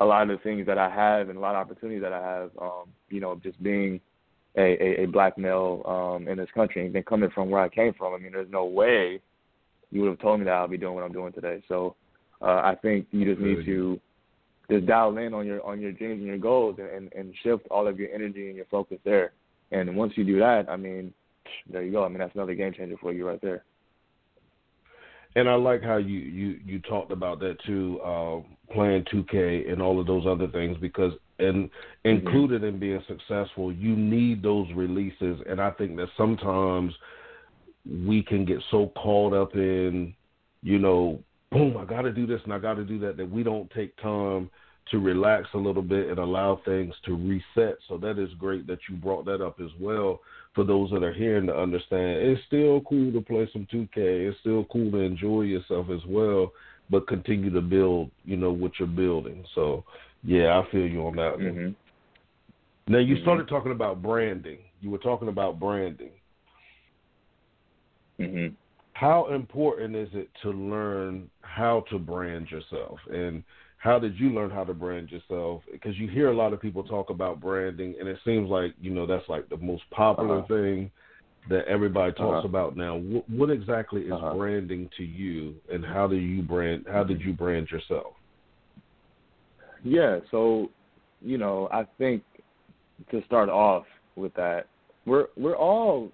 a 0.01 0.05
lot 0.05 0.23
of 0.23 0.29
the 0.29 0.43
things 0.43 0.67
that 0.67 0.79
I 0.79 0.89
have 0.91 1.29
and 1.29 1.39
a 1.39 1.41
lot 1.41 1.57
of 1.57 1.67
opportunities 1.67 2.03
that 2.03 2.13
I 2.13 2.23
have. 2.23 2.51
Um, 2.61 2.85
you 3.09 3.21
know, 3.21 3.41
just 3.43 3.61
being 3.63 4.01
a, 4.57 4.61
a, 4.61 5.05
a 5.05 5.07
black 5.07 5.39
male 5.39 5.83
um, 5.87 6.29
in 6.29 6.39
this 6.39 6.49
country 6.55 6.87
and 6.87 6.95
then 6.95 7.03
coming 7.03 7.31
from 7.31 7.51
where 7.51 7.63
I 7.63 7.69
came 7.69 7.95
from. 7.95 8.15
I 8.15 8.19
mean, 8.19 8.33
there's 8.33 8.51
no 8.51 8.65
way 8.65 9.21
you 9.91 10.03
would 10.03 10.11
have 10.11 10.19
told 10.19 10.41
me 10.41 10.45
that 10.45 10.53
I'll 10.53 10.69
be 10.69 10.79
doing 10.79 10.95
what 10.95 11.05
I'm 11.05 11.13
doing 11.13 11.33
today. 11.33 11.63
So 11.69 11.97
uh, 12.43 12.61
I 12.65 12.77
think 12.81 13.07
you 13.11 13.25
just 13.25 13.41
need 13.41 13.65
to 13.67 14.01
just 14.71 14.87
dial 14.87 15.17
in 15.17 15.33
on 15.33 15.47
your 15.47 15.65
on 15.65 15.81
your 15.81 15.93
dreams 15.93 16.19
and 16.19 16.27
your 16.27 16.39
goals 16.39 16.77
and, 16.79 16.89
and, 16.89 17.13
and 17.15 17.35
shift 17.43 17.67
all 17.71 17.87
of 17.87 17.99
your 17.99 18.11
energy 18.13 18.49
and 18.49 18.57
your 18.57 18.67
focus 18.67 18.99
there. 19.05 19.33
And 19.71 19.97
once 19.97 20.13
you 20.17 20.25
do 20.25 20.39
that, 20.41 20.67
I 20.69 20.77
mean, 20.77 21.13
there 21.71 21.83
you 21.83 21.93
go. 21.93 22.05
I 22.05 22.09
mean, 22.09 22.19
that's 22.19 22.35
another 22.35 22.55
game 22.55 22.73
changer 22.75 22.97
for 23.01 23.13
you 23.13 23.27
right 23.27 23.41
there 23.41 23.65
and 25.39 25.49
I 25.49 25.55
like 25.55 25.83
how 25.83 25.97
you 25.99 26.19
you 26.19 26.61
you 26.65 26.79
talked 26.81 27.13
about 27.13 27.39
that 27.41 27.57
too, 27.65 28.01
uh, 28.05 28.41
playing 28.73 29.05
2K 29.05 29.71
and 29.71 29.81
all 29.81 30.01
of 30.01 30.07
those 30.07 30.25
other 30.27 30.49
things 30.49 30.77
because 30.81 31.13
and 31.39 31.69
mm-hmm. 31.69 32.09
included 32.09 32.65
in 32.65 32.79
being 32.79 33.03
successful, 33.07 33.73
you 33.73 33.95
need 33.97 34.43
those 34.43 34.67
releases, 34.75 35.41
and 35.49 35.61
I 35.61 35.71
think 35.71 35.97
that 35.97 36.09
sometimes 36.17 36.93
we 38.07 38.23
can 38.23 38.45
get 38.45 38.59
so 38.71 38.93
caught 38.97 39.33
up 39.33 39.55
in, 39.55 40.15
you 40.63 40.79
know, 40.79 41.21
boom, 41.51 41.77
I 41.77 41.85
got 41.85 42.03
to 42.03 42.13
do 42.13 42.27
this 42.27 42.41
and 42.45 42.53
I 42.53 42.59
got 42.59 42.75
to 42.75 42.85
do 42.85 42.99
that 43.01 43.17
that 43.17 43.31
we 43.31 43.43
don't 43.43 43.71
take 43.71 43.97
time 43.97 44.51
to 44.91 44.99
relax 44.99 45.49
a 45.55 45.59
little 45.59 45.83
bit 45.83 46.09
and 46.09 46.19
allow 46.19 46.61
things 46.65 46.95
to 47.05 47.15
reset. 47.15 47.77
So 47.89 47.99
that 47.99 48.19
is 48.19 48.31
great 48.39 48.67
that 48.67 48.79
you 48.89 48.97
brought 48.97 49.25
that 49.27 49.45
up 49.45 49.61
as 49.61 49.71
well 49.79 50.21
for 50.55 50.65
those 50.65 50.91
that 50.91 51.03
are 51.03 51.13
hearing 51.13 51.47
to 51.47 51.57
understand. 51.57 52.19
It's 52.23 52.41
still 52.47 52.81
cool 52.83 53.13
to 53.13 53.21
play 53.21 53.49
some 53.53 53.67
2K. 53.73 53.89
It's 53.97 54.39
still 54.41 54.65
cool 54.73 54.91
to 54.93 54.99
enjoy 54.99 55.43
yourself 55.43 55.87
as 55.91 56.01
well, 56.09 56.53
but 56.91 57.07
continue 57.07 57.51
to 57.51 57.61
build, 57.61 58.11
you 58.25 58.37
know, 58.37 58.51
what 58.51 58.73
you're 58.79 58.89
building. 58.89 59.45
So, 59.55 59.85
yeah, 60.25 60.59
I 60.59 60.71
feel 60.71 60.87
you 60.87 61.07
on 61.07 61.17
that 61.17 61.37
mm-hmm. 61.39 61.71
Now, 62.89 62.99
you 62.99 63.17
mm-hmm. 63.17 63.23
started 63.23 63.49
talking 63.49 63.73
about 63.73 64.03
branding. 64.03 64.59
You 64.81 64.91
were 64.91 64.99
talking 64.99 65.29
about 65.29 65.61
branding. 65.61 66.11
Mm-hmm. 68.19 68.55
How 68.95 69.33
important 69.33 69.95
is 69.95 70.09
it 70.13 70.29
to 70.43 70.51
learn 70.51 71.31
how 71.43 71.85
to 71.91 71.99
brand 71.99 72.51
yourself? 72.51 72.99
And 73.13 73.45
how 73.77 73.99
did 73.99 74.19
you 74.19 74.31
learn 74.31 74.51
how 74.51 74.65
to 74.65 74.75
brand 74.75 75.11
yourself? 75.11 75.63
Because 75.71 75.97
you 75.97 76.09
hear 76.09 76.31
a 76.31 76.37
lot 76.37 76.53
of 76.53 76.61
people 76.61 76.83
talk 76.83 77.11
about 77.11 77.41
branding, 77.41 77.95
and 78.01 78.09
it 78.09 78.19
seems 78.25 78.51
like 78.51 78.75
you 78.81 78.91
know 78.91 79.07
that's 79.07 79.29
like 79.29 79.49
the 79.49 79.57
most 79.59 79.85
popular 79.91 80.39
uh-huh. 80.39 80.49
thing 80.49 80.91
that 81.49 81.67
everybody 81.67 82.13
talks 82.13 82.39
uh-huh. 82.39 82.49
about 82.49 82.77
now. 82.77 82.97
What, 82.97 83.31
what 83.31 83.51
exactly 83.51 84.03
is 84.03 84.13
uh-huh. 84.13 84.35
branding 84.35 84.91
to 84.97 85.05
you, 85.05 85.55
and 85.73 85.85
how 85.85 86.09
do 86.09 86.17
you 86.17 86.43
brand? 86.43 86.87
How 86.91 87.05
did 87.05 87.21
you 87.21 87.33
brand 87.33 87.69
yourself? 87.71 88.15
Yeah, 89.85 90.19
so 90.31 90.71
you 91.21 91.39
know, 91.39 91.69
I 91.73 91.85
think 91.99 92.23
to 93.11 93.23
start 93.25 93.49
off 93.49 93.85
with 94.17 94.35
that, 94.35 94.67
we're 95.07 95.27
we're 95.37 95.57
all 95.57 96.11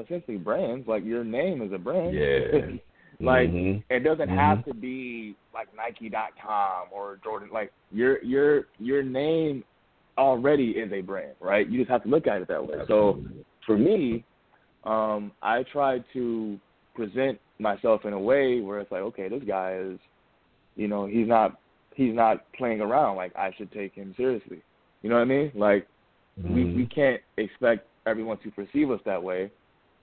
essentially 0.00 0.36
brands. 0.36 0.86
Like 0.86 1.04
your 1.04 1.24
name 1.24 1.62
is 1.62 1.72
a 1.72 1.78
brand. 1.78 2.14
Yeah. 2.14 2.76
Like 3.18 3.48
mm-hmm. 3.48 3.80
it 3.88 4.00
doesn't 4.00 4.28
mm-hmm. 4.28 4.36
have 4.36 4.64
to 4.66 4.74
be 4.74 5.36
like 5.54 5.68
Nike.com 5.74 6.88
or 6.92 7.18
Jordan. 7.24 7.48
Like 7.50 7.72
your 7.90 8.22
your 8.22 8.66
your 8.78 9.02
name 9.02 9.64
already 10.18 10.72
is 10.72 10.92
a 10.92 11.00
brand, 11.00 11.32
right? 11.40 11.68
You 11.68 11.78
just 11.78 11.90
have 11.90 12.02
to 12.02 12.08
look 12.08 12.26
at 12.26 12.42
it 12.42 12.48
that 12.48 12.62
way. 12.62 12.76
So 12.88 13.24
for 13.64 13.78
me, 13.78 14.24
um, 14.84 15.32
I 15.42 15.64
try 15.72 16.00
to 16.12 16.58
present 16.94 17.38
myself 17.58 18.04
in 18.04 18.12
a 18.12 18.18
way 18.18 18.60
where 18.60 18.80
it's 18.80 18.92
like, 18.92 19.02
okay, 19.02 19.28
this 19.28 19.42
guy 19.46 19.78
is, 19.78 19.98
you 20.74 20.88
know, 20.88 21.06
he's 21.06 21.26
not 21.26 21.58
he's 21.96 22.14
not 22.14 22.50
playing 22.52 22.80
around. 22.80 23.16
Like 23.16 23.34
I 23.36 23.50
should 23.56 23.72
take 23.72 23.94
him 23.94 24.14
seriously. 24.16 24.62
You 25.02 25.10
know 25.10 25.16
what 25.16 25.22
I 25.22 25.26
mean? 25.26 25.52
Like 25.54 25.86
mm-hmm. 26.40 26.54
we 26.54 26.64
we 26.74 26.86
can't 26.86 27.20
expect 27.36 27.88
everyone 28.06 28.38
to 28.44 28.50
perceive 28.50 28.90
us 28.90 29.00
that 29.04 29.22
way 29.22 29.50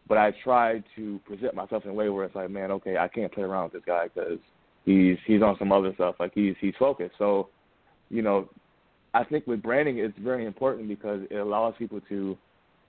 but 0.08 0.18
I 0.18 0.32
try 0.44 0.84
to 0.96 1.20
present 1.26 1.56
myself 1.56 1.86
in 1.86 1.92
a 1.92 1.94
way 1.94 2.10
where 2.10 2.26
it's 2.26 2.36
like, 2.36 2.50
man, 2.50 2.72
okay, 2.72 2.98
I 2.98 3.08
can't 3.08 3.32
play 3.32 3.44
around 3.44 3.66
with 3.66 3.74
this 3.74 3.84
guy 3.86 4.08
because 4.14 4.40
he's 4.86 5.18
he's 5.26 5.42
on 5.42 5.56
some 5.58 5.72
other 5.72 5.94
stuff. 5.96 6.16
Like 6.20 6.32
he's 6.34 6.56
he's 6.60 6.74
focused. 6.78 7.16
So, 7.18 7.50
you 8.10 8.22
know, 8.22 8.50
I 9.14 9.24
think 9.24 9.48
with 9.48 9.62
branding, 9.62 10.00
it's 10.00 10.18
very 10.20 10.46
important 10.46 10.88
because 10.88 11.22
it 11.30 11.38
allows 11.38 11.76
people 11.78 12.02
to 12.10 12.38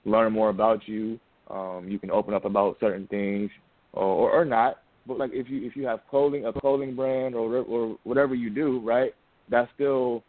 learn 0.04 0.32
more 0.32 0.48
about 0.48 0.88
you. 0.88 1.20
Um, 1.50 1.86
you 1.88 1.98
can 1.98 2.10
open 2.10 2.34
up 2.34 2.44
about 2.44 2.78
certain 2.80 3.06
things, 3.06 3.50
or, 3.92 4.04
or 4.04 4.30
or 4.40 4.44
not. 4.44 4.78
But 5.06 5.18
like 5.18 5.30
if 5.32 5.48
you 5.48 5.66
if 5.66 5.76
you 5.76 5.86
have 5.86 6.00
clothing, 6.08 6.46
a 6.46 6.52
clothing 6.52 6.94
brand, 6.94 7.34
or 7.34 7.58
or 7.58 7.96
whatever 8.04 8.34
you 8.34 8.50
do, 8.50 8.80
right? 8.80 9.14
That's 9.50 9.70
still 9.74 10.22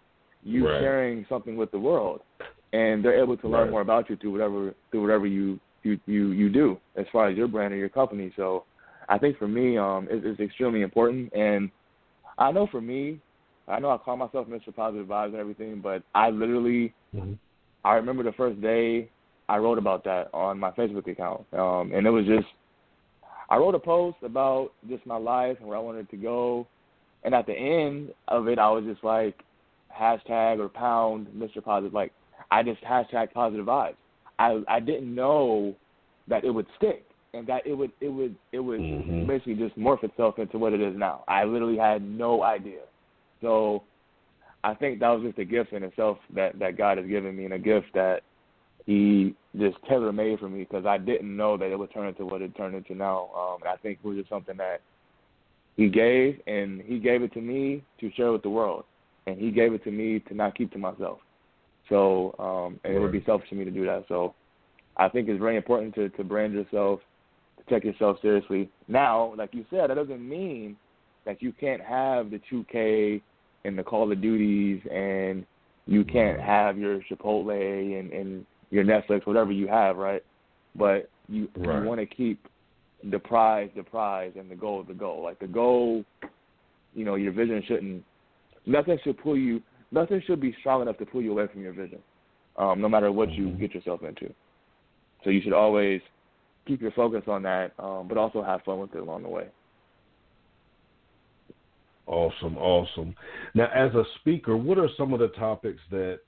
you 0.44 0.68
right. 0.68 0.80
sharing 0.82 1.26
something 1.30 1.56
with 1.56 1.72
the 1.72 1.80
world, 1.80 2.22
and 2.74 3.04
they're 3.04 3.22
able 3.22 3.38
to 3.38 3.48
learn 3.48 3.64
right. 3.64 3.72
more 3.72 3.82
about 3.82 4.10
you 4.10 4.18
through 4.18 4.32
whatever 4.32 4.74
through 4.92 5.02
whatever 5.02 5.26
you 5.26 5.60
you 5.84 6.00
you 6.06 6.32
you 6.32 6.50
do 6.50 6.78
as 6.98 7.06
far 7.12 7.30
as 7.30 7.38
your 7.38 7.48
brand 7.48 7.74
or 7.74 7.78
your 7.78 7.90
company. 7.90 8.34
So 8.36 8.66
I 9.10 9.18
think 9.18 9.38
for 9.38 9.48
me, 9.48 9.78
um, 9.78 10.08
it's, 10.10 10.26
it's 10.26 10.40
extremely 10.40 10.82
important. 10.82 11.32
And 11.34 11.70
I 12.38 12.52
know 12.52 12.68
for 12.68 12.82
me, 12.82 13.20
I 13.68 13.80
know 13.80 13.92
I 13.92 13.98
call 13.98 14.18
myself 14.18 14.48
Mr. 14.48 14.76
Positive 14.76 15.08
Vibes 15.08 15.28
and 15.28 15.36
everything, 15.36 15.82
but 15.82 16.04
I 16.14 16.30
literally, 16.30 16.94
mm-hmm. 17.16 17.34
I 17.84 17.94
remember 17.94 18.24
the 18.24 18.32
first 18.34 18.62
day 18.62 19.10
I 19.50 19.58
wrote 19.58 19.78
about 19.78 20.04
that 20.06 20.30
on 20.34 20.60
my 20.60 20.72
Facebook 20.72 21.08
account, 21.08 21.46
um, 21.54 21.92
and 21.94 22.06
it 22.06 22.10
was 22.10 22.26
just, 22.26 22.48
I 23.50 23.58
wrote 23.58 23.76
a 23.76 23.80
post 23.80 24.18
about 24.24 24.72
just 24.90 25.06
my 25.06 25.18
life 25.18 25.58
and 25.60 25.68
where 25.68 25.78
I 25.78 25.82
wanted 25.82 26.10
to 26.10 26.18
go, 26.18 26.68
and 27.24 27.34
at 27.34 27.46
the 27.46 27.54
end 27.54 28.10
of 28.28 28.48
it, 28.48 28.60
I 28.60 28.70
was 28.70 28.84
just 28.86 29.04
like, 29.04 29.44
hashtag 29.96 30.60
or 30.60 30.70
pound 30.70 31.28
Mr. 31.28 31.64
Positive, 31.64 31.94
like 31.94 32.12
I 32.52 32.64
just 32.64 32.82
hashtag 32.84 33.32
positive 33.34 33.66
vibes. 33.66 33.96
I 34.40 34.62
I 34.68 34.80
didn't 34.80 35.14
know 35.14 35.76
that 36.28 36.44
it 36.44 36.50
would 36.50 36.68
stick 36.78 37.06
and 37.34 37.48
that 37.48 37.66
it 37.66 37.74
would 37.74 37.92
it 38.02 38.10
would 38.10 38.36
it 38.52 38.60
would 38.60 38.80
mm-hmm. 38.80 39.28
basically 39.28 39.56
just 39.56 39.78
morph 39.78 40.04
itself 40.04 40.40
into 40.40 40.58
what 40.58 40.74
it 40.74 40.82
is 40.82 40.96
now. 40.96 41.24
I 41.28 41.44
literally 41.44 41.78
had 41.78 42.02
no 42.02 42.44
idea. 42.44 42.82
So 43.42 43.84
I 44.64 44.74
think 44.74 45.00
that 45.00 45.10
was 45.10 45.24
just 45.24 45.40
a 45.40 45.46
gift 45.46 45.74
in 45.74 45.84
itself 45.84 46.18
that 46.34 46.58
that 46.60 46.78
God 46.78 46.98
has 46.98 47.08
given 47.08 47.36
me 47.36 47.46
and 47.46 47.54
a 47.54 47.60
gift 47.60 47.88
that 47.94 48.22
he 48.86 49.36
just 49.58 49.78
tailor 49.88 50.12
made 50.12 50.40
for 50.40 50.50
me 50.50 50.60
because 50.60 50.86
I 50.86 50.98
didn't 50.98 51.36
know 51.36 51.58
that 51.58 51.72
it 51.72 51.78
would 51.78 51.92
turn 51.94 52.08
into 52.08 52.26
what 52.26 52.42
it 52.42 52.56
turned 52.56 52.76
into 52.76 52.94
now. 52.94 53.30
Um, 53.36 53.58
I 53.68 53.78
think 53.78 54.00
it 54.04 54.08
was 54.08 54.18
just 54.18 54.30
something 54.30 54.58
that 54.58 54.82
he 55.76 55.90
gave, 55.90 56.40
and 56.48 56.82
he 56.82 57.00
gave 57.00 57.22
it 57.22 57.34
to 57.34 57.42
me 57.42 57.84
to 58.00 58.12
share 58.14 58.32
with 58.32 58.44
the 58.44 58.50
world, 58.50 58.84
and 59.28 59.40
he 59.40 59.52
gave 59.52 59.74
it 59.74 59.84
to 59.86 59.92
me 59.92 60.20
to 60.28 60.34
not 60.34 60.56
keep 60.56 60.72
to 60.74 60.78
myself. 60.78 61.20
So, 61.90 62.36
um, 62.40 62.80
and 62.84 62.96
it 62.96 63.00
would 63.00 63.12
be 63.12 63.24
selfish 63.26 63.50
for 63.50 63.56
me 63.56 63.66
to 63.66 63.72
do 63.72 63.86
that. 63.86 64.06
So, 64.08 64.34
I 64.98 65.10
think 65.10 65.28
it's 65.28 65.40
very 65.40 65.58
important 65.58 65.94
to 65.96 66.10
to 66.10 66.24
brand 66.24 66.54
yourself, 66.54 67.00
to 67.58 67.74
take 67.74 67.84
yourself 67.84 68.18
seriously. 68.22 68.70
Now, 68.88 69.34
like 69.38 69.54
you 69.54 69.66
said, 69.70 69.90
that 69.90 69.96
doesn't 69.96 70.28
mean 70.28 70.78
that 71.26 71.42
you 71.42 71.52
can't 71.52 71.82
have 71.82 72.30
the 72.30 72.40
2K 72.52 73.22
and 73.66 73.78
the 73.78 73.84
Call 73.84 74.12
of 74.12 74.22
Duties 74.22 74.82
and 74.92 75.46
you 75.88 76.04
can't 76.04 76.40
have 76.40 76.78
your 76.78 77.00
Chipotle 77.10 78.00
and 78.00 78.12
and 78.12 78.46
your 78.70 78.84
Netflix, 78.84 79.26
whatever 79.26 79.52
you 79.52 79.68
have, 79.68 79.98
right? 79.98 80.24
But 80.76 81.10
you 81.28 81.48
right. 81.56 81.82
you 81.82 81.88
want 81.88 82.00
to 82.00 82.06
keep 82.06 82.48
the 83.12 83.20
prize 83.20 83.70
the 83.76 83.84
prize 83.84 84.34
and 84.38 84.50
the 84.50 84.56
goal 84.56 84.84
the 84.84 84.94
goal. 84.94 85.24
Like 85.24 85.40
the 85.40 85.48
goal, 85.48 86.04
you 86.94 87.06
know, 87.06 87.16
your 87.16 87.32
vision 87.32 87.64
shouldn't 87.68 88.04
nothing 88.66 88.98
should 89.04 89.18
pull 89.18 89.38
you 89.38 89.62
nothing 89.92 90.22
should 90.26 90.42
be 90.42 90.56
strong 90.60 90.82
enough 90.82 90.98
to 90.98 91.06
pull 91.06 91.22
you 91.22 91.32
away 91.32 91.48
from 91.52 91.62
your 91.62 91.74
vision, 91.74 92.00
um, 92.58 92.82
no 92.82 92.90
matter 92.90 93.12
what 93.12 93.32
you 93.32 93.50
get 93.52 93.74
yourself 93.74 94.02
into. 94.04 94.34
So 95.24 95.30
you 95.30 95.42
should 95.42 95.54
always 95.54 96.02
keep 96.68 96.82
your 96.82 96.92
focus 96.92 97.24
on 97.28 97.44
that, 97.44 97.72
um, 97.80 98.08
but 98.08 98.18
also 98.18 98.44
have 98.44 98.62
fun 98.64 98.80
with 98.80 98.94
it 98.96 99.00
along 99.00 99.24
the 99.24 99.30
way. 99.30 99.48
Awesome, 102.08 102.58
awesome. 102.58 103.16
Now, 103.56 103.68
as 103.74 103.94
a 103.96 104.04
speaker, 104.20 104.56
what 104.56 104.78
are 104.78 104.90
some 104.96 105.14
of 105.14 105.20
the 105.20 105.30
topics 105.30 105.82
that 105.90 106.20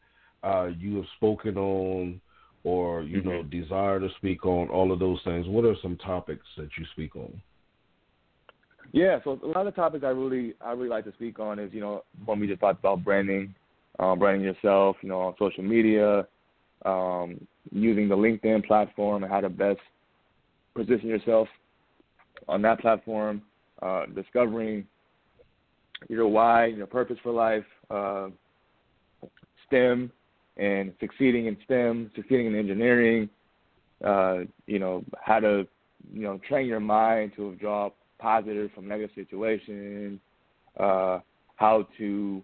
uh, 0.44 0.70
you 0.78 0.96
have 0.98 1.06
spoken 1.18 1.58
on, 1.58 2.20
or 2.68 3.02
you 3.02 3.22
mm-hmm. 3.22 3.30
know, 3.30 3.44
desire 3.44 3.98
to 3.98 4.10
speak 4.18 4.46
on? 4.46 4.68
All 4.68 4.92
of 4.92 5.00
those 5.00 5.20
things. 5.24 5.48
What 5.48 5.64
are 5.64 5.76
some 5.82 5.96
topics 5.98 6.46
that 6.58 6.68
you 6.78 6.86
speak 6.92 7.16
on? 7.16 7.42
Yeah, 8.92 9.20
so 9.24 9.40
a 9.42 9.48
lot 9.48 9.66
of 9.68 9.74
the 9.74 9.82
topics 9.82 10.04
I 10.04 10.10
really 10.10 10.54
I 10.60 10.72
really 10.72 10.90
like 10.90 11.06
to 11.06 11.14
speak 11.14 11.40
on 11.40 11.60
is 11.60 11.74
you 11.74 11.80
know 11.80 12.04
when 12.26 12.42
we 12.42 12.48
just 12.48 12.60
talked 12.60 12.80
about 12.80 13.06
branding, 13.06 13.56
um, 14.00 14.20
branding 14.20 14.44
yourself, 14.44 14.98
you 15.02 15.08
know, 15.08 15.22
on 15.22 15.36
social 15.40 15.64
media, 15.64 16.28
um, 16.84 17.40
using 17.72 18.10
the 18.10 18.16
LinkedIn 18.16 18.66
platform 18.66 19.24
and 19.24 19.32
how 19.32 19.40
to 19.40 19.50
best 19.50 19.80
position 20.76 21.08
yourself 21.08 21.48
on 22.50 22.62
that 22.64 22.82
platform, 22.82 23.42
uh, 23.82 24.08
discovering 24.14 24.86
your 26.10 26.28
why, 26.28 26.66
your 26.66 26.86
purpose 26.86 27.18
for 27.24 27.32
life, 27.32 27.66
uh, 27.90 28.28
STEM, 29.68 30.12
and 30.58 30.94
succeeding 31.00 31.46
in 31.46 31.58
STEM, 31.66 32.12
succeeding 32.16 32.48
in 32.48 32.56
engineering, 32.56 33.30
uh, 34.04 34.40
you 34.66 34.80
know, 34.80 35.04
how 35.22 35.40
to, 35.40 35.68
you 36.14 36.24
know, 36.24 36.40
train 36.48 36.68
your 36.68 36.80
mind 36.80 37.32
to 37.36 37.56
draw 37.56 37.90
positive 38.20 38.72
from 38.74 38.88
negative 38.88 39.12
situations, 39.16 40.20
uh, 40.80 41.20
how 41.56 41.88
to 41.98 42.42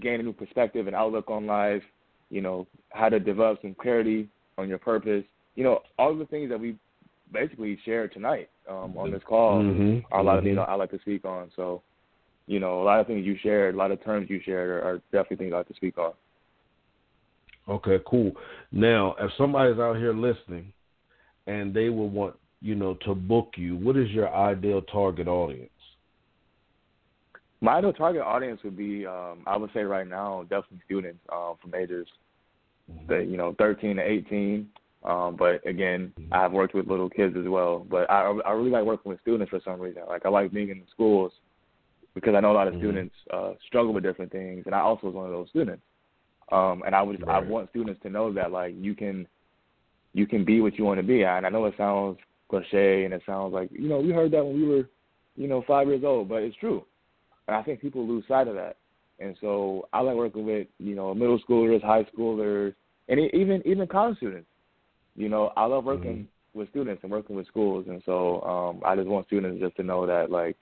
gain 0.00 0.20
a 0.20 0.22
new 0.22 0.32
perspective 0.32 0.86
and 0.86 0.94
outlook 0.94 1.30
on 1.30 1.46
life, 1.46 1.82
you 2.30 2.40
know, 2.40 2.66
how 2.90 3.08
to 3.08 3.18
develop 3.18 3.60
some 3.62 3.74
clarity 3.74 4.28
on 4.58 4.68
your 4.68 4.78
purpose. 4.78 5.24
You 5.54 5.64
know, 5.64 5.80
all 5.98 6.16
the 6.16 6.26
things 6.26 6.50
that 6.50 6.60
we 6.60 6.76
basically 7.32 7.78
shared 7.84 8.12
tonight 8.12 8.48
um, 8.68 8.96
on 8.96 9.10
this 9.10 9.22
call 9.26 9.62
mm-hmm. 9.62 10.00
are 10.12 10.20
a 10.20 10.22
lot 10.22 10.32
mm-hmm. 10.32 10.38
of 10.38 10.44
things 10.44 10.66
I 10.68 10.74
like 10.74 10.90
to 10.90 11.00
speak 11.00 11.24
on. 11.24 11.50
So, 11.56 11.82
you 12.46 12.60
know, 12.60 12.82
a 12.82 12.84
lot 12.84 13.00
of 13.00 13.06
things 13.06 13.26
you 13.26 13.36
shared, 13.42 13.74
a 13.74 13.78
lot 13.78 13.90
of 13.90 14.02
terms 14.02 14.30
you 14.30 14.40
shared 14.44 14.70
are, 14.70 14.82
are 14.82 15.02
definitely 15.12 15.36
things 15.36 15.52
I 15.52 15.58
like 15.58 15.68
to 15.68 15.74
speak 15.74 15.98
on. 15.98 16.12
Okay, 17.68 17.98
cool. 18.06 18.32
Now, 18.72 19.14
if 19.20 19.30
somebody's 19.36 19.78
out 19.78 19.96
here 19.96 20.14
listening 20.14 20.72
and 21.46 21.74
they 21.74 21.90
will 21.90 22.08
want, 22.08 22.34
you 22.62 22.74
know, 22.74 22.94
to 23.04 23.14
book 23.14 23.52
you, 23.56 23.76
what 23.76 23.96
is 23.96 24.10
your 24.10 24.34
ideal 24.34 24.82
target 24.82 25.28
audience? 25.28 25.70
My 27.60 27.74
ideal 27.74 27.92
target 27.92 28.22
audience 28.22 28.60
would 28.64 28.76
be, 28.76 29.06
um, 29.06 29.42
I 29.46 29.56
would 29.56 29.70
say 29.74 29.80
right 29.80 30.06
now, 30.06 30.42
definitely 30.42 30.80
students 30.86 31.18
um, 31.30 31.56
from 31.60 31.74
ages, 31.74 32.06
mm-hmm. 32.90 33.06
the, 33.12 33.18
you 33.18 33.36
know, 33.36 33.54
13 33.58 33.96
to 33.96 34.02
18. 34.02 34.68
Um, 35.04 35.36
but 35.36 35.66
again, 35.66 36.12
mm-hmm. 36.18 36.32
I've 36.32 36.52
worked 36.52 36.74
with 36.74 36.86
little 36.86 37.10
kids 37.10 37.36
as 37.38 37.46
well. 37.46 37.86
But 37.90 38.10
I, 38.10 38.22
I 38.46 38.52
really 38.52 38.70
like 38.70 38.84
working 38.84 39.10
with 39.10 39.20
students 39.20 39.50
for 39.50 39.60
some 39.64 39.80
reason. 39.80 40.02
Like 40.08 40.24
I 40.24 40.28
like 40.28 40.52
being 40.52 40.70
in 40.70 40.78
the 40.78 40.86
schools 40.90 41.32
because 42.14 42.34
I 42.34 42.40
know 42.40 42.52
a 42.52 42.54
lot 42.54 42.66
of 42.66 42.74
mm-hmm. 42.74 42.82
students 42.82 43.14
uh, 43.32 43.52
struggle 43.66 43.92
with 43.92 44.04
different 44.04 44.32
things, 44.32 44.64
and 44.66 44.74
I 44.74 44.80
also 44.80 45.06
was 45.06 45.14
one 45.14 45.26
of 45.26 45.32
those 45.32 45.48
students. 45.50 45.82
Um, 46.50 46.82
and 46.86 46.94
I 46.94 47.02
would 47.02 47.26
right. 47.26 47.42
I 47.42 47.46
want 47.46 47.70
students 47.70 48.00
to 48.02 48.10
know 48.10 48.32
that 48.32 48.52
like 48.52 48.74
you 48.78 48.94
can 48.94 49.26
you 50.14 50.26
can 50.26 50.44
be 50.44 50.60
what 50.60 50.78
you 50.78 50.84
want 50.84 50.98
to 50.98 51.06
be. 51.06 51.22
And 51.22 51.46
I 51.46 51.50
know 51.50 51.66
it 51.66 51.74
sounds 51.76 52.18
cliche 52.48 53.04
and 53.04 53.12
it 53.12 53.22
sounds 53.26 53.52
like 53.52 53.70
you 53.70 53.88
know 53.88 53.98
we 53.98 54.10
heard 54.10 54.30
that 54.32 54.44
when 54.44 54.54
we 54.54 54.66
were 54.66 54.88
you 55.36 55.48
know 55.48 55.62
five 55.66 55.86
years 55.86 56.04
old, 56.04 56.28
but 56.28 56.42
it's 56.42 56.56
true. 56.56 56.84
And 57.46 57.56
I 57.56 57.62
think 57.62 57.80
people 57.80 58.06
lose 58.06 58.24
sight 58.28 58.48
of 58.48 58.54
that. 58.54 58.76
And 59.20 59.36
so 59.40 59.88
I 59.92 60.00
like 60.00 60.16
working 60.16 60.46
with 60.46 60.66
you 60.78 60.94
know 60.94 61.14
middle 61.14 61.40
schoolers, 61.40 61.82
high 61.82 62.04
schoolers, 62.04 62.74
and 63.08 63.20
even 63.34 63.62
even 63.66 63.86
college 63.86 64.16
students. 64.18 64.48
You 65.16 65.28
know 65.28 65.52
I 65.56 65.66
love 65.66 65.84
working 65.84 66.16
mm-hmm. 66.16 66.58
with 66.58 66.70
students 66.70 67.02
and 67.02 67.12
working 67.12 67.36
with 67.36 67.46
schools. 67.46 67.86
And 67.88 68.02
so 68.06 68.40
um, 68.42 68.82
I 68.86 68.96
just 68.96 69.08
want 69.08 69.26
students 69.26 69.60
just 69.60 69.76
to 69.76 69.82
know 69.82 70.06
that 70.06 70.30
like 70.30 70.56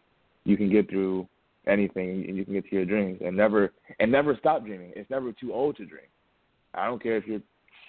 you 0.45 0.57
can 0.57 0.71
get 0.71 0.89
through 0.89 1.29
anything 1.67 2.25
and 2.27 2.37
you 2.37 2.45
can 2.45 2.55
get 2.55 2.69
to 2.69 2.77
your 2.77 2.85
dreams 2.85 3.21
and 3.25 3.37
never 3.37 3.73
and 3.99 4.11
never 4.11 4.37
stop 4.39 4.65
dreaming. 4.65 4.93
It's 4.95 5.11
never 5.11 5.33
too 5.33 5.53
old 5.53 5.77
to 5.77 5.87
dream. 5.87 6.07
I 6.75 6.87
don't 6.87 7.03
care 7.03 7.17
if 7.17 7.27
you're 7.27 7.41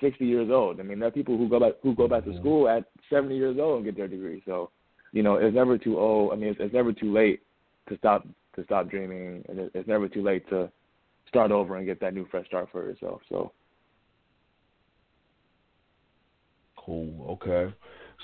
60 0.01 0.25
years 0.25 0.49
old. 0.51 0.79
I 0.79 0.83
mean, 0.83 0.99
there 0.99 1.07
are 1.07 1.11
people 1.11 1.37
who 1.37 1.49
go 1.49 1.59
back 1.59 1.73
who 1.81 1.95
go 1.95 2.07
back 2.07 2.25
to 2.25 2.37
school 2.39 2.69
at 2.69 2.85
70 3.09 3.35
years 3.35 3.57
old 3.59 3.77
and 3.77 3.85
get 3.85 3.97
their 3.97 4.07
degree. 4.07 4.41
So, 4.45 4.71
you 5.11 5.23
know, 5.23 5.35
it's 5.35 5.55
never 5.55 5.77
too 5.77 5.99
old. 5.99 6.33
I 6.33 6.35
mean, 6.35 6.49
it's, 6.49 6.59
it's 6.59 6.73
never 6.73 6.93
too 6.93 7.13
late 7.13 7.41
to 7.89 7.97
stop 7.97 8.27
to 8.55 8.63
stop 8.63 8.89
dreaming, 8.89 9.43
and 9.47 9.69
it's 9.73 9.87
never 9.87 10.07
too 10.07 10.23
late 10.23 10.47
to 10.49 10.71
start 11.27 11.51
over 11.51 11.75
and 11.75 11.85
get 11.85 11.99
that 12.01 12.13
new 12.13 12.27
fresh 12.29 12.47
start 12.47 12.69
for 12.71 12.83
yourself. 12.89 13.21
So. 13.29 13.51
Cool. 16.77 17.37
Okay. 17.41 17.73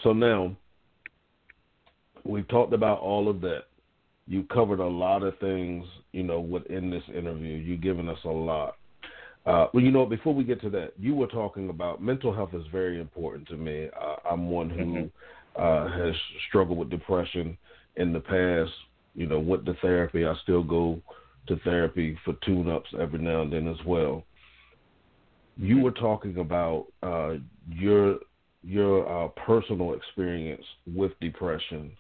So 0.04 0.14
now 0.14 0.56
we've 2.24 2.48
talked 2.48 2.74
about 2.74 3.00
all 3.00 3.30
of 3.30 3.42
that 3.42 3.64
you 4.28 4.44
covered 4.54 4.80
a 4.80 4.88
lot 4.88 5.24
of 5.24 5.38
things, 5.40 5.86
you 6.12 6.24
know, 6.24 6.40
within 6.40 6.90
this 6.90 7.04
interview. 7.16 7.56
You've 7.56 7.82
given 7.82 8.08
us 8.08 8.20
a 8.26 8.30
lot. 8.30 8.78
Uh, 9.46 9.68
well, 9.74 9.84
you 9.84 9.92
know, 9.92 10.06
before 10.06 10.34
we 10.34 10.44
get 10.44 10.62
to 10.62 10.70
that, 10.70 10.94
you 10.98 11.14
were 11.14 11.28
talking 11.28 11.70
about 11.70 12.02
mental 12.02 12.34
health 12.34 12.54
is 12.54 12.64
very 12.72 13.02
important 13.02 13.48
to 13.50 13.58
me. 13.58 13.90
Uh, 14.00 14.16
I'm 14.30 14.50
one 14.50 14.70
who 14.70 14.86
mm-hmm. 14.86 15.62
uh, 15.62 16.06
has 16.06 16.16
struggled 16.48 16.78
with 16.78 16.90
depression 16.90 17.58
in 17.98 18.14
the 18.14 18.22
past. 18.22 18.72
You 19.16 19.28
know, 19.28 19.40
went 19.40 19.66
to 19.66 19.74
therapy. 19.82 20.26
I 20.26 20.34
still 20.44 20.64
go 20.64 21.02
to 21.48 21.58
therapy 21.58 22.18
for 22.24 22.36
tune-ups 22.46 22.90
every 23.00 23.20
now 23.20 23.42
and 23.42 23.52
then 23.52 23.68
as 23.68 23.86
well. 23.86 24.24
You 25.58 25.82
were 25.82 25.92
talking 25.92 26.38
about 26.38 26.88
uh, 27.04 27.34
your 27.70 28.20
your 28.64 29.26
uh, 29.26 29.28
personal 29.46 29.94
experience 29.94 30.64
with 30.96 31.12
depression 31.20 31.92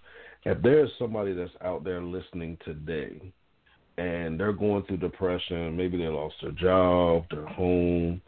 if 0.45 0.61
there's 0.61 0.91
somebody 0.99 1.33
that's 1.33 1.51
out 1.61 1.83
there 1.83 2.01
listening 2.01 2.57
today 2.65 3.33
and 3.97 4.39
they're 4.39 4.53
going 4.53 4.83
through 4.83 4.97
depression, 4.97 5.77
maybe 5.77 5.97
they 5.97 6.07
lost 6.07 6.35
their 6.41 6.51
job, 6.51 7.25
their 7.29 7.45
home, 7.45 8.21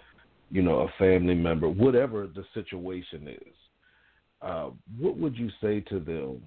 you 0.51 0.61
know, 0.61 0.81
a 0.81 0.93
family 0.97 1.33
member, 1.33 1.67
whatever 1.67 2.27
the 2.27 2.45
situation 2.53 3.27
is, 3.27 3.53
uh, 4.41 4.69
what 4.99 5.17
would 5.17 5.35
you 5.35 5.49
say 5.61 5.81
to 5.81 5.99
them 5.99 6.41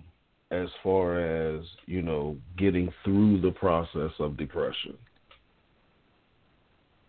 as 0.51 0.69
far 0.83 1.19
as, 1.19 1.63
you 1.87 2.01
know, 2.01 2.37
getting 2.57 2.91
through 3.05 3.41
the 3.41 3.51
process 3.51 4.13
of 4.19 4.37
depression? 4.37 4.97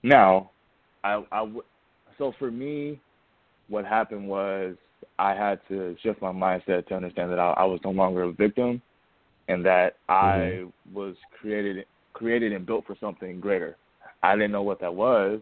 Now, 0.04 0.52
I, 1.04 1.24
I 1.32 1.40
w- 1.40 1.64
so 2.18 2.34
for 2.40 2.52
me, 2.52 3.00
what 3.70 3.86
happened 3.86 4.28
was 4.28 4.76
I 5.20 5.36
had 5.36 5.60
to 5.68 5.98
shift 6.02 6.22
my 6.22 6.32
mindset 6.32 6.88
to 6.88 6.96
understand 6.96 7.30
that 7.32 7.40
I, 7.40 7.52
I 7.58 7.66
was 7.66 7.80
no 7.84 7.92
longer 7.92 8.24
a 8.24 8.32
victim, 8.32 8.82
and 9.50 9.66
that 9.66 9.98
mm-hmm. 10.10 10.14
I 10.14 10.98
was 10.98 11.16
created 11.40 11.86
created 12.14 12.54
and 12.54 12.66
built 12.66 12.86
for 12.88 12.96
something 13.00 13.40
greater. 13.40 13.78
I 14.24 14.36
didn't 14.36 14.52
know 14.52 14.64
what 14.64 14.80
that 14.82 14.94
was, 14.94 15.42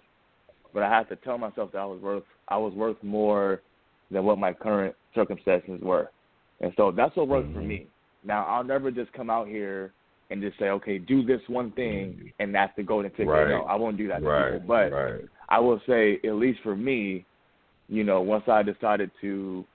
but 0.73 0.83
I 0.83 0.89
had 0.89 1.07
to 1.09 1.15
tell 1.17 1.37
myself 1.37 1.71
that 1.71 1.79
I 1.79 1.85
was 1.85 2.01
worth 2.01 2.23
I 2.47 2.57
was 2.57 2.73
worth 2.73 2.97
more 3.03 3.61
than 4.09 4.23
what 4.23 4.39
my 4.39 4.51
current 4.51 4.95
circumstances 5.13 5.79
were, 5.81 6.09
and 6.59 6.73
so 6.75 6.91
that's 6.91 7.15
what 7.15 7.27
worked 7.27 7.49
mm-hmm. 7.49 7.59
for 7.59 7.65
me. 7.65 7.87
Now 8.25 8.45
I'll 8.45 8.63
never 8.63 8.89
just 8.89 9.13
come 9.13 9.29
out 9.29 9.47
here 9.47 9.93
and 10.29 10.41
just 10.41 10.57
say, 10.59 10.69
okay, 10.69 10.97
do 10.97 11.23
this 11.23 11.41
one 11.47 11.71
thing, 11.73 12.13
mm-hmm. 12.13 12.27
and 12.39 12.53
that's 12.53 12.73
the 12.75 12.83
golden 12.83 13.11
ticket. 13.11 13.27
Right. 13.27 13.49
No, 13.49 13.61
I 13.61 13.75
won't 13.75 13.97
do 13.97 14.07
that 14.07 14.19
to 14.19 14.25
right. 14.25 14.53
people. 14.53 14.67
But 14.67 14.91
right. 14.91 15.21
I 15.49 15.59
will 15.59 15.79
say, 15.87 16.19
at 16.25 16.33
least 16.33 16.59
for 16.63 16.75
me, 16.75 17.25
you 17.89 18.03
know, 18.03 18.21
once 18.21 18.43
I 18.47 18.63
decided 18.63 19.11
to 19.21 19.65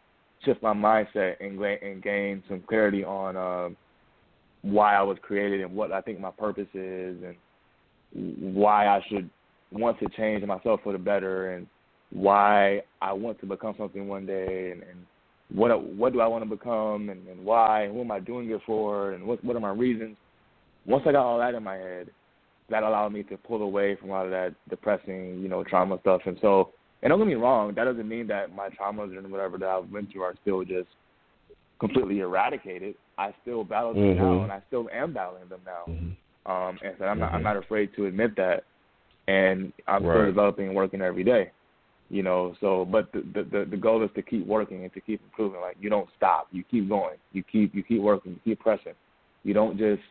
shift 0.45 0.63
my 0.63 0.75
mindset 0.75 1.37
and, 1.41 1.61
and 1.61 2.03
gain 2.03 2.43
some 2.49 2.63
clarity 2.69 3.05
on 3.05 3.37
uh, 3.37 3.75
why 4.63 4.95
I 4.95 5.03
was 5.03 5.19
created 5.23 5.61
and 5.61 5.75
what 5.75 5.93
I 5.93 6.01
think 6.01 6.21
my 6.21 6.31
purpose 6.31 6.69
is 6.75 7.17
and 7.23 8.55
why 8.55 8.87
I 8.87 9.01
should 9.09 9.29
want 9.71 9.99
to 10.01 10.09
change 10.17 10.45
myself 10.45 10.81
for 10.83 10.93
the 10.93 10.99
better 10.99 11.55
and 11.55 11.67
why 12.11 12.83
I 13.01 13.13
want 13.13 13.41
to 13.41 13.47
become 13.47 13.75
something 13.79 14.07
one 14.07 14.27
day 14.27 14.73
and, 14.73 14.83
and 14.83 15.07
what 15.55 15.83
what 15.83 16.13
do 16.13 16.21
I 16.21 16.27
want 16.27 16.45
to 16.45 16.51
become 16.51 17.09
and, 17.09 17.27
and 17.27 17.45
why 17.45 17.85
and 17.85 17.95
what 17.95 18.05
am 18.05 18.11
I 18.11 18.21
doing 18.21 18.51
it 18.51 18.61
for 18.67 19.13
and 19.13 19.25
what 19.25 19.43
what 19.45 19.57
are 19.57 19.61
my 19.61 19.71
reasons. 19.71 20.17
Once 20.87 21.05
I 21.07 21.13
got 21.13 21.25
all 21.25 21.39
that 21.39 21.55
in 21.55 21.63
my 21.63 21.77
head, 21.77 22.11
that 22.71 22.83
allowed 22.83 23.13
me 23.13 23.23
to 23.25 23.37
pull 23.37 23.63
away 23.63 23.97
from 23.97 24.11
a 24.11 24.13
lot 24.13 24.25
of 24.25 24.31
that 24.33 24.55
depressing, 24.69 25.41
you 25.41 25.49
know, 25.49 25.63
trauma 25.65 25.99
stuff. 26.01 26.23
And 26.27 26.37
so 26.41 26.71
and 27.03 27.11
don't 27.11 27.19
get 27.19 27.27
me 27.27 27.35
wrong, 27.35 27.75
that 27.75 27.85
doesn't 27.85 28.09
mean 28.09 28.27
that 28.29 28.55
my 28.55 28.69
traumas 28.69 29.17
and 29.17 29.31
whatever 29.31 29.59
that 29.59 29.69
I've 29.69 29.93
been 29.93 30.07
through 30.07 30.23
are 30.23 30.35
still 30.43 30.65
just 30.65 30.89
completely 31.81 32.21
eradicated. 32.21 32.95
I 33.19 33.35
still 33.43 33.65
battle 33.65 33.95
them 33.95 34.03
mm-hmm. 34.03 34.23
now, 34.23 34.43
and 34.45 34.53
I 34.53 34.63
still 34.69 34.89
am 34.93 35.13
battling 35.13 35.49
them 35.49 35.61
now. 35.67 35.93
Mm-hmm. 35.93 36.51
Um, 36.51 36.79
and 36.85 36.95
so 36.99 37.05
I'm 37.05 37.19
not 37.19 37.33
I'm 37.33 37.37
mm-hmm. 37.37 37.45
not 37.45 37.57
afraid 37.57 37.91
to 37.97 38.07
admit 38.07 38.37
that, 38.37 38.65
and 39.27 39.73
I'm 39.87 40.05
right. 40.05 40.17
still 40.17 40.27
developing 40.27 40.69
and 40.69 40.77
working 40.77 41.01
every 41.01 41.25
day. 41.25 41.51
You 42.09 42.23
know, 42.23 42.55
so 42.61 42.85
but 42.85 43.11
the, 43.13 43.47
the 43.51 43.67
the 43.71 43.77
goal 43.77 44.05
is 44.05 44.11
to 44.15 44.23
keep 44.23 44.47
working 44.47 44.85
and 44.85 44.93
to 44.95 45.01
keep 45.01 45.21
improving. 45.25 45.61
Like 45.61 45.77
you 45.81 45.91
don't 45.91 46.09
stop, 46.17 46.49
you 46.53 46.63
keep 46.71 46.89
going, 46.89 47.17
you 47.33 47.43
keep 47.43 47.75
you 47.75 47.83
keep 47.83 48.01
working, 48.01 48.33
you 48.33 48.41
keep 48.53 48.61
pressing. 48.61 48.95
You 49.45 49.55
don't 49.55 49.79
just 49.79 50.03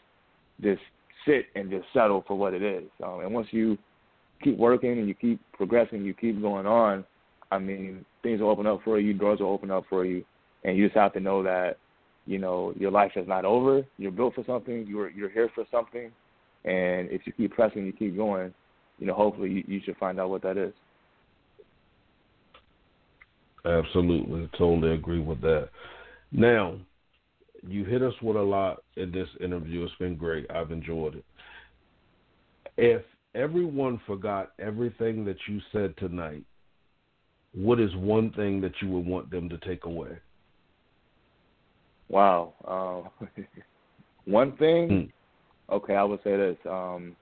just 0.62 0.82
sit 1.26 1.46
and 1.56 1.70
just 1.70 1.86
settle 1.94 2.24
for 2.28 2.38
what 2.38 2.54
it 2.54 2.64
is. 2.64 2.84
Um, 3.04 3.22
and 3.22 3.34
once 3.34 3.48
you 3.52 3.78
keep 4.42 4.58
working 4.58 4.98
and 5.00 5.08
you 5.08 5.14
keep 5.14 5.40
progressing, 5.54 6.04
you 6.04 6.14
keep 6.14 6.42
going 6.42 6.66
on, 6.66 7.06
I 7.52 7.60
mean, 7.60 8.06
things 8.24 8.42
will 8.42 8.50
open 8.50 8.68
up 8.68 8.82
for 8.84 9.00
you, 9.00 9.14
doors 9.14 9.40
will 9.40 9.54
open 9.54 9.72
up 9.72 9.86
for 9.90 10.06
you, 10.06 10.24
and 10.64 10.78
you 10.78 10.88
just 10.88 10.98
have 10.98 11.14
to 11.14 11.20
know 11.20 11.44
that, 11.44 11.78
you 12.26 12.38
know, 12.38 12.74
your 12.78 12.92
life 12.92 13.12
is 13.16 13.28
not 13.28 13.46
over. 13.46 13.86
You're 13.98 14.12
built 14.12 14.36
for 14.36 14.44
something. 14.46 14.86
You're 14.88 15.10
you're 15.10 15.30
here 15.30 15.50
for 15.56 15.66
something, 15.72 16.12
and 16.66 17.10
if 17.10 17.22
you 17.26 17.34
keep 17.34 17.54
pressing, 17.54 17.86
you 17.86 17.94
keep 17.94 18.16
going, 18.16 18.54
you 19.00 19.08
know, 19.08 19.14
hopefully 19.14 19.50
you, 19.50 19.64
you 19.68 19.82
should 19.84 19.98
find 19.98 20.20
out 20.20 20.30
what 20.30 20.44
that 20.44 20.58
is. 20.58 20.74
Absolutely, 23.66 24.50
totally 24.58 24.94
agree 24.94 25.20
with 25.20 25.42
that. 25.42 25.70
Now, 26.32 26.78
You 27.68 27.86
hit 27.86 28.02
us 28.02 28.14
with 28.22 28.38
a 28.38 28.42
lot 28.42 28.84
in 28.96 29.12
this 29.12 29.30
interview. 29.40 29.84
It's 29.84 29.94
been 30.00 30.16
great. 30.16 30.50
I've 30.50 30.72
enjoyed 30.72 31.16
it. 31.16 31.26
If 32.78 33.04
everyone 33.36 34.00
forgot 34.06 34.52
everything 34.60 35.26
that 35.26 35.38
you 35.48 35.60
said 35.72 35.96
tonight, 35.98 36.44
what 37.54 37.80
is 37.80 37.96
one 37.96 38.32
thing 38.32 38.62
that 38.62 38.74
you 38.82 38.90
would 38.90 39.06
want 39.06 39.30
them 39.30 39.50
to 39.50 39.58
take 39.60 39.86
away? 39.86 40.18
Wow. 42.10 42.54
Um, 42.68 43.30
one 44.26 44.56
thing, 44.58 45.12
hmm. 45.70 45.74
okay, 45.74 45.96
I 45.96 46.04
would 46.04 46.24
say 46.24 46.36
this: 46.36 46.58
um, 46.70 47.16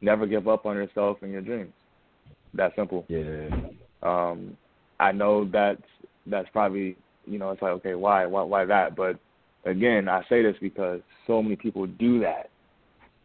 never 0.00 0.26
give 0.26 0.48
up 0.48 0.66
on 0.66 0.76
yourself 0.76 1.18
and 1.22 1.32
your 1.32 1.42
dreams. 1.42 1.72
That 2.54 2.72
simple. 2.76 3.04
Yeah. 3.08 3.48
Um, 4.02 4.56
I 5.00 5.12
know 5.12 5.48
that's 5.50 5.82
that's 6.26 6.48
probably 6.52 6.96
you 7.26 7.38
know 7.38 7.50
it's 7.50 7.62
like 7.62 7.72
okay 7.72 7.94
why 7.94 8.26
why 8.26 8.42
why 8.42 8.64
that 8.64 8.96
but 8.96 9.18
again 9.64 10.08
I 10.08 10.22
say 10.28 10.42
this 10.42 10.56
because 10.60 11.00
so 11.26 11.42
many 11.42 11.56
people 11.56 11.86
do 11.86 12.20
that 12.20 12.50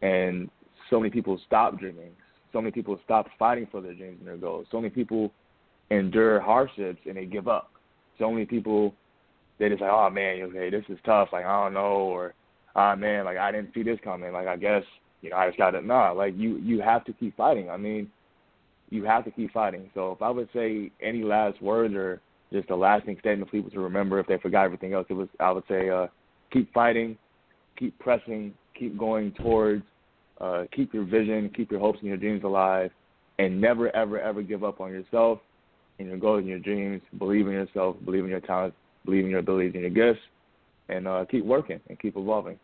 and 0.02 0.50
so 0.90 0.98
many 0.98 1.10
people 1.10 1.40
stop 1.46 1.78
dreaming. 1.78 2.10
So 2.52 2.60
many 2.60 2.70
people 2.70 2.98
stop 3.04 3.26
fighting 3.38 3.66
for 3.70 3.80
their 3.80 3.94
dreams 3.94 4.18
and 4.20 4.28
their 4.28 4.36
goals. 4.36 4.66
So 4.70 4.80
many 4.80 4.90
people 4.90 5.32
endure 5.90 6.40
hardships 6.40 7.00
and 7.06 7.16
they 7.16 7.24
give 7.24 7.48
up. 7.48 7.70
So 8.18 8.30
many 8.30 8.46
people 8.46 8.94
they 9.58 9.68
just 9.68 9.80
like 9.80 9.90
oh 9.92 10.10
man 10.10 10.42
okay 10.42 10.70
this 10.70 10.84
is 10.88 10.98
tough. 11.04 11.28
Like 11.32 11.44
I 11.44 11.64
don't 11.64 11.74
know. 11.74 11.80
Or 11.80 12.34
ah 12.76 12.92
oh, 12.92 12.96
man 12.96 13.24
like 13.24 13.36
I 13.36 13.50
didn't 13.52 13.74
see 13.74 13.82
this 13.82 13.98
coming. 14.04 14.32
Like 14.32 14.46
I 14.46 14.56
guess 14.56 14.82
you 15.22 15.30
know 15.30 15.36
I 15.36 15.48
just 15.48 15.58
got 15.58 15.72
to 15.72 15.82
nah 15.82 16.12
like 16.12 16.34
you 16.36 16.58
you 16.58 16.80
have 16.80 17.04
to 17.06 17.12
keep 17.12 17.36
fighting. 17.36 17.70
I 17.70 17.76
mean 17.76 18.10
you 18.90 19.04
have 19.04 19.24
to 19.24 19.30
keep 19.30 19.52
fighting. 19.52 19.90
So 19.94 20.12
if 20.12 20.22
I 20.22 20.30
would 20.30 20.48
say 20.54 20.92
any 21.02 21.22
last 21.22 21.60
words 21.60 21.94
or 21.94 22.20
just 22.54 22.70
a 22.70 22.76
lasting 22.76 23.16
statement 23.18 23.50
for 23.50 23.56
people 23.56 23.70
to 23.70 23.80
remember 23.80 24.20
if 24.20 24.26
they 24.26 24.38
forgot 24.38 24.64
everything 24.64 24.94
else. 24.94 25.06
It 25.10 25.14
was 25.14 25.28
I 25.40 25.50
would 25.50 25.64
say 25.68 25.90
uh, 25.90 26.06
keep 26.52 26.72
fighting, 26.72 27.18
keep 27.76 27.98
pressing, 27.98 28.54
keep 28.78 28.96
going 28.96 29.32
towards, 29.32 29.84
uh, 30.40 30.64
keep 30.74 30.92
your 30.92 31.04
vision, 31.04 31.50
keep 31.54 31.70
your 31.70 31.80
hopes 31.80 31.98
and 32.00 32.08
your 32.08 32.16
dreams 32.16 32.44
alive, 32.44 32.90
and 33.38 33.60
never 33.60 33.94
ever 33.94 34.20
ever 34.20 34.42
give 34.42 34.64
up 34.64 34.80
on 34.80 34.90
yourself 34.90 35.40
and 35.98 36.08
your 36.08 36.18
goals 36.18 36.40
and 36.40 36.48
your 36.48 36.58
dreams. 36.58 37.02
Believe 37.18 37.46
in 37.46 37.52
yourself, 37.52 37.96
believe 38.04 38.24
in 38.24 38.30
your 38.30 38.40
talents, 38.40 38.76
believe 39.04 39.24
in 39.24 39.30
your 39.30 39.40
abilities 39.40 39.72
and 39.74 39.82
your 39.82 40.12
gifts, 40.12 40.24
and 40.88 41.06
uh, 41.06 41.24
keep 41.30 41.44
working 41.44 41.80
and 41.88 41.98
keep 41.98 42.16
evolving. 42.16 42.58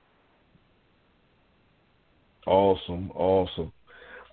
Awesome, 2.46 3.10
awesome. 3.14 3.72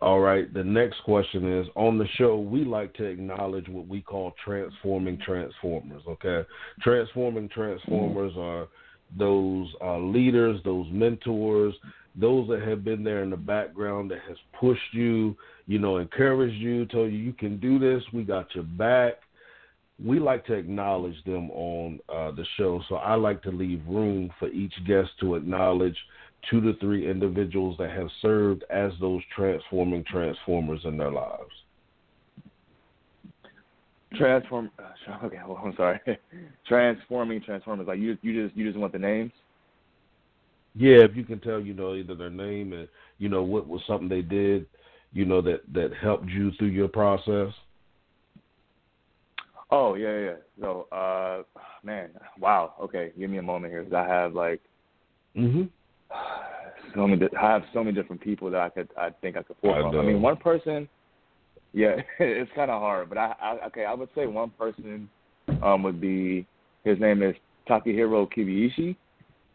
All 0.01 0.19
right. 0.19 0.51
The 0.53 0.63
next 0.63 1.03
question 1.03 1.59
is 1.59 1.67
on 1.75 1.97
the 1.97 2.07
show, 2.17 2.37
we 2.37 2.63
like 2.63 2.93
to 2.95 3.05
acknowledge 3.05 3.67
what 3.67 3.87
we 3.87 4.01
call 4.01 4.33
transforming 4.43 5.17
transformers. 5.25 6.03
Okay. 6.07 6.47
Transforming 6.81 7.49
transformers 7.49 8.33
are 8.37 8.67
those 9.17 9.67
uh, 9.81 9.97
leaders, 9.97 10.59
those 10.63 10.85
mentors, 10.91 11.73
those 12.19 12.47
that 12.49 12.61
have 12.63 12.83
been 12.83 13.03
there 13.03 13.23
in 13.23 13.29
the 13.29 13.37
background 13.37 14.11
that 14.11 14.19
has 14.27 14.37
pushed 14.59 14.93
you, 14.93 15.35
you 15.67 15.79
know, 15.79 15.97
encouraged 15.97 16.55
you, 16.55 16.85
told 16.87 17.11
you 17.11 17.17
you 17.17 17.33
can 17.33 17.59
do 17.59 17.77
this, 17.77 18.03
we 18.13 18.23
got 18.23 18.53
your 18.55 18.63
back. 18.63 19.13
We 20.03 20.19
like 20.19 20.45
to 20.45 20.53
acknowledge 20.53 21.23
them 21.25 21.49
on 21.51 21.99
uh, 22.09 22.31
the 22.31 22.45
show. 22.57 22.81
So 22.87 22.95
I 22.95 23.15
like 23.15 23.41
to 23.43 23.51
leave 23.51 23.81
room 23.87 24.31
for 24.39 24.47
each 24.49 24.73
guest 24.85 25.09
to 25.21 25.35
acknowledge 25.35 25.97
two 26.49 26.61
to 26.61 26.73
three 26.79 27.09
individuals 27.09 27.75
that 27.79 27.91
have 27.91 28.09
served 28.21 28.63
as 28.69 28.91
those 28.99 29.21
transforming 29.35 30.03
transformers 30.03 30.81
in 30.85 30.97
their 30.97 31.11
lives. 31.11 31.51
Transform. 34.15 34.71
Uh, 34.79 35.25
okay, 35.25 35.39
well, 35.47 35.61
I'm 35.63 35.75
sorry. 35.75 35.99
Transforming 36.67 37.41
transformers. 37.41 37.87
Like 37.87 37.99
you, 37.99 38.17
you 38.21 38.45
just 38.45 38.55
you 38.55 38.65
just 38.65 38.77
want 38.77 38.93
the 38.93 38.99
names. 38.99 39.31
Yeah, 40.77 41.03
if 41.03 41.15
you 41.15 41.23
can 41.23 41.39
tell, 41.39 41.59
you 41.59 41.73
know, 41.73 41.95
either 41.95 42.13
their 42.13 42.29
name 42.29 42.73
and 42.73 42.87
you 43.17 43.29
know 43.29 43.41
what 43.41 43.67
was 43.67 43.81
something 43.87 44.07
they 44.07 44.21
did, 44.21 44.67
you 45.11 45.25
know 45.25 45.41
that 45.41 45.61
that 45.73 45.91
helped 45.99 46.29
you 46.29 46.51
through 46.51 46.67
your 46.67 46.87
process. 46.87 47.51
Oh 49.71 49.95
yeah, 49.95 50.19
yeah. 50.19 50.35
So, 50.61 50.87
uh, 50.91 51.43
man, 51.83 52.11
wow. 52.39 52.75
Okay, 52.79 53.11
give 53.17 53.29
me 53.29 53.39
a 53.39 53.41
moment 53.41 53.73
here 53.73 53.83
because 53.83 54.05
I 54.05 54.07
have 54.07 54.33
like, 54.33 54.61
mm-hmm 55.35 55.63
so 56.95 57.07
many. 57.07 57.25
I 57.41 57.51
have 57.51 57.63
so 57.73 57.83
many 57.83 57.95
different 57.95 58.21
people 58.21 58.51
that 58.51 58.61
I 58.61 58.69
could. 58.69 58.89
I 58.95 59.09
think 59.09 59.35
I 59.35 59.41
could 59.41 59.59
pull 59.59 59.73
from. 59.73 59.99
I 59.99 60.03
mean, 60.03 60.21
one 60.21 60.37
person. 60.37 60.87
Yeah, 61.73 61.95
it's 62.19 62.51
kind 62.55 62.71
of 62.71 62.81
hard, 62.81 63.09
but 63.09 63.17
I, 63.17 63.33
I 63.41 63.65
okay. 63.67 63.85
I 63.85 63.93
would 63.93 64.09
say 64.15 64.27
one 64.27 64.51
person 64.51 65.09
um 65.63 65.81
would 65.83 65.99
be 65.99 66.45
his 66.83 66.99
name 66.99 67.23
is 67.23 67.35
Takahiro 67.67 68.27
Kibiishi, 68.31 68.95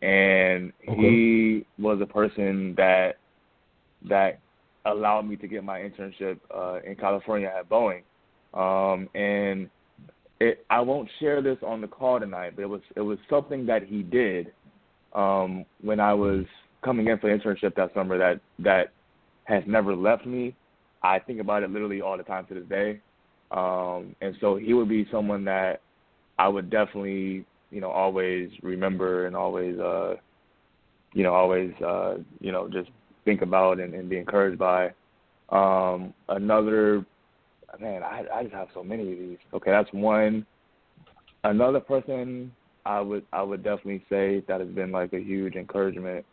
and 0.02 0.72
okay. 0.88 1.00
he 1.00 1.66
was 1.78 2.00
a 2.00 2.06
person 2.06 2.74
that 2.76 3.12
that 4.08 4.40
allowed 4.84 5.22
me 5.22 5.36
to 5.36 5.46
get 5.46 5.62
my 5.62 5.78
internship 5.78 6.38
uh, 6.54 6.80
in 6.84 6.96
California 6.96 7.52
at 7.56 7.68
Boeing. 7.70 8.02
Um, 8.52 9.08
and 9.14 9.70
it, 10.40 10.66
I 10.68 10.80
won't 10.80 11.08
share 11.20 11.40
this 11.40 11.58
on 11.64 11.80
the 11.80 11.86
call 11.86 12.18
tonight, 12.18 12.54
but 12.56 12.62
it 12.62 12.68
was 12.68 12.80
it 12.96 13.00
was 13.00 13.18
something 13.30 13.64
that 13.66 13.84
he 13.84 14.02
did 14.02 14.52
um, 15.14 15.64
when 15.80 16.00
I 16.00 16.14
was 16.14 16.44
coming 16.84 17.06
in 17.06 17.18
for 17.18 17.30
the 17.30 17.40
internship 17.40 17.76
that 17.76 17.94
summer 17.94 18.18
that 18.18 18.40
that 18.58 18.92
has 19.44 19.62
never 19.66 19.94
left 19.94 20.26
me. 20.26 20.54
I 21.02 21.18
think 21.20 21.40
about 21.40 21.62
it 21.62 21.70
literally 21.70 22.00
all 22.00 22.16
the 22.16 22.22
time 22.24 22.46
to 22.46 22.54
this 22.54 22.68
day. 22.68 23.00
Um, 23.50 24.16
and 24.20 24.34
so 24.40 24.56
he 24.56 24.72
would 24.72 24.88
be 24.88 25.06
someone 25.12 25.44
that 25.44 25.80
I 26.38 26.48
would 26.48 26.70
definitely, 26.70 27.44
you 27.72 27.80
know, 27.80 27.90
always 27.90 28.50
remember 28.62 29.26
and 29.26 29.34
always, 29.34 29.78
uh, 29.78 30.14
you 31.14 31.24
know, 31.24 31.34
always, 31.34 31.72
uh, 31.84 32.18
you 32.40 32.52
know, 32.52 32.68
just 32.68 32.90
think 33.24 33.42
about 33.42 33.80
and, 33.80 33.94
and 33.94 34.08
be 34.08 34.18
encouraged 34.18 34.58
by. 34.58 34.92
Um, 35.48 36.14
another, 36.28 37.04
man, 37.80 38.02
I, 38.02 38.24
I 38.32 38.42
just 38.42 38.54
have 38.54 38.68
so 38.74 38.84
many 38.84 39.12
of 39.12 39.18
these. 39.18 39.38
Okay, 39.54 39.70
that's 39.70 39.92
one. 39.92 40.46
Another 41.44 41.80
person 41.80 42.52
I 42.84 43.00
would 43.00 43.24
I 43.32 43.42
would 43.42 43.62
definitely 43.62 44.04
say 44.08 44.44
that 44.48 44.60
has 44.60 44.68
been 44.70 44.92
like 44.92 45.12
a 45.12 45.18
huge 45.18 45.54
encouragement 45.54 46.24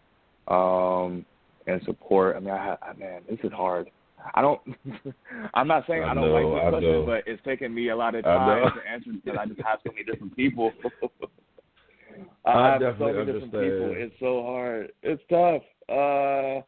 um, 0.48 1.26
and 1.68 1.82
support. 1.86 2.36
I 2.36 2.40
mean, 2.40 2.50
I, 2.50 2.76
I 2.82 2.94
man, 2.98 3.22
this 3.30 3.40
is 3.44 3.52
hard. 3.52 3.90
I 4.34 4.42
don't. 4.42 4.62
I'm 5.54 5.68
not 5.68 5.86
saying 5.88 6.04
I, 6.04 6.12
I 6.12 6.14
don't 6.14 6.26
know, 6.26 6.34
like 6.34 6.62
this 6.62 6.80
question, 6.80 7.06
but 7.06 7.24
it's 7.26 7.44
taken 7.44 7.74
me 7.74 7.90
a 7.90 7.96
lot 7.96 8.16
of 8.16 8.24
time 8.24 8.72
to 8.76 8.90
answer 8.90 9.12
because 9.14 9.38
I 9.40 9.46
just 9.46 9.62
have 9.62 9.80
so 9.86 9.92
many 9.92 10.04
different 10.04 10.36
people. 10.36 10.72
I, 12.46 12.52
I 12.52 12.72
have 12.74 12.96
so 12.98 13.06
many 13.06 13.26
different 13.26 13.52
people. 13.52 13.94
It's 13.96 14.16
so 14.20 14.44
hard. 14.44 14.92
It's 15.04 15.22
tough. 15.30 15.62
Uh, 15.90 16.62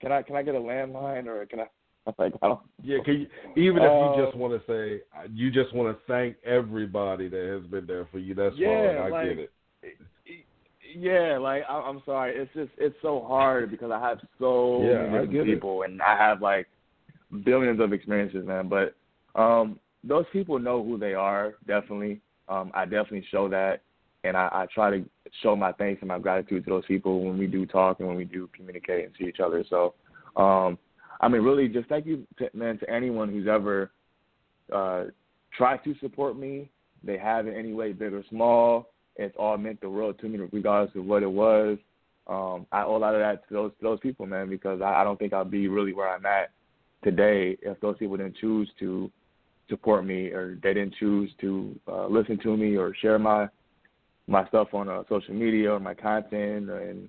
can 0.00 0.12
I 0.12 0.22
can 0.22 0.36
I 0.36 0.42
get 0.42 0.54
a 0.54 0.60
landline 0.60 1.26
or 1.26 1.46
can 1.46 1.60
I? 1.60 1.66
Like, 2.18 2.32
I 2.42 2.48
don't. 2.48 2.60
Yeah, 2.82 2.98
you, 3.06 3.26
even 3.56 3.82
if 3.82 3.92
you 3.92 4.24
just 4.24 4.34
uh, 4.34 4.38
want 4.38 4.60
to 4.60 4.62
say, 4.66 5.02
you 5.32 5.52
just 5.52 5.72
want 5.72 5.96
to 5.96 6.02
thank 6.12 6.34
everybody 6.44 7.28
that 7.28 7.60
has 7.60 7.70
been 7.70 7.86
there 7.86 8.08
for 8.10 8.18
you. 8.18 8.34
That's 8.34 8.56
yeah, 8.56 8.68
fine. 8.68 8.96
I 8.96 9.08
like, 9.08 9.28
get 9.28 9.38
it. 9.38 9.52
Yeah, 10.96 11.38
like 11.38 11.62
I, 11.68 11.74
I'm 11.74 12.02
sorry. 12.04 12.34
It's 12.36 12.52
just 12.54 12.70
it's 12.78 12.96
so 13.02 13.24
hard 13.26 13.70
because 13.70 13.90
I 13.90 14.00
have 14.00 14.18
so 14.38 14.82
yeah, 14.82 15.08
many 15.08 15.44
people, 15.44 15.82
it. 15.82 15.90
and 15.90 16.02
I 16.02 16.16
have 16.16 16.42
like 16.42 16.66
billions 17.44 17.80
of 17.80 17.92
experiences, 17.92 18.46
man. 18.46 18.68
But 18.68 18.94
um, 19.40 19.78
those 20.04 20.26
people 20.32 20.58
know 20.58 20.84
who 20.84 20.98
they 20.98 21.14
are. 21.14 21.54
Definitely, 21.66 22.20
um, 22.48 22.70
I 22.74 22.84
definitely 22.84 23.26
show 23.30 23.48
that, 23.48 23.82
and 24.24 24.36
I, 24.36 24.48
I 24.52 24.66
try 24.74 24.90
to 24.90 25.04
show 25.42 25.56
my 25.56 25.72
thanks 25.72 26.02
and 26.02 26.08
my 26.08 26.18
gratitude 26.18 26.64
to 26.64 26.70
those 26.70 26.86
people 26.86 27.24
when 27.24 27.38
we 27.38 27.46
do 27.46 27.66
talk 27.66 28.00
and 28.00 28.08
when 28.08 28.16
we 28.16 28.24
do 28.24 28.48
communicate 28.54 29.06
and 29.06 29.14
see 29.18 29.26
each 29.26 29.40
other. 29.40 29.64
So. 29.68 29.94
Um, 30.34 30.78
I 31.20 31.28
mean, 31.28 31.42
really, 31.42 31.68
just 31.68 31.88
thank 31.88 32.04
you, 32.04 32.26
to, 32.38 32.50
man, 32.52 32.78
to 32.78 32.90
anyone 32.90 33.30
who's 33.30 33.46
ever 33.46 33.92
uh, 34.72 35.04
tried 35.56 35.84
to 35.84 35.94
support 36.00 36.36
me. 36.36 36.68
They 37.04 37.16
have 37.18 37.46
in 37.46 37.54
any 37.54 37.72
way, 37.72 37.92
big 37.92 38.12
or 38.12 38.24
small. 38.28 38.91
It's 39.16 39.36
all 39.38 39.56
meant 39.58 39.80
the 39.80 39.90
world 39.90 40.18
to 40.20 40.28
me, 40.28 40.38
regardless 40.52 40.94
of 40.96 41.04
what 41.04 41.22
it 41.22 41.30
was. 41.30 41.78
Um, 42.26 42.66
I 42.72 42.82
owe 42.82 42.96
a 42.96 42.98
lot 42.98 43.14
of 43.14 43.20
that 43.20 43.46
to 43.48 43.54
those 43.54 43.70
to 43.72 43.82
those 43.82 44.00
people, 44.00 44.26
man, 44.26 44.48
because 44.48 44.80
I, 44.80 45.00
I 45.00 45.04
don't 45.04 45.18
think 45.18 45.32
I'd 45.32 45.50
be 45.50 45.68
really 45.68 45.92
where 45.92 46.08
I'm 46.08 46.24
at 46.24 46.50
today 47.02 47.56
if 47.62 47.80
those 47.80 47.96
people 47.98 48.16
didn't 48.16 48.36
choose 48.36 48.70
to 48.78 49.10
support 49.68 50.06
me 50.06 50.26
or 50.26 50.58
they 50.62 50.74
didn't 50.74 50.94
choose 50.98 51.30
to 51.40 51.78
uh, 51.88 52.06
listen 52.06 52.38
to 52.42 52.56
me 52.56 52.76
or 52.76 52.94
share 52.94 53.18
my 53.18 53.48
my 54.28 54.46
stuff 54.48 54.68
on 54.72 54.88
uh, 54.88 55.02
social 55.08 55.34
media 55.34 55.72
or 55.72 55.80
my 55.80 55.94
content 55.94 56.70
and 56.70 57.08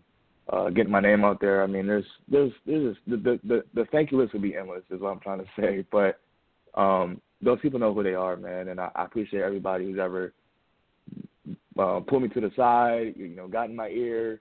uh, 0.50 0.70
getting 0.70 0.92
my 0.92 1.00
name 1.00 1.24
out 1.24 1.40
there. 1.40 1.64
I 1.64 1.68
mean, 1.68 1.88
there's 1.88 2.06
there's 2.28 2.52
there's 2.66 2.98
the 3.08 3.18
the 3.18 3.40
the, 3.44 3.64
the 3.74 3.86
thank 3.92 4.12
you 4.12 4.18
list 4.18 4.34
would 4.34 4.42
be 4.42 4.56
endless, 4.56 4.84
is 4.90 5.00
what 5.00 5.12
I'm 5.12 5.20
trying 5.20 5.40
to 5.40 5.46
say. 5.62 5.86
But 5.92 6.20
um, 6.80 7.22
those 7.42 7.60
people 7.60 7.80
know 7.80 7.94
who 7.94 8.04
they 8.04 8.16
are, 8.16 8.36
man, 8.36 8.70
and 8.70 8.80
I, 8.80 8.90
I 8.96 9.06
appreciate 9.06 9.44
everybody 9.44 9.86
who's 9.86 10.00
ever 10.00 10.34
uh, 11.78 12.00
pulled 12.02 12.24
me 12.24 12.30
to 12.30 12.42
the 12.42 12.52
side, 12.56 13.14
you 13.16 13.30
know, 13.30 13.48
got 13.48 13.70
in 13.70 13.76
my 13.76 13.90
ear, 13.90 14.40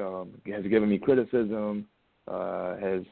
um, 0.00 0.30
has 0.46 0.64
given 0.64 0.88
me 0.88 0.98
criticism, 0.98 1.86
uh, 2.26 2.76
has 2.76 3.02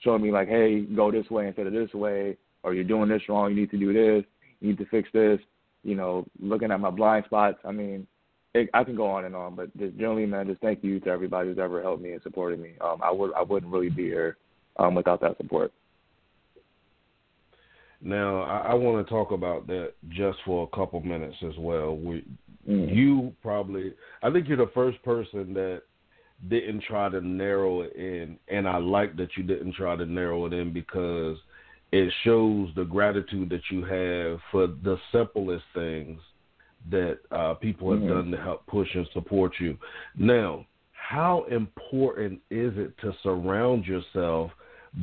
shown 0.00 0.22
me 0.22 0.30
like, 0.30 0.48
hey, 0.48 0.82
go 0.82 1.10
this 1.10 1.28
way 1.30 1.46
instead 1.46 1.66
of 1.66 1.72
this 1.72 1.92
way, 1.94 2.36
or 2.62 2.74
you're 2.74 2.84
doing 2.84 3.08
this 3.08 3.22
wrong. 3.28 3.50
You 3.50 3.56
need 3.56 3.70
to 3.70 3.78
do 3.78 3.92
this. 3.92 4.24
You 4.60 4.68
need 4.68 4.78
to 4.78 4.86
fix 4.86 5.08
this. 5.12 5.38
You 5.84 5.96
know, 5.96 6.24
looking 6.40 6.70
at 6.70 6.80
my 6.80 6.90
blind 6.90 7.24
spots. 7.24 7.58
I 7.64 7.72
mean, 7.72 8.06
it, 8.54 8.70
I 8.72 8.84
can 8.84 8.96
go 8.96 9.06
on 9.06 9.24
and 9.24 9.34
on, 9.34 9.56
but 9.56 9.76
just 9.76 9.96
generally, 9.96 10.26
man, 10.26 10.46
just 10.46 10.60
thank 10.60 10.84
you 10.84 11.00
to 11.00 11.10
everybody 11.10 11.48
who's 11.48 11.58
ever 11.58 11.82
helped 11.82 12.02
me 12.02 12.12
and 12.12 12.22
supported 12.22 12.60
me. 12.60 12.74
Um, 12.80 13.00
I 13.02 13.10
would 13.10 13.32
I 13.34 13.42
wouldn't 13.42 13.72
really 13.72 13.90
be 13.90 14.04
here 14.04 14.36
um, 14.76 14.94
without 14.94 15.20
that 15.22 15.36
support. 15.38 15.72
Now, 18.00 18.42
I, 18.42 18.70
I 18.70 18.74
want 18.74 19.06
to 19.06 19.10
talk 19.10 19.30
about 19.30 19.66
that 19.68 19.92
just 20.08 20.38
for 20.44 20.68
a 20.70 20.76
couple 20.76 21.00
minutes 21.00 21.36
as 21.42 21.54
well. 21.58 21.96
We. 21.96 22.24
You 22.66 23.32
probably, 23.42 23.94
I 24.22 24.30
think 24.30 24.48
you're 24.48 24.56
the 24.56 24.70
first 24.74 25.02
person 25.02 25.52
that 25.54 25.82
didn't 26.48 26.82
try 26.82 27.08
to 27.08 27.20
narrow 27.20 27.82
it 27.82 27.94
in, 27.94 28.38
and 28.48 28.68
I 28.68 28.78
like 28.78 29.16
that 29.16 29.36
you 29.36 29.42
didn't 29.42 29.74
try 29.74 29.96
to 29.96 30.06
narrow 30.06 30.46
it 30.46 30.52
in 30.52 30.72
because 30.72 31.36
it 31.92 32.12
shows 32.24 32.70
the 32.74 32.84
gratitude 32.84 33.50
that 33.50 33.62
you 33.70 33.84
have 33.84 34.40
for 34.50 34.66
the 34.66 34.96
simplest 35.12 35.64
things 35.74 36.20
that 36.90 37.18
uh, 37.30 37.54
people 37.54 37.92
have 37.92 38.00
mm-hmm. 38.00 38.14
done 38.14 38.30
to 38.30 38.36
help 38.36 38.66
push 38.66 38.88
and 38.94 39.06
support 39.12 39.52
you. 39.60 39.76
Now, 40.16 40.66
how 40.92 41.44
important 41.50 42.40
is 42.50 42.72
it 42.76 42.96
to 43.02 43.12
surround 43.22 43.84
yourself 43.84 44.50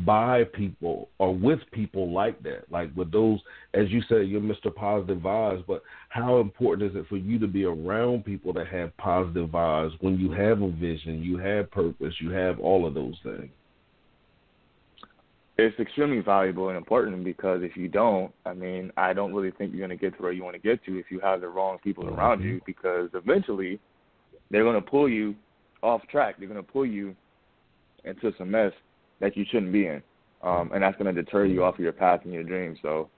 by 0.06 0.44
people 0.54 1.10
or 1.18 1.34
with 1.36 1.60
people 1.72 2.12
like 2.12 2.42
that? 2.44 2.72
Like 2.72 2.96
with 2.96 3.12
those, 3.12 3.40
as 3.74 3.90
you 3.90 4.02
said, 4.08 4.28
you're 4.28 4.42
Mr. 4.42 4.74
Positive 4.74 5.18
Vibes, 5.18 5.66
but 5.68 5.82
how 6.10 6.40
important 6.40 6.92
is 6.92 6.96
it 6.96 7.08
for 7.10 7.18
you 7.18 7.40
to 7.40 7.48
be 7.48 7.66
around 7.66 8.26
people 8.26 8.54
that 8.54 8.68
have 8.68 8.96
positive 8.98 9.50
vibes 9.50 9.92
when 10.02 10.20
you 10.20 10.32
have 10.32 10.62
a 10.62 10.72
vision, 10.72 11.24
you 11.24 11.38
have 11.38 11.72
purpose, 11.72 12.14
you 12.20 12.32
have 12.32 12.60
all 12.60 12.86
of 12.86 12.94
those 12.94 13.16
things? 13.24 13.50
It's 15.58 15.78
extremely 15.78 16.22
valuable 16.22 16.70
and 16.70 16.78
important 16.78 17.22
because 17.26 17.64
if 17.64 17.76
you 17.76 17.90
don't, 17.90 18.32
I 18.46 18.54
mean, 18.54 18.94
I 18.96 19.12
don't 19.12 19.34
really 19.34 19.52
think 19.52 19.74
you're 19.74 19.86
going 19.86 19.98
to 19.98 20.02
get 20.02 20.16
to 20.16 20.24
where 20.24 20.32
you 20.32 20.44
want 20.44 20.56
to 20.56 20.62
get 20.62 20.86
to 20.86 20.98
if 20.98 21.08
you 21.10 21.20
have 21.20 21.42
the 21.42 21.50
wrong 21.50 21.80
people 21.84 22.06
mm-hmm. 22.06 22.18
around 22.18 22.44
you 22.44 22.62
because 22.66 23.10
eventually 23.14 23.78
they're 24.52 24.64
going 24.64 24.82
to 24.82 24.90
pull 24.90 25.10
you 25.10 25.36
off 25.84 26.02
track. 26.10 26.36
They're 26.38 26.48
going 26.48 26.64
to 26.64 26.72
pull 26.72 26.86
you 26.86 27.14
into 28.06 28.32
some 28.38 28.52
mess 28.52 28.72
that 29.20 29.36
you 29.36 29.46
shouldn't 29.50 29.72
be 29.72 29.88
in, 29.88 30.02
um, 30.44 30.72
and 30.74 30.84
that's 30.84 30.98
going 30.98 31.14
to 31.14 31.22
deter 31.22 31.46
you 31.46 31.64
off 31.64 31.76
of 31.76 31.80
your 31.82 31.92
path 31.92 32.22
and 32.24 32.34
your 32.34 32.44
dreams. 32.44 32.80
So 32.82 33.10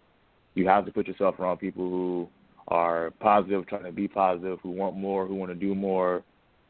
you 0.56 0.68
have 0.68 0.86
to 0.86 0.92
put 0.92 1.08
yourself 1.08 1.40
around 1.40 1.58
people 1.58 1.90
who 1.90 2.30
are 2.68 3.12
positive, 3.20 3.68
trying 3.68 3.84
to 3.84 3.92
be 3.92 4.08
positive, 4.08 4.60
who 4.62 4.72
want 4.72 4.96
more, 4.96 5.26
who 5.26 5.36
want 5.36 5.52
to 5.52 5.56
do 5.56 5.76
more, 5.76 6.24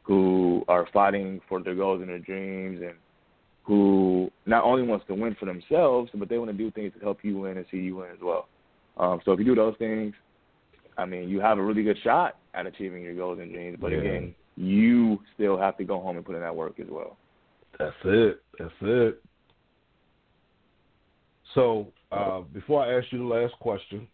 who 0.03 0.63
are 0.67 0.87
fighting 0.93 1.39
for 1.47 1.61
their 1.61 1.75
goals 1.75 2.01
and 2.01 2.09
their 2.09 2.19
dreams, 2.19 2.81
and 2.81 2.95
who 3.63 4.31
not 4.45 4.63
only 4.63 4.83
wants 4.83 5.05
to 5.07 5.13
win 5.13 5.35
for 5.39 5.45
themselves, 5.45 6.09
but 6.13 6.27
they 6.27 6.37
want 6.37 6.51
to 6.51 6.57
do 6.57 6.71
things 6.71 6.93
to 6.93 6.99
help 6.99 7.19
you 7.23 7.37
win 7.37 7.57
and 7.57 7.65
see 7.71 7.77
you 7.77 7.97
win 7.97 8.09
as 8.11 8.19
well. 8.21 8.47
Um, 8.97 9.21
so 9.23 9.31
if 9.31 9.39
you 9.39 9.45
do 9.45 9.55
those 9.55 9.75
things, 9.77 10.13
I 10.97 11.05
mean, 11.05 11.29
you 11.29 11.39
have 11.39 11.57
a 11.57 11.63
really 11.63 11.83
good 11.83 11.97
shot 12.03 12.37
at 12.53 12.65
achieving 12.65 13.03
your 13.03 13.15
goals 13.15 13.39
and 13.39 13.51
dreams. 13.51 13.77
But 13.79 13.91
yeah. 13.91 13.99
again, 13.99 14.35
you 14.55 15.19
still 15.35 15.57
have 15.57 15.77
to 15.77 15.83
go 15.83 15.99
home 16.01 16.17
and 16.17 16.25
put 16.25 16.35
in 16.35 16.41
that 16.41 16.55
work 16.55 16.79
as 16.79 16.87
well. 16.89 17.17
That's 17.81 17.95
it. 18.05 18.43
That's 18.59 18.71
it. 18.81 19.23
So 21.55 21.87
uh, 22.11 22.41
before 22.53 22.83
I 22.83 22.97
ask 22.97 23.11
you 23.11 23.17
the 23.19 23.25
last 23.25 23.53
question, 23.59 24.07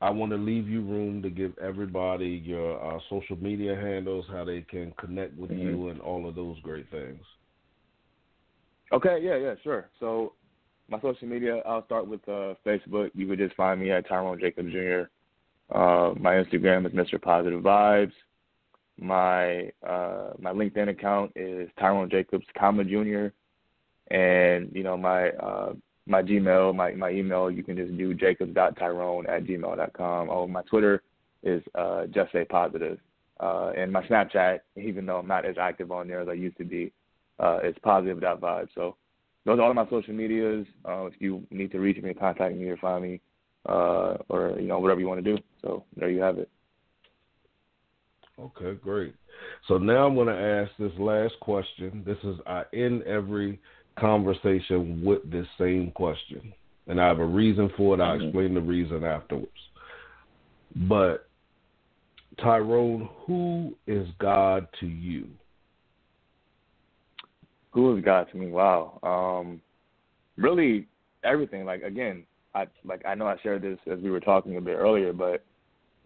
I 0.00 0.10
want 0.10 0.32
to 0.32 0.36
leave 0.36 0.68
you 0.68 0.80
room 0.80 1.22
to 1.22 1.30
give 1.30 1.56
everybody 1.58 2.42
your 2.44 2.82
uh, 2.82 2.98
social 3.08 3.36
media 3.36 3.74
handles, 3.74 4.26
how 4.30 4.44
they 4.44 4.62
can 4.62 4.92
connect 4.98 5.36
with 5.36 5.50
mm-hmm. 5.50 5.60
you, 5.60 5.88
and 5.88 6.00
all 6.00 6.28
of 6.28 6.34
those 6.34 6.58
great 6.60 6.90
things. 6.90 7.22
Okay, 8.92 9.18
yeah, 9.22 9.36
yeah, 9.36 9.54
sure. 9.62 9.88
So 10.00 10.32
my 10.88 11.00
social 11.00 11.28
media, 11.28 11.62
I'll 11.66 11.84
start 11.86 12.06
with 12.06 12.26
uh, 12.28 12.54
Facebook. 12.66 13.10
You 13.14 13.26
can 13.26 13.36
just 13.38 13.54
find 13.54 13.80
me 13.80 13.90
at 13.90 14.08
Tyrone 14.08 14.40
Jacob 14.40 14.66
Jr. 14.70 15.02
Uh, 15.74 16.14
my 16.18 16.34
Instagram 16.34 16.86
is 16.86 16.92
Mr. 16.92 17.20
Positive 17.20 17.62
Vibes. 17.62 18.12
My 19.00 19.70
uh, 19.86 20.32
my 20.38 20.52
LinkedIn 20.52 20.88
account 20.88 21.32
is 21.36 21.68
Tyrone 21.78 22.10
Jacobs, 22.10 22.46
comma 22.58 22.84
Jr. 22.84 23.28
And 24.12 24.70
you 24.74 24.82
know 24.82 24.96
my 24.96 25.30
uh, 25.30 25.74
my 26.06 26.22
Gmail, 26.22 26.74
my 26.74 26.92
my 26.92 27.10
email, 27.10 27.50
you 27.50 27.62
can 27.62 27.76
just 27.76 27.96
do 27.96 28.14
jacobs.tyrone 28.14 29.26
at 29.26 29.44
gmail.com. 29.44 30.30
Oh, 30.30 30.46
my 30.46 30.62
Twitter 30.62 31.02
is 31.42 31.62
uh, 31.74 32.06
just 32.06 32.32
say 32.32 32.44
positive. 32.44 32.98
Uh, 33.40 33.72
and 33.76 33.92
my 33.92 34.04
Snapchat, 34.06 34.60
even 34.76 35.06
though 35.06 35.18
I'm 35.18 35.28
not 35.28 35.44
as 35.44 35.56
active 35.60 35.92
on 35.92 36.08
there 36.08 36.20
as 36.20 36.28
I 36.28 36.32
used 36.32 36.58
to 36.58 36.64
be, 36.64 36.92
uh, 37.38 37.60
dot 37.84 38.40
vibe. 38.40 38.68
So 38.74 38.96
those 39.44 39.58
are 39.58 39.62
all 39.62 39.70
of 39.70 39.76
my 39.76 39.88
social 39.88 40.14
medias. 40.14 40.66
Uh, 40.84 41.06
if 41.06 41.14
you 41.20 41.46
need 41.50 41.70
to 41.72 41.78
reach 41.78 42.02
me, 42.02 42.14
contact 42.14 42.56
me 42.56 42.68
or 42.68 42.76
find 42.78 43.02
me, 43.02 43.20
uh, 43.68 44.16
or 44.28 44.56
you 44.58 44.66
know 44.66 44.80
whatever 44.80 45.00
you 45.00 45.08
want 45.08 45.24
to 45.24 45.36
do. 45.36 45.40
So 45.62 45.84
there 45.96 46.10
you 46.10 46.20
have 46.20 46.38
it. 46.38 46.50
Okay, 48.40 48.74
great. 48.80 49.14
So 49.66 49.78
now 49.78 50.06
I'm 50.06 50.14
going 50.14 50.28
to 50.28 50.32
ask 50.32 50.70
this 50.78 50.96
last 50.98 51.34
question. 51.40 52.02
This 52.06 52.18
is 52.22 52.36
I 52.46 52.62
end 52.72 53.02
every 53.02 53.60
conversation 53.98 55.02
with 55.04 55.28
this 55.30 55.46
same 55.58 55.90
question, 55.92 56.52
and 56.86 57.00
I 57.00 57.08
have 57.08 57.18
a 57.18 57.26
reason 57.26 57.70
for 57.76 57.94
it. 57.94 58.00
I'll 58.00 58.16
mm-hmm. 58.16 58.26
explain 58.26 58.54
the 58.54 58.60
reason 58.60 59.04
afterwards. 59.04 59.50
But 60.88 61.28
Tyrone, 62.40 63.08
who 63.26 63.74
is 63.86 64.06
God 64.20 64.68
to 64.80 64.86
you? 64.86 65.26
Who 67.72 67.96
is 67.96 68.04
God 68.04 68.28
to 68.30 68.36
me? 68.36 68.50
Wow. 68.50 68.98
Um, 69.02 69.60
really 70.36 70.86
everything. 71.24 71.64
Like 71.64 71.82
again, 71.82 72.24
I 72.54 72.66
like 72.84 73.02
I 73.06 73.14
know 73.14 73.26
I 73.26 73.36
shared 73.42 73.62
this 73.62 73.78
as 73.90 73.98
we 74.00 74.10
were 74.10 74.20
talking 74.20 74.56
a 74.56 74.60
bit 74.60 74.76
earlier, 74.76 75.12
but 75.12 75.44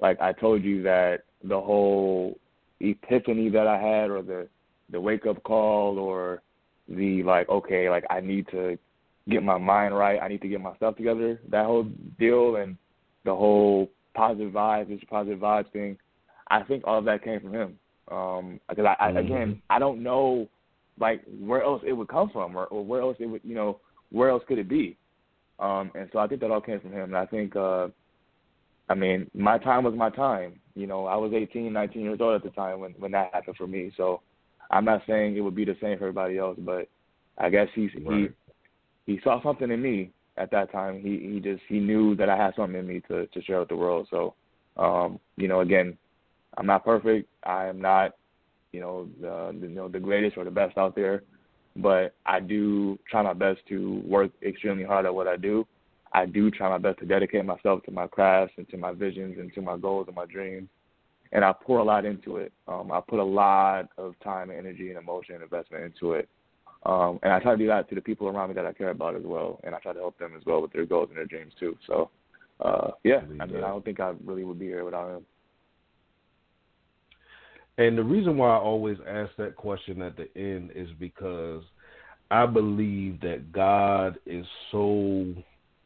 like 0.02 0.20
I 0.20 0.32
told 0.32 0.62
you 0.62 0.82
that 0.82 1.20
the 1.44 1.58
whole 1.58 2.38
epiphany 2.80 3.48
that 3.50 3.66
I 3.66 3.78
had 3.78 4.10
or 4.10 4.20
the 4.20 4.48
the 4.90 5.00
wake 5.00 5.24
up 5.24 5.42
call 5.44 5.98
or 5.98 6.42
the 6.88 7.22
like 7.22 7.48
okay 7.48 7.88
like 7.88 8.04
I 8.10 8.20
need 8.20 8.48
to 8.48 8.76
get 9.30 9.42
my 9.42 9.56
mind 9.56 9.96
right. 9.96 10.20
I 10.20 10.28
need 10.28 10.42
to 10.42 10.48
get 10.48 10.60
my 10.60 10.74
stuff 10.76 10.96
together. 10.96 11.40
That 11.48 11.64
whole 11.64 11.86
deal 12.18 12.56
and 12.56 12.76
the 13.24 13.34
whole 13.34 13.88
positive 14.14 14.52
vibes 14.52 14.88
this 14.88 15.00
positive 15.08 15.38
vibes 15.38 15.70
thing 15.72 15.96
I 16.50 16.62
think 16.64 16.82
all 16.86 16.98
of 16.98 17.04
that 17.06 17.24
came 17.24 17.40
from 17.40 17.54
him. 17.54 17.78
Um 18.10 18.60
because 18.68 18.84
I, 18.84 18.96
I 18.98 19.08
mm-hmm. 19.08 19.18
again 19.18 19.62
I 19.70 19.78
don't 19.78 20.02
know 20.02 20.48
like 20.98 21.22
where 21.40 21.62
else 21.62 21.82
it 21.86 21.92
would 21.92 22.08
come 22.08 22.28
from 22.30 22.56
or, 22.56 22.66
or 22.66 22.84
where 22.84 23.00
else 23.00 23.16
it 23.20 23.26
would 23.26 23.42
you 23.44 23.54
know 23.54 23.78
where 24.10 24.30
else 24.30 24.42
could 24.48 24.58
it 24.58 24.68
be? 24.68 24.98
Um 25.60 25.92
and 25.94 26.10
so 26.12 26.18
I 26.18 26.26
think 26.26 26.40
that 26.40 26.50
all 26.50 26.60
came 26.60 26.80
from 26.80 26.92
him. 26.92 27.04
And 27.04 27.16
I 27.16 27.26
think 27.26 27.54
uh 27.54 27.88
I 28.88 28.94
mean 28.94 29.30
my 29.34 29.58
time 29.58 29.84
was 29.84 29.94
my 29.94 30.10
time 30.10 30.60
you 30.74 30.86
know 30.86 31.06
I 31.06 31.16
was 31.16 31.32
18 31.34 31.72
19 31.72 32.02
years 32.02 32.18
old 32.20 32.34
at 32.34 32.42
the 32.42 32.50
time 32.50 32.80
when 32.80 32.92
when 32.92 33.12
that 33.12 33.30
happened 33.32 33.56
for 33.56 33.66
me 33.66 33.92
so 33.96 34.20
I'm 34.70 34.84
not 34.84 35.02
saying 35.06 35.36
it 35.36 35.40
would 35.40 35.54
be 35.54 35.64
the 35.64 35.76
same 35.80 35.98
for 35.98 36.04
everybody 36.04 36.38
else 36.38 36.58
but 36.60 36.88
I 37.38 37.48
guess 37.50 37.68
he 37.74 37.88
right. 38.06 38.30
he 39.06 39.14
he 39.14 39.20
saw 39.22 39.42
something 39.42 39.70
in 39.70 39.80
me 39.80 40.12
at 40.36 40.50
that 40.50 40.72
time 40.72 41.00
he 41.00 41.18
he 41.32 41.40
just 41.40 41.62
he 41.68 41.78
knew 41.78 42.14
that 42.16 42.28
I 42.28 42.36
had 42.36 42.54
something 42.56 42.78
in 42.78 42.86
me 42.86 43.00
to 43.08 43.26
to 43.26 43.42
share 43.42 43.60
with 43.60 43.68
the 43.68 43.76
world 43.76 44.08
so 44.10 44.34
um 44.76 45.18
you 45.36 45.48
know 45.48 45.60
again 45.60 45.96
I'm 46.56 46.66
not 46.66 46.84
perfect 46.84 47.28
I 47.44 47.66
am 47.66 47.80
not 47.80 48.12
you 48.72 48.80
know, 48.80 49.08
the, 49.20 49.56
you 49.60 49.74
know, 49.74 49.88
the 49.88 50.00
greatest 50.00 50.36
or 50.36 50.44
the 50.44 50.50
best 50.50 50.76
out 50.76 50.96
there. 50.96 51.22
But 51.76 52.14
I 52.26 52.40
do 52.40 52.98
try 53.10 53.22
my 53.22 53.32
best 53.32 53.60
to 53.68 54.02
work 54.04 54.30
extremely 54.42 54.84
hard 54.84 55.06
at 55.06 55.14
what 55.14 55.28
I 55.28 55.36
do. 55.36 55.66
I 56.14 56.26
do 56.26 56.50
try 56.50 56.68
my 56.68 56.78
best 56.78 56.98
to 56.98 57.06
dedicate 57.06 57.44
myself 57.44 57.82
to 57.84 57.90
my 57.90 58.06
crafts 58.06 58.54
and 58.58 58.68
to 58.68 58.76
my 58.76 58.92
visions 58.92 59.36
and 59.38 59.52
to 59.54 59.62
my 59.62 59.76
goals 59.76 60.06
and 60.08 60.16
my 60.16 60.26
dreams. 60.26 60.68
And 61.32 61.44
I 61.44 61.52
pour 61.52 61.78
a 61.78 61.84
lot 61.84 62.04
into 62.04 62.36
it. 62.36 62.52
Um, 62.68 62.92
I 62.92 63.00
put 63.00 63.18
a 63.18 63.24
lot 63.24 63.88
of 63.96 64.14
time 64.22 64.50
and 64.50 64.58
energy 64.58 64.90
and 64.90 64.98
emotion 64.98 65.36
and 65.36 65.44
investment 65.44 65.84
into 65.84 66.12
it. 66.12 66.28
Um, 66.84 67.18
and 67.22 67.32
I 67.32 67.38
try 67.38 67.52
to 67.52 67.58
do 67.58 67.66
that 67.68 67.88
to 67.88 67.94
the 67.94 68.00
people 68.00 68.28
around 68.28 68.48
me 68.48 68.54
that 68.56 68.66
I 68.66 68.72
care 68.72 68.90
about 68.90 69.16
as 69.16 69.22
well. 69.24 69.58
And 69.64 69.74
I 69.74 69.78
try 69.78 69.94
to 69.94 69.98
help 69.98 70.18
them 70.18 70.32
as 70.36 70.44
well 70.44 70.60
with 70.60 70.72
their 70.72 70.84
goals 70.84 71.08
and 71.08 71.16
their 71.16 71.24
dreams 71.24 71.52
too. 71.58 71.78
So, 71.86 72.10
uh, 72.60 72.90
yeah, 73.04 73.20
I 73.40 73.46
mean, 73.46 73.56
I 73.64 73.68
don't 73.68 73.84
think 73.84 74.00
I 74.00 74.12
really 74.24 74.44
would 74.44 74.58
be 74.58 74.66
here 74.66 74.84
without 74.84 75.16
him. 75.16 75.24
And 77.78 77.96
the 77.96 78.02
reason 78.02 78.36
why 78.36 78.50
I 78.50 78.58
always 78.58 78.98
ask 79.08 79.30
that 79.38 79.56
question 79.56 80.02
at 80.02 80.16
the 80.16 80.28
end 80.36 80.72
is 80.74 80.88
because 81.00 81.62
I 82.30 82.44
believe 82.44 83.20
that 83.22 83.52
God 83.52 84.18
is 84.26 84.44
so 84.70 85.34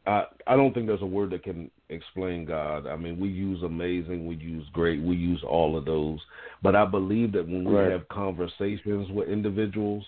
I 0.07 0.25
I 0.47 0.55
don't 0.55 0.73
think 0.73 0.87
there's 0.87 1.01
a 1.01 1.05
word 1.05 1.31
that 1.31 1.43
can 1.43 1.69
explain 1.89 2.45
God. 2.45 2.87
I 2.87 2.95
mean, 2.95 3.19
we 3.19 3.29
use 3.29 3.61
amazing, 3.63 4.25
we 4.25 4.35
use 4.35 4.65
great, 4.73 5.01
we 5.01 5.15
use 5.15 5.43
all 5.47 5.77
of 5.77 5.85
those. 5.85 6.19
But 6.63 6.75
I 6.75 6.85
believe 6.85 7.33
that 7.33 7.47
when 7.47 7.65
we 7.65 7.75
have 7.75 8.07
conversations 8.07 9.09
with 9.11 9.29
individuals 9.29 10.05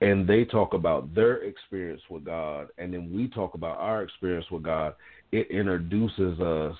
and 0.00 0.28
they 0.28 0.44
talk 0.44 0.74
about 0.74 1.14
their 1.14 1.36
experience 1.44 2.02
with 2.10 2.24
God 2.24 2.68
and 2.78 2.92
then 2.92 3.12
we 3.14 3.28
talk 3.28 3.54
about 3.54 3.78
our 3.78 4.02
experience 4.02 4.46
with 4.50 4.64
God, 4.64 4.94
it 5.32 5.50
introduces 5.50 6.38
us 6.40 6.76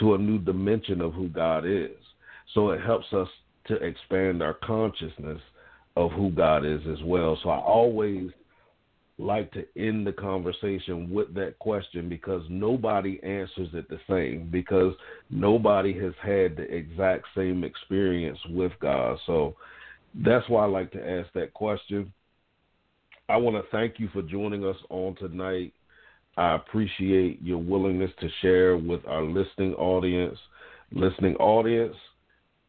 to 0.00 0.14
a 0.14 0.18
new 0.18 0.38
dimension 0.38 1.00
of 1.00 1.14
who 1.14 1.28
God 1.28 1.64
is. 1.64 1.96
So 2.54 2.70
it 2.70 2.80
helps 2.80 3.12
us 3.12 3.28
to 3.66 3.74
expand 3.76 4.42
our 4.42 4.54
consciousness 4.54 5.40
of 5.96 6.12
who 6.12 6.30
God 6.30 6.64
is 6.64 6.80
as 6.90 7.02
well. 7.04 7.38
So 7.42 7.50
I 7.50 7.58
always 7.58 8.30
like 9.18 9.52
to 9.52 9.64
end 9.76 10.06
the 10.06 10.12
conversation 10.12 11.10
with 11.12 11.34
that 11.34 11.58
question 11.58 12.08
because 12.08 12.42
nobody 12.48 13.18
answers 13.24 13.68
it 13.72 13.88
the 13.88 13.98
same 14.08 14.48
because 14.50 14.94
nobody 15.28 15.92
has 15.98 16.12
had 16.22 16.56
the 16.56 16.66
exact 16.72 17.24
same 17.36 17.64
experience 17.64 18.38
with 18.50 18.72
God. 18.80 19.18
So 19.26 19.56
that's 20.24 20.48
why 20.48 20.62
I 20.62 20.66
like 20.66 20.92
to 20.92 21.10
ask 21.10 21.28
that 21.34 21.52
question. 21.52 22.12
I 23.28 23.36
want 23.36 23.56
to 23.56 23.70
thank 23.70 23.98
you 23.98 24.08
for 24.12 24.22
joining 24.22 24.64
us 24.64 24.76
on 24.88 25.16
tonight. 25.16 25.74
I 26.36 26.54
appreciate 26.54 27.42
your 27.42 27.58
willingness 27.58 28.12
to 28.20 28.28
share 28.40 28.76
with 28.76 29.04
our 29.06 29.22
listening 29.22 29.74
audience. 29.74 30.38
Listening 30.92 31.34
audience, 31.36 31.96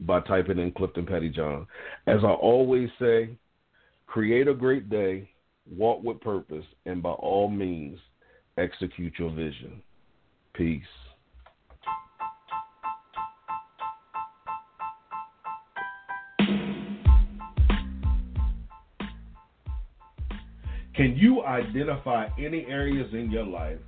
by 0.00 0.20
typing 0.20 0.58
in 0.58 0.72
Clifton 0.72 1.06
Pettyjohn. 1.06 1.66
As 2.06 2.20
I 2.24 2.30
always 2.30 2.88
say, 2.98 3.36
create 4.06 4.48
a 4.48 4.54
great 4.54 4.88
day, 4.88 5.28
walk 5.70 6.02
with 6.02 6.18
purpose, 6.20 6.64
and 6.86 7.02
by 7.02 7.10
all 7.10 7.50
means, 7.50 7.98
execute 8.56 9.12
your 9.18 9.30
vision. 9.30 9.82
Peace. 10.54 10.82
Can 21.00 21.16
you 21.16 21.42
identify 21.46 22.28
any 22.38 22.66
areas 22.66 23.08
in 23.14 23.30
your 23.30 23.46
life 23.46 23.78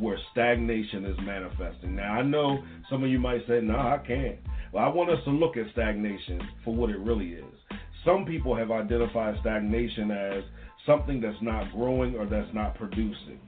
where 0.00 0.18
stagnation 0.32 1.04
is 1.04 1.16
manifesting? 1.22 1.94
Now, 1.94 2.14
I 2.14 2.22
know 2.22 2.64
some 2.90 3.04
of 3.04 3.08
you 3.08 3.20
might 3.20 3.46
say, 3.46 3.60
no, 3.60 3.76
I 3.76 4.00
can't. 4.04 4.36
Well, 4.72 4.84
I 4.84 4.88
want 4.88 5.10
us 5.10 5.22
to 5.26 5.30
look 5.30 5.56
at 5.56 5.70
stagnation 5.70 6.40
for 6.64 6.74
what 6.74 6.90
it 6.90 6.98
really 6.98 7.34
is. 7.34 7.54
Some 8.04 8.24
people 8.24 8.56
have 8.56 8.72
identified 8.72 9.36
stagnation 9.42 10.10
as 10.10 10.42
something 10.84 11.20
that's 11.20 11.40
not 11.40 11.70
growing 11.70 12.16
or 12.16 12.26
that's 12.26 12.52
not 12.52 12.74
producing. 12.74 13.38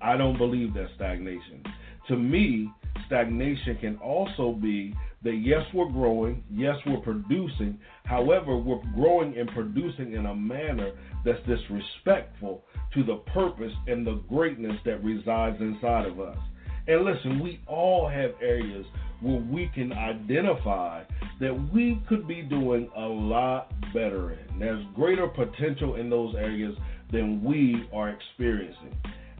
I 0.00 0.16
don't 0.16 0.38
believe 0.38 0.72
that's 0.72 0.94
stagnation. 0.94 1.64
To 2.06 2.16
me, 2.16 2.70
stagnation 3.08 3.76
can 3.80 3.96
also 3.96 4.52
be 4.52 4.94
that 5.24 5.34
yes, 5.34 5.62
we're 5.74 5.90
growing, 5.90 6.44
yes, 6.50 6.76
we're 6.86 7.00
producing. 7.00 7.78
However, 8.04 8.56
we're 8.56 8.82
growing 8.94 9.36
and 9.36 9.50
producing 9.50 10.12
in 10.12 10.26
a 10.26 10.34
manner 10.34 10.92
that's 11.24 11.40
disrespectful 11.46 12.62
to 12.94 13.02
the 13.02 13.16
purpose 13.32 13.72
and 13.88 14.06
the 14.06 14.22
greatness 14.28 14.76
that 14.84 15.02
resides 15.02 15.60
inside 15.60 16.06
of 16.06 16.20
us. 16.20 16.38
And 16.86 17.04
listen, 17.04 17.40
we 17.40 17.60
all 17.66 18.08
have 18.08 18.30
areas 18.40 18.86
where 19.20 19.40
we 19.40 19.70
can 19.74 19.92
identify 19.92 21.02
that 21.40 21.72
we 21.74 22.00
could 22.08 22.28
be 22.28 22.42
doing 22.42 22.88
a 22.96 23.02
lot 23.02 23.72
better 23.92 24.32
in. 24.32 24.58
There's 24.58 24.84
greater 24.94 25.26
potential 25.26 25.96
in 25.96 26.08
those 26.08 26.34
areas 26.36 26.76
than 27.10 27.42
we 27.42 27.88
are 27.92 28.10
experiencing. 28.10 28.96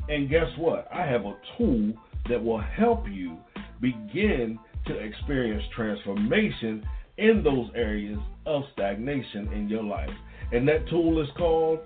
And 0.09 0.29
guess 0.29 0.49
what? 0.57 0.89
I 0.93 1.07
have 1.07 1.27
a 1.27 1.37
tool 1.57 1.93
that 2.29 2.43
will 2.43 2.61
help 2.61 3.09
you 3.09 3.37
begin 3.81 4.59
to 4.87 4.97
experience 4.97 5.63
transformation 5.75 6.87
in 7.17 7.43
those 7.43 7.69
areas 7.75 8.19
of 8.47 8.63
stagnation 8.73 9.53
in 9.53 9.69
your 9.69 9.83
life. 9.83 10.11
And 10.53 10.67
that 10.69 10.89
tool 10.89 11.21
is 11.23 11.29
called 11.37 11.81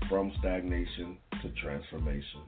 from 0.09 0.31
stagnation 0.39 1.17
to 1.43 1.49
transformation. 1.61 2.43